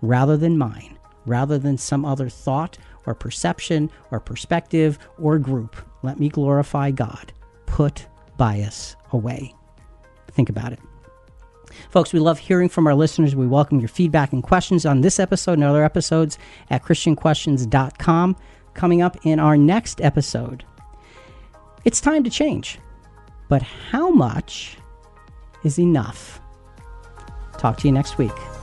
rather 0.00 0.36
than 0.36 0.58
mine, 0.58 0.98
rather 1.26 1.58
than 1.58 1.78
some 1.78 2.04
other 2.04 2.28
thought 2.28 2.78
or 3.06 3.14
perception 3.14 3.90
or 4.10 4.20
perspective 4.20 4.98
or 5.20 5.38
group. 5.38 5.76
Let 6.02 6.18
me 6.18 6.28
glorify 6.28 6.90
God. 6.90 7.32
Put 7.66 8.06
bias 8.36 8.96
away. 9.12 9.54
Think 10.32 10.48
about 10.48 10.72
it. 10.72 10.80
Folks, 11.90 12.12
we 12.12 12.20
love 12.20 12.38
hearing 12.38 12.68
from 12.68 12.86
our 12.86 12.94
listeners. 12.94 13.36
We 13.36 13.46
welcome 13.46 13.80
your 13.80 13.88
feedback 13.88 14.32
and 14.32 14.42
questions 14.42 14.86
on 14.86 15.00
this 15.00 15.20
episode 15.20 15.54
and 15.54 15.64
other 15.64 15.84
episodes 15.84 16.38
at 16.70 16.82
ChristianQuestions.com. 16.82 18.36
Coming 18.74 19.02
up 19.02 19.16
in 19.24 19.40
our 19.40 19.56
next 19.56 20.00
episode, 20.00 20.64
it's 21.84 22.00
time 22.00 22.22
to 22.24 22.30
change. 22.30 22.78
But 23.48 23.62
how 23.62 24.10
much 24.10 24.76
is 25.64 25.78
enough? 25.78 26.40
Talk 27.58 27.78
to 27.78 27.88
you 27.88 27.92
next 27.92 28.18
week. 28.18 28.57